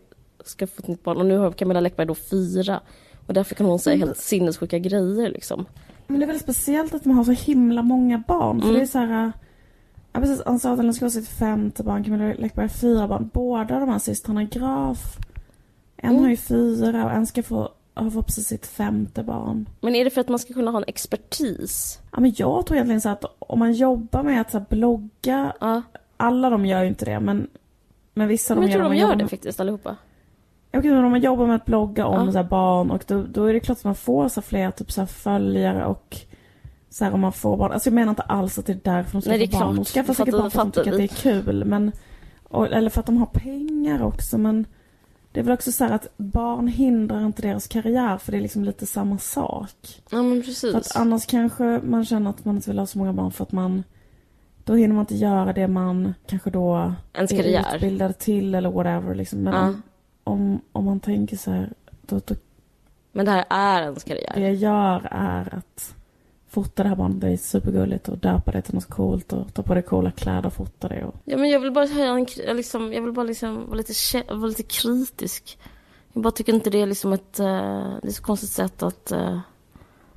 ska 0.44 0.66
få 0.66 0.74
ett 0.78 0.88
nytt 0.88 1.02
barn 1.04 1.16
och 1.16 1.26
nu 1.26 1.36
har 1.38 1.50
Camilla 1.52 1.80
Läckberg 1.80 2.06
då 2.06 2.14
fyra. 2.14 2.80
Och 3.26 3.34
därför 3.34 3.54
kan 3.54 3.66
hon 3.66 3.78
säga 3.78 3.96
helt 3.96 4.16
sinnessjuka 4.18 4.78
grejer 4.78 5.30
liksom. 5.30 5.66
Men 6.06 6.18
det 6.20 6.24
är 6.24 6.26
väldigt 6.26 6.42
speciellt 6.42 6.94
att 6.94 7.04
man 7.04 7.16
har 7.16 7.24
så 7.24 7.32
himla 7.32 7.82
många 7.82 8.22
barn. 8.28 8.60
För 8.60 8.68
Mm. 8.68 8.78
det 8.78 8.84
är 8.84 8.86
så 8.86 8.98
här... 8.98 9.32
Ja 10.12 10.20
precis, 10.20 10.42
Ann 10.46 10.58
Söderlund 10.58 10.94
ska 10.96 11.04
ha 11.04 11.10
sitt 11.10 11.28
femte 11.28 11.82
barn, 11.82 12.04
Camilla 12.04 12.34
Läckberg 12.38 12.68
fyra 12.68 13.08
barn. 13.08 13.30
Båda 13.32 13.80
de 13.80 13.88
här 13.88 13.98
systrarna 13.98 14.44
Graf. 14.44 15.16
En 15.96 16.10
Mm. 16.10 16.22
har 16.22 16.30
ju 16.30 16.36
fyra 16.36 17.04
och 17.04 17.10
en 17.12 17.26
ska 17.26 17.42
få, 17.42 17.68
har 17.94 18.10
fått 18.10 18.26
precis 18.26 18.46
sitt 18.46 18.66
femte 18.66 19.22
barn. 19.22 19.68
Men 19.80 19.94
är 19.94 20.04
det 20.04 20.10
för 20.10 20.20
att 20.20 20.28
man 20.28 20.38
ska 20.38 20.54
kunna 20.54 20.70
ha 20.70 20.78
en 20.78 20.84
expertis? 20.86 22.00
Ja 22.12 22.20
men 22.20 22.34
jag 22.36 22.66
tror 22.66 22.76
egentligen 22.76 23.00
så 23.00 23.08
att 23.08 23.24
om 23.38 23.58
man 23.58 23.72
jobbar 23.72 24.22
med 24.22 24.40
att 24.40 24.50
så 24.50 24.60
blogga, 24.60 25.52
Ja, 25.60 25.82
alla 26.16 26.50
de 26.50 26.66
gör 26.66 26.82
ju 26.82 26.88
inte 26.88 27.04
det 27.04 27.20
men, 27.20 27.46
men 28.14 28.28
vissa 28.28 28.54
men 28.54 28.62
de 28.64 28.70
jag 28.70 28.80
tror 28.80 28.84
gör 28.84 28.90
de 28.94 29.00
gör 29.00 29.16
det 29.16 29.24
med- 29.24 29.30
faktiskt 29.30 29.60
allihopa. 29.60 29.96
Ja, 30.70 30.78
okej, 30.78 30.90
men 30.90 31.04
om 31.04 31.10
man 31.10 31.20
jobbar 31.20 31.46
med 31.46 31.56
att 31.56 31.64
blogga 31.64 32.06
om 32.06 32.26
Ja. 32.26 32.32
så 32.32 32.42
barn 32.44 32.90
och 32.90 33.04
då, 33.06 33.22
då 33.22 33.44
är 33.44 33.52
det 33.52 33.60
klart 33.60 33.78
att 33.78 33.84
man 33.84 33.94
får 33.94 34.28
så 34.28 34.42
fler 34.42 34.70
typ 34.70 34.92
så 34.92 35.06
följare 35.06 35.86
och 35.86 36.16
så 36.90 37.04
här 37.04 37.12
om 37.14 37.20
man 37.20 37.32
får 37.32 37.56
barn. 37.56 37.72
Alltså 37.72 37.88
jag 37.88 37.94
menar 37.94 38.10
inte 38.10 38.22
alls 38.22 38.58
att 38.58 38.66
det 38.66 38.72
är 38.72 38.80
därför 38.84 39.12
de 39.12 39.20
ska 39.22 39.30
Nej, 39.30 39.38
det 39.38 39.48
få 39.48 39.56
är 39.56 39.60
barn. 39.64 39.76
De 39.76 39.84
skaffar 39.84 40.08
Jag 40.10 40.16
säkert 40.16 40.34
barn 40.34 40.50
för 40.50 40.60
att 40.62 40.72
de 40.74 40.80
tycker 40.80 40.92
att 40.92 40.98
det 40.98 41.04
är 41.04 41.42
kul. 41.42 41.64
Men, 41.64 41.92
och, 42.44 42.66
eller 42.66 42.90
för 42.90 43.00
att 43.00 43.06
de 43.06 43.16
har 43.16 43.26
pengar 43.26 44.02
också. 44.02 44.38
Men 44.38 44.66
det 45.32 45.40
är 45.40 45.44
väl 45.44 45.54
också 45.54 45.72
så 45.72 45.84
att 45.84 46.06
barn 46.16 46.68
hindrar 46.68 47.26
inte 47.26 47.42
deras 47.42 47.66
karriär 47.66 48.18
för 48.18 48.32
det 48.32 48.38
är 48.38 48.42
liksom 48.42 48.64
lite 48.64 48.86
samma 48.86 49.18
sak. 49.18 50.02
Ja 50.10 50.22
men 50.22 50.42
För 50.42 50.46
precis. 50.48 50.74
att 50.74 50.96
annars 50.96 51.26
kanske 51.26 51.80
man 51.84 52.04
känner 52.04 52.30
att 52.30 52.44
man 52.44 52.56
inte 52.56 52.70
vill 52.70 52.78
ha 52.78 52.86
så 52.86 52.98
många 52.98 53.12
barn 53.12 53.30
för 53.32 53.42
att 53.44 53.52
man 53.52 53.84
då 54.66 54.74
hinner 54.74 54.94
man 54.94 55.02
inte 55.02 55.14
göra 55.16 55.52
det 55.52 55.68
man 55.68 56.14
kanske 56.26 56.50
då 56.50 56.92
Ens 57.14 57.32
är 57.32 57.36
karriär. 57.36 57.74
utbildad 57.74 58.18
till 58.18 58.54
eller 58.54 58.70
whatever. 58.70 59.14
Liksom. 59.14 59.38
Men 59.42 59.54
Ja. 59.54 59.60
om, 59.68 59.82
om, 60.24 60.60
om 60.72 60.84
man 60.84 61.00
tänker 61.00 61.36
så 61.36 61.50
här, 61.50 61.72
då, 62.02 62.20
då 62.26 62.34
Men 63.12 63.26
det 63.26 63.30
här 63.32 63.44
är 63.50 63.82
ens 63.82 64.04
karriär. 64.04 64.32
det 64.34 64.40
jag 64.40 64.54
gör 64.54 65.08
är 65.10 65.54
att 65.54 65.94
fota 66.48 66.82
det 66.82 66.88
här 66.88 66.96
barnet, 66.96 67.20
det 67.20 67.28
är 67.28 67.36
supergulligt 67.36 68.08
och 68.08 68.18
döpa 68.18 68.52
det 68.52 68.62
till 68.62 68.74
något 68.74 68.86
coolt 68.90 69.32
och 69.32 69.54
ta 69.54 69.62
på 69.62 69.74
det 69.74 69.82
coola 69.82 70.10
kläder 70.10 70.46
och 70.46 70.52
fota 70.52 70.88
det. 70.88 71.04
Och... 71.04 71.14
Ja 71.24 71.36
men 71.36 71.50
jag 71.50 71.60
vill 71.60 71.72
bara 71.72 71.86
höja 71.86 72.10
en, 72.12 72.26
kri- 72.26 72.54
liksom, 72.54 72.92
jag 72.92 73.02
vill 73.02 73.12
bara 73.12 73.24
liksom 73.26 73.66
vara 73.66 73.76
lite, 73.76 73.92
kä- 73.92 74.34
vara 74.38 74.46
lite 74.48 74.62
kritisk. 74.62 75.58
Jag 76.12 76.22
bara 76.22 76.30
tycker 76.32 76.54
inte 76.54 76.70
det 76.70 76.80
är 76.80 76.86
liksom 76.86 77.12
ett, 77.12 77.38
eh, 77.40 77.46
det 78.02 78.08
är 78.08 78.12
så 78.12 78.22
konstigt 78.22 78.50
sätt 78.50 78.82
att, 78.82 79.12
uh, 79.14 79.38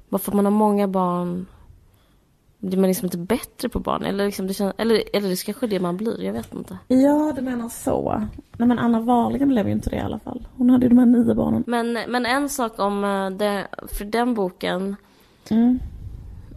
bara 0.10 0.20
för 0.20 0.32
att 0.32 0.36
man 0.36 0.46
har 0.46 0.52
många 0.52 0.88
barn 0.88 1.46
blir 2.60 2.78
man 2.78 2.88
liksom 2.88 3.06
inte 3.06 3.18
bättre 3.18 3.70
på 3.70 3.80
barn? 3.80 4.04
Eller, 4.04 4.26
liksom 4.26 4.48
det 4.48 4.54
känns, 4.54 4.74
eller, 4.78 5.04
eller 5.14 5.28
det 5.28 5.34
är 5.34 5.46
kanske 5.46 5.68
det 5.68 5.80
man 5.80 5.98
blir, 5.98 6.22
jag 6.24 6.34
vet 6.34 6.54
inte. 6.54 6.78
Ja, 6.88 7.34
du 7.36 7.42
menar 7.42 7.70
så. 7.70 8.24
Nej 8.58 8.68
men 8.68 8.80
Anna 8.80 9.00
Wahlgren 9.00 9.50
blev 9.50 9.66
ju 9.68 9.72
inte 9.74 9.90
det 9.90 9.96
i 9.96 10.00
alla 10.00 10.20
fall. 10.20 10.48
Hon 10.58 10.70
hade 10.70 10.86
ju 10.86 10.90
de 10.90 10.98
här 10.98 11.06
nio 11.06 11.34
barnen. 11.36 11.64
Men, 11.68 11.94
men 11.94 12.26
en 12.26 12.50
sak 12.50 12.80
om 12.80 13.04
eh, 13.04 13.30
det, 13.30 13.68
för 13.88 14.06
den 14.06 14.34
boken 14.34 14.96
Mm. 15.52 15.80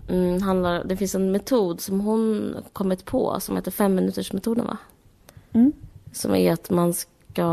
mm, 0.08 0.42
handlar, 0.42 0.84
det 0.84 0.96
finns 0.96 1.14
en 1.14 1.32
metod 1.32 1.80
som 1.80 2.00
hon 2.00 2.54
kommit 2.72 3.04
på 3.04 3.40
som 3.40 3.56
heter 3.56 3.70
femminutersmetoden 3.70 4.66
va? 4.66 4.76
Mm. 5.52 5.72
Som 6.12 6.34
är 6.34 6.52
att 6.52 6.70
man 6.70 6.94
ska, 6.94 7.46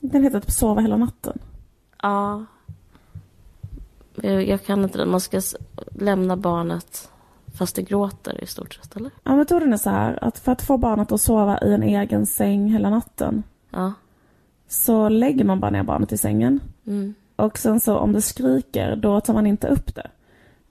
Den 0.00 0.24
heter 0.24 0.40
typ 0.40 0.50
Sova 0.50 0.80
hela 0.80 0.96
natten. 0.96 1.38
ja, 2.02 2.44
jag, 4.22 4.48
jag 4.48 4.64
kan 4.64 4.84
inte 4.84 4.98
den, 4.98 5.10
man 5.10 5.20
ska 5.20 5.40
lämna 5.92 6.36
barnet 6.36 7.10
fast 7.58 7.76
det 7.76 7.82
gråter 7.82 8.44
i 8.44 8.46
stort 8.46 8.74
sett 8.74 8.96
eller? 8.96 9.10
Ja, 9.24 9.36
metoden 9.36 9.72
är 9.72 9.76
så 9.76 9.90
här 9.90 10.24
att 10.24 10.38
för 10.38 10.52
att 10.52 10.62
få 10.62 10.76
barnet 10.76 11.12
att 11.12 11.20
sova 11.20 11.58
i 11.62 11.74
en 11.74 11.82
egen 11.82 12.26
säng 12.26 12.68
hela 12.72 12.90
natten 12.90 13.42
Ja. 13.70 13.92
så 14.68 15.08
lägger 15.08 15.44
man 15.44 15.60
bara 15.60 15.70
ner 15.70 15.82
barnet 15.82 16.12
i 16.12 16.18
sängen. 16.18 16.60
Mm. 16.86 17.14
Och 17.36 17.58
sen 17.58 17.80
så 17.80 17.96
om 17.96 18.12
det 18.12 18.22
skriker, 18.22 18.96
då 18.96 19.20
tar 19.20 19.34
man 19.34 19.46
inte 19.46 19.68
upp 19.68 19.94
det. 19.94 20.06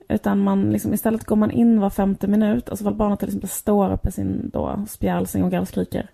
Utan 0.08 0.38
man 0.38 0.70
liksom, 0.70 0.94
istället 0.94 1.24
går 1.24 1.36
man 1.36 1.50
in 1.50 1.80
var 1.80 1.90
femte 1.90 2.26
minut, 2.26 2.68
alltså 2.68 2.84
ifall 2.84 2.94
barnet 2.94 3.18
till 3.18 3.28
exempel 3.28 3.50
står 3.50 3.92
upp 3.92 4.06
i 4.06 4.12
sin 4.12 4.50
då 4.52 4.84
spjälsäng 4.88 5.42
och 5.42 5.50
gallskriker. 5.50 6.10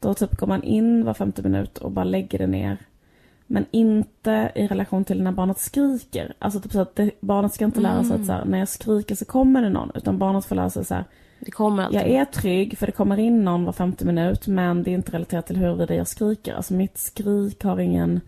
Då 0.00 0.14
typ 0.14 0.36
går 0.36 0.46
man 0.46 0.62
in 0.62 1.04
var 1.04 1.14
femte 1.14 1.42
minut 1.42 1.78
och 1.78 1.90
bara 1.90 2.04
lägger 2.04 2.38
det 2.38 2.46
ner. 2.46 2.78
Men 3.52 3.66
inte 3.70 4.52
i 4.54 4.66
relation 4.66 5.04
till 5.04 5.22
när 5.22 5.32
barnet 5.32 5.58
skriker. 5.58 6.34
Alltså 6.38 6.60
typ 6.60 6.72
så 6.72 6.80
att 6.80 6.96
det, 6.96 7.10
barnet 7.20 7.54
ska 7.54 7.64
inte 7.64 7.80
lära 7.80 8.04
sig 8.04 8.20
att 8.20 8.26
så 8.26 8.32
här, 8.32 8.44
när 8.44 8.58
jag 8.58 8.68
skriker 8.68 9.14
så 9.14 9.24
kommer 9.24 9.62
det 9.62 9.68
någon. 9.68 9.90
Utan 9.94 10.18
barnet 10.18 10.44
får 10.44 10.56
lära 10.56 10.70
sig 10.70 10.84
så 10.84 10.94
här, 10.94 11.04
Det 11.40 11.50
kommer 11.50 11.82
alltid. 11.82 12.00
jag 12.00 12.08
är 12.08 12.24
trygg 12.24 12.78
för 12.78 12.86
det 12.86 12.92
kommer 12.92 13.18
in 13.18 13.44
någon 13.44 13.64
var 13.64 13.72
femte 13.72 14.04
minut 14.04 14.46
men 14.46 14.82
det 14.82 14.90
är 14.90 14.94
inte 14.94 15.12
relaterat 15.12 15.46
till 15.46 15.56
huruvida 15.56 15.94
jag 15.94 16.08
skriker. 16.08 16.54
Alltså 16.54 16.74
mitt 16.74 16.98
skrik 16.98 17.64
har 17.64 17.78
ingen 17.80 18.20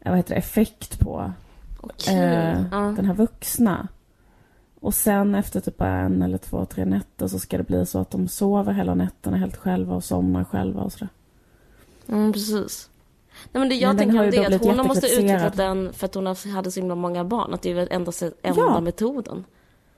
eh, 0.00 0.10
vad 0.10 0.16
heter 0.16 0.34
det, 0.34 0.38
effekt 0.38 1.00
på 1.00 1.32
Okej. 1.80 2.14
eh, 2.18 2.62
ja. 2.72 2.78
den 2.96 3.04
här 3.04 3.14
vuxna. 3.14 3.88
Och 4.80 4.94
sen 4.94 5.34
efter 5.34 5.60
typ 5.60 5.80
en 5.80 6.22
eller 6.22 6.38
två, 6.38 6.64
tre 6.64 6.84
nätter 6.84 7.26
så 7.28 7.38
ska 7.38 7.56
det 7.58 7.64
bli 7.64 7.86
så 7.86 7.98
att 7.98 8.10
de 8.10 8.28
sover 8.28 8.72
hela 8.72 8.94
nätterna 8.94 9.36
helt 9.36 9.56
själva 9.56 9.94
och 9.94 10.04
somnar 10.04 10.44
själva 10.44 10.82
och 10.82 10.92
sådär. 10.92 11.08
Mm, 12.08 12.32
precis. 12.32 12.90
Nej, 13.52 13.60
men 13.60 13.68
det 13.68 13.74
jag 13.74 13.88
Men 13.88 13.96
tänker 13.98 14.24
om 14.24 14.30
det 14.30 14.36
är 14.36 14.54
att 14.54 14.64
hon 14.64 14.86
måste 14.86 15.06
utvecklat 15.06 15.56
den 15.56 15.92
för 15.92 16.06
att 16.06 16.14
hon 16.14 16.26
hade 16.26 16.70
så 16.70 16.80
himla 16.80 16.94
många 16.94 17.24
barn. 17.24 17.54
Att 17.54 17.62
det 17.62 17.70
är 17.72 17.76
enda, 17.76 18.12
enda 18.42 18.60
Ja. 18.60 18.80
metoden. 18.80 19.44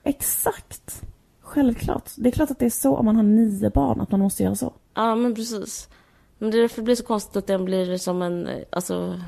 Exakt! 0.03 1.01
Självklart. 1.41 2.11
Det 2.15 2.29
är 2.29 2.31
klart 2.31 2.51
att 2.51 2.59
det 2.59 2.65
är 2.65 2.69
så 2.69 2.95
om 2.95 3.05
man 3.05 3.15
har 3.15 3.23
nio 3.23 3.69
barn 3.69 4.01
att 4.01 4.11
man 4.11 4.19
måste 4.19 4.43
göra 4.43 4.55
så. 4.55 4.73
Ja, 4.93 5.15
men 5.15 5.35
precis. 5.35 5.89
Men 6.37 6.51
det 6.51 6.57
är 6.57 6.61
därför 6.61 6.75
det 6.75 6.81
blir 6.85 6.95
så 6.95 7.03
konstigt 7.03 7.35
att 7.35 7.47
den 7.47 7.65
blir 7.65 7.97
som 7.97 8.21
en, 8.21 8.47
eh, 8.47 8.63
alltså... 8.71 9.19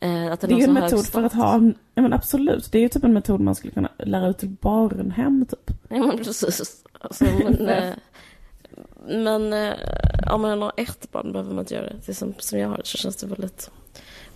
Eh, 0.00 0.32
att 0.32 0.40
den 0.40 0.50
Det 0.50 0.56
är 0.56 0.58
ju 0.58 0.64
en 0.64 0.72
metod 0.74 1.06
för 1.06 1.22
att 1.22 1.32
ha, 1.32 1.60
ja 1.94 2.02
men 2.02 2.12
absolut, 2.12 2.72
det 2.72 2.78
är 2.78 2.82
ju 2.82 2.88
typ 2.88 3.04
en 3.04 3.12
metod 3.12 3.40
man 3.40 3.54
skulle 3.54 3.72
kunna 3.72 3.88
lära 3.98 4.28
ut 4.28 4.38
till 4.38 4.48
barnhem 4.60 5.46
typ. 5.46 5.70
Ja, 5.88 6.06
men 6.06 6.18
precis. 6.18 6.84
Alltså, 7.00 7.24
men, 7.24 7.92
men 9.06 9.52
eh, 9.52 9.74
om 10.30 10.42
man 10.42 10.62
har 10.62 10.72
ett 10.76 11.12
barn 11.12 11.32
behöver 11.32 11.50
man 11.50 11.58
inte 11.58 11.74
göra 11.74 11.86
det. 11.86 11.96
det 12.06 12.14
som, 12.14 12.34
som 12.38 12.58
jag 12.58 12.68
har 12.68 12.80
så 12.84 12.98
känns 12.98 13.16
det 13.16 13.26
väldigt 13.26 13.70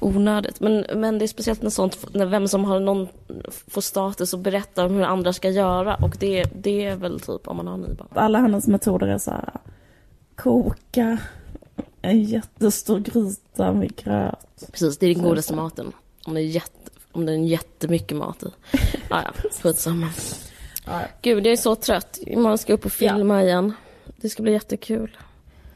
onödigt. 0.00 0.60
Men, 0.60 0.86
men 0.94 1.18
det 1.18 1.24
är 1.24 1.26
speciellt 1.26 1.62
när 1.62 1.70
sånt, 1.70 2.14
när 2.14 2.26
vem 2.26 2.48
som 2.48 2.64
har 2.64 2.80
någon 2.80 3.08
får 3.68 3.80
status 3.80 4.32
och 4.32 4.38
berättar 4.38 4.86
om 4.86 4.94
hur 4.94 5.02
andra 5.02 5.32
ska 5.32 5.50
göra. 5.50 5.94
Och 5.94 6.16
det, 6.20 6.44
det 6.54 6.84
är 6.84 6.96
väl 6.96 7.20
typ 7.20 7.48
om 7.48 7.56
man 7.56 7.66
har 7.66 7.76
nio 7.76 7.94
barn. 7.94 8.08
Alla 8.14 8.38
hennes 8.38 8.66
metoder 8.66 9.06
är 9.06 9.18
så 9.18 9.30
här, 9.30 9.50
koka 10.34 11.18
en 12.02 12.22
jättestor 12.22 12.98
gryta 12.98 13.72
med 13.72 13.96
gröt. 13.96 14.68
Precis, 14.72 14.98
det 14.98 15.06
är 15.06 15.14
den 15.14 15.24
godaste 15.24 15.54
maten. 15.54 15.92
Om 16.24 16.34
det 16.34 16.40
är, 16.40 16.44
jätte, 16.44 16.90
om 17.12 17.26
det 17.26 17.32
är 17.32 17.36
jättemycket 17.36 18.16
mat 18.16 18.42
i. 18.42 18.46
Ah, 19.08 19.22
ja, 19.22 19.50
skitsamma. 19.62 20.08
Gud, 21.22 21.46
jag 21.46 21.52
är 21.52 21.56
så 21.56 21.74
trött. 21.74 22.18
Imorgon 22.26 22.58
ska 22.58 22.72
jag 22.72 22.78
upp 22.78 22.84
och 22.84 22.92
filma 22.92 23.42
igen. 23.42 23.72
Det 24.20 24.28
ska 24.28 24.42
bli 24.42 24.52
jättekul. 24.52 25.16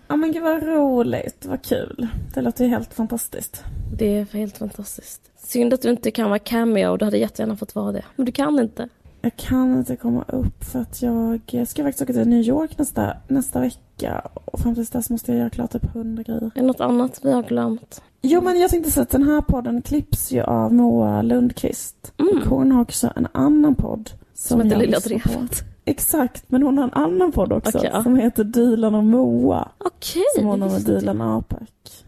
Ja 0.09 0.17
men 0.17 0.33
gud 0.33 0.43
vad 0.43 0.63
roligt, 0.63 1.47
vad 1.47 1.63
kul. 1.63 2.09
Det 2.35 2.41
låter 2.43 2.65
ju 2.65 2.71
helt 2.71 2.95
fantastiskt. 2.95 3.65
Det 3.97 4.19
är 4.19 4.25
helt 4.25 4.59
fantastiskt. 4.59 5.31
Synd 5.37 5.75
att 5.75 5.83
du 5.83 5.91
inte 5.91 6.11
kan 6.11 6.29
vara 6.29 6.39
cameo. 6.39 6.97
Du 6.97 7.05
hade 7.05 7.19
jättegärna 7.19 7.57
fått 7.57 7.75
vara 7.75 7.93
det. 7.93 8.05
Men 8.17 8.27
du 8.27 8.33
kan 8.33 8.59
inte. 8.59 8.89
Jag 9.23 9.37
kan 9.37 9.79
inte 9.79 9.97
komma 9.97 10.25
upp 10.29 10.65
för 10.65 10.79
att 10.79 11.03
jag 11.03 11.41
ska 11.69 11.83
faktiskt 11.83 12.03
åka 12.03 12.13
till 12.13 12.29
New 12.29 12.43
York 12.43 12.79
nästa, 12.79 13.17
nästa 13.29 13.61
vecka. 13.61 14.29
Och 14.45 14.61
fram 14.61 14.75
tills 14.75 14.91
dess 14.91 15.11
måste 15.11 15.33
jag 15.33 15.39
göra 15.39 15.51
klart 15.51 15.73
typ 15.73 15.95
hundra 15.95 16.23
grejer. 16.23 16.43
Är 16.45 16.51
det 16.61 16.63
något 16.63 16.81
annat 16.81 17.21
vi 17.23 17.33
har 17.33 17.43
glömt? 17.43 18.03
Jo 18.23 18.41
men 18.41 18.61
jag 18.61 18.71
tänkte 18.71 18.91
säga 18.91 19.03
att 19.03 19.11
den 19.11 19.23
här 19.23 19.41
podden 19.41 19.83
klipps 19.83 20.33
ju 20.33 20.43
av 20.43 20.75
Moa 20.75 21.23
Lundqvist. 21.23 22.13
Och 22.17 22.49
hon 22.49 22.73
har 22.73 22.83
också 22.83 23.13
en 23.17 23.29
annan 23.33 23.75
podd. 23.75 24.11
Som, 24.35 24.61
Som 24.61 24.61
heter 24.61 24.81
Lilla. 24.81 24.99
Drevet. 24.99 25.65
Exakt, 25.91 26.45
men 26.47 26.63
hon 26.63 26.79
har 26.79 26.85
en 26.85 26.93
annan 26.93 27.33
podd 27.33 27.53
också. 27.53 27.79
Okej, 27.79 27.91
ja. 27.93 28.03
Som 28.03 28.17
heter 28.17 28.45
Dilan 28.45 28.95
och 28.95 29.05
Moa. 29.05 29.69
Okej, 29.79 30.23
Som 30.37 30.47
hon 30.47 30.63
har 30.63 30.71
med. 30.71 30.81
Dilan 30.81 31.21
Apak. 31.21 32.05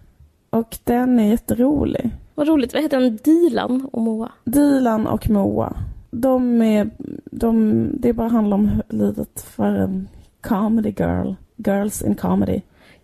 Och 0.51 0.79
den 0.85 1.21
är 1.21 1.29
jätterolig. 1.31 2.11
vad 2.35 2.49
roligt. 2.49 2.75
Vad 2.75 2.83
heter 2.83 3.01
den? 3.01 3.17
Dilan 3.17 3.89
och 3.93 4.03
Moa? 4.03 4.33
Dilan 4.45 5.07
och 5.07 5.31
Moa. 5.31 5.77
De 6.11 6.63
är, 6.63 6.91
de, 7.25 7.89
det 7.99 8.13
bara 8.13 8.29
handlar 8.29 8.55
om 8.55 8.71
livet 8.89 9.47
för 9.57 9.67
en 9.67 10.09
comedy 10.41 10.95
girl. 10.99 11.35
Girls 11.57 12.03
in 12.03 12.15
comedy. 12.15 12.61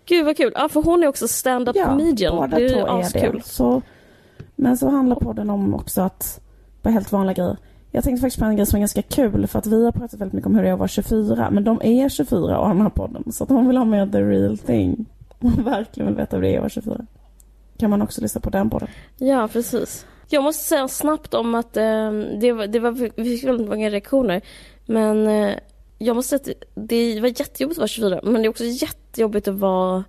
Gud 0.07 0.25
vad 0.25 0.37
kul. 0.37 0.53
Ja, 0.55 0.69
för 0.69 0.83
hon 0.83 1.03
är 1.03 1.07
också 1.07 1.29
stand-up 1.29 1.77
comedian. 1.85 2.37
båda 2.37 2.57
Det 2.57 2.65
är 2.65 2.77
ju 2.77 2.83
askul. 2.83 3.43
Så, 3.45 3.83
men 4.57 4.77
så 4.77 4.89
handlar 4.89 5.17
podden 5.17 5.51
om 5.51 5.75
också 5.75 6.01
att, 6.01 6.41
på 6.83 6.91
helt 6.91 7.13
vanliga 7.13 7.35
grejer. 7.35 7.57
Jag 7.91 8.05
tänkte 8.05 8.21
faktiskt 8.21 8.39
på 8.39 8.45
en 8.45 8.57
grej 8.57 8.67
som 8.67 8.77
är 8.77 8.81
ganska 8.81 9.03
kul 9.03 9.47
för 9.47 9.59
att 9.59 9.67
vi 9.67 9.85
har 9.85 9.93
pratat 9.93 10.21
väldigt 10.21 10.33
mycket 10.33 10.47
om 10.47 10.55
hur 10.55 10.63
det 10.63 10.69
är 10.69 10.73
att 10.73 10.79
vara 10.79 10.89
24. 10.89 11.51
Men 11.51 11.65
de 11.65 11.81
är 11.83 12.09
24 12.09 12.59
och 12.59 12.67
har 12.67 12.75
den 12.75 12.83
här 12.83 12.91
podden. 12.91 13.33
Så 13.33 13.45
att 13.45 13.51
man 13.51 13.67
vill 13.69 13.77
ha 13.77 13.85
med 13.85 14.13
the 14.13 14.21
real 14.23 14.59
thing. 14.59 15.07
Man 15.41 15.65
verkligen 15.65 16.07
vill 16.07 16.17
veta 16.17 16.37
hur 16.37 16.43
det 16.43 16.49
är 16.49 16.57
att 16.57 16.61
vara 16.61 16.69
24. 16.69 17.07
Kan 17.79 17.91
man 17.91 18.03
också 18.03 18.21
lyssna 18.21 18.41
på 18.41 18.51
den 18.51 18.71
podden. 18.71 18.89
Ja, 19.19 19.49
precis. 19.53 20.07
Jag 20.29 20.45
måste 20.45 20.65
säga 20.65 20.89
snabbt 20.89 21.35
om 21.35 21.55
att 21.55 21.77
eh, 21.77 22.11
det, 22.41 22.53
var, 22.53 22.67
det 22.67 22.79
var, 22.79 22.91
vi 23.17 23.25
fick 23.25 23.45
väldigt 23.45 23.69
många 23.69 23.91
reaktioner. 23.91 24.41
Men 24.87 25.27
eh, 25.27 25.55
jag 25.99 26.17
måste 26.17 26.39
säga 26.39 26.55
att 26.57 26.63
det 26.89 27.21
var 27.21 27.29
jättejobbigt 27.29 27.79
att 27.79 27.81
vara 27.81 27.89
24. 27.89 28.21
Men 28.23 28.35
det 28.35 28.47
är 28.47 28.49
också 28.49 28.65
jättejobbigt 28.65 29.49
att 29.49 29.55
vara 29.55 30.05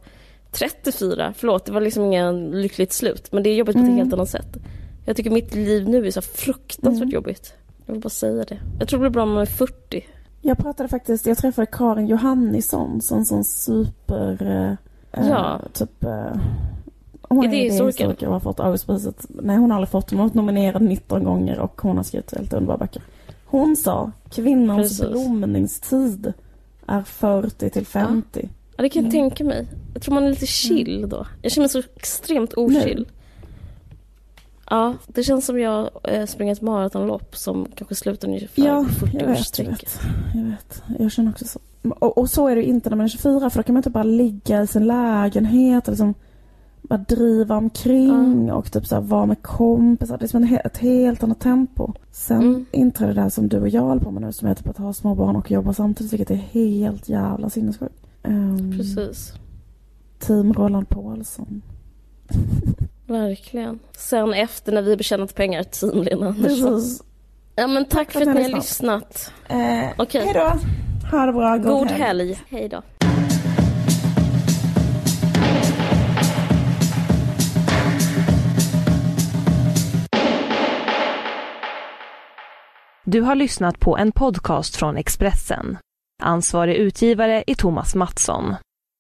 34. 0.52 1.34
Förlåt, 1.38 1.66
det 1.66 1.72
var 1.72 1.82
liksom 1.82 2.04
ingen 2.06 2.52
lyckligt 2.62 2.94
slut. 2.94 3.32
Men 3.32 3.44
det 3.44 3.50
är 3.50 3.56
jobbigt 3.56 3.76
på 3.76 3.80
ett 3.80 3.86
Mm. 3.88 3.98
helt 3.98 4.14
annat 4.14 4.30
sätt. 4.30 4.58
Jag 5.06 5.16
tycker 5.16 5.30
mitt 5.30 5.56
liv 5.56 5.90
nu 5.90 6.08
är 6.08 6.12
så 6.12 6.22
fruktansvärt 6.22 7.04
Mm. 7.04 7.14
jobbigt. 7.14 7.54
Jag 7.90 7.94
vill 7.94 8.02
bara 8.02 8.10
säga 8.10 8.44
det. 8.44 8.58
Jag 8.80 8.88
tror 8.88 9.00
det 9.00 9.02
blir 9.02 9.10
bra 9.10 9.24
om 9.24 9.32
man 9.32 9.42
är 9.42 9.46
40. 9.46 10.06
Jag 10.42 10.58
pratade 10.58 10.90
faktiskt, 10.90 11.26
jag 11.26 11.38
träffade 11.38 11.66
Karin 11.66 12.08
Johannisson 12.08 13.02
som 13.02 13.26
sån 13.26 13.44
super... 13.44 14.38
Eh, 15.12 15.26
Ja. 15.30 15.62
Typ... 15.74 16.04
Eh, 16.04 16.10
hon 17.22 17.44
Är 17.44 17.48
är 17.48 17.52
det 17.52 17.58
historiker? 17.58 17.88
historiker 17.88 18.28
och 18.28 18.34
har 18.34 18.40
fått 18.40 18.60
Augustpriset. 18.60 19.26
Nej, 19.30 19.58
hon 19.58 19.72
har 19.72 19.78
aldrig 19.78 19.90
fått. 19.90 20.10
Hon 20.10 20.20
har 20.20 20.26
varit 20.26 20.34
nominerad 20.34 20.82
19 20.82 21.24
gånger 21.24 21.60
och 21.60 21.82
hon 21.82 21.98
har 21.98 22.04
skrivit 22.04 22.34
helt 22.38 22.54
underbara 22.54 22.78
böcker. 22.78 23.02
Hon 23.46 23.76
sa, 23.76 24.12
kvinnans 24.30 24.82
Precis. 25.00 25.10
blomningstid 25.10 26.34
är 26.86 27.02
40 27.02 27.70
till 27.70 27.86
50. 27.86 28.50
Ja, 28.78 28.82
det 28.84 28.90
kan 28.90 29.04
jag 29.06 29.16
Mm. 29.16 29.30
tänka 29.30 29.44
mig. 29.44 29.68
Jag 29.94 30.02
tror 30.04 30.14
man 30.16 30.24
är 30.24 30.30
lite 30.30 30.46
chill 30.46 31.10
då. 31.10 31.28
Jag 31.42 31.52
känner 31.52 31.64
mig 31.64 31.70
så 31.70 31.90
extremt 31.96 32.54
ochill. 32.54 33.08
Ja, 34.70 34.94
det 35.08 35.24
känns 35.24 35.46
som 35.46 35.60
jag 35.60 35.90
eh, 36.04 36.26
springer 36.26 36.54
ett 36.54 36.62
maratonlopp 36.62 37.36
som 37.36 37.68
kanske 37.76 37.96
slutar 37.96 38.28
ungefär 38.28 38.66
Ja, 38.66 38.80
vid 38.80 39.22
jag 39.22 39.28
vet, 39.28 39.60
jag 39.60 39.68
40-årsstrecket. 39.68 39.70
vet, 39.70 40.00
jag 40.36 40.44
vet. 40.44 40.84
Jag 41.00 41.12
känner 41.12 41.32
också 41.32 41.46
så. 41.46 41.60
Och, 42.00 42.18
och 42.18 42.30
så 42.30 42.48
är 42.48 42.56
det 42.56 42.62
ju 42.62 42.68
inte 42.68 42.90
när 42.90 42.98
man 42.98 43.04
är 43.04 43.10
24 43.10 43.50
för 43.50 43.60
då 43.60 43.64
kan 43.64 43.74
man 43.74 43.80
inte 43.80 43.90
bara 43.90 44.04
ligga 44.04 44.62
i 44.62 44.68
sin 44.68 44.88
lägenhet 44.88 45.88
och 45.88 45.92
liksom 45.92 46.14
bara 46.82 46.98
driva 46.98 47.58
omkring 47.58 48.52
och 48.52 48.72
typ 48.72 48.86
så 48.88 48.96
här 48.96 49.02
vara 49.02 49.26
med 49.26 49.42
kompisar. 49.42 50.18
Det 50.18 50.26
är 50.26 50.28
som 50.28 50.44
ett 50.44 50.78
helt 50.78 51.24
annat 51.24 51.40
tempo. 51.40 51.94
Sen 52.12 52.42
Mm. 52.42 52.66
inträder 52.72 53.14
det 53.14 53.22
här 53.22 53.30
som 53.30 53.48
du 53.50 53.60
och 53.60 53.70
jag 53.70 53.82
håller 53.82 54.02
på 54.02 54.12
med 54.12 54.22
nu 54.22 54.32
som 54.32 54.48
är 54.48 54.56
typ 54.56 54.68
att 54.68 54.78
ha 54.78 54.94
små 54.94 55.16
barn 55.16 55.36
och 55.36 55.52
jobba 55.52 55.74
samtidigt 55.74 56.14
vilket 56.14 56.32
är 56.32 56.36
helt 56.36 57.10
jävla 57.10 57.50
sinnessjukt. 57.50 57.96
Um, 58.24 58.72
Precis. 58.78 59.34
Team 60.20 60.54
Roland 60.54 60.90
Paulsson. 60.90 61.62
Verkligen. 63.10 63.80
Sen 63.98 64.34
efter 64.34 64.72
när 64.72 64.82
vi 64.82 64.96
betjänat 64.98 65.36
pengar, 65.36 65.64
team 65.64 66.04
Lena 66.04 66.28
Andersson. 66.28 66.74
Precis. 66.74 67.04
Ja 67.56 67.68
men 67.68 67.86
tack 67.86 68.12
för 68.12 68.22
att 68.22 68.36
ni 68.36 68.44
har 68.44 68.50
lyssnat. 68.50 69.34
Eh, 69.48 69.90
Okej. 69.98 70.26
Hej 70.26 70.34
då. 70.34 70.60
Ha 71.18 71.26
det 71.26 71.34
bra. 71.34 71.58
God 71.58 71.88
helg. 71.88 72.40
Hej 72.50 72.70
då. 72.70 72.82
Du 83.06 83.22
har 83.22 83.36
lyssnat 83.36 83.80
på 83.80 83.98
en 83.98 84.12
podcast 84.12 84.76
från 84.76 84.98
Expressen. 84.98 85.78
Ansvarig 86.22 86.76
utgivare 86.76 87.44
är 87.48 87.56
Thomas 87.56 87.96
Mattsson. 87.96 88.56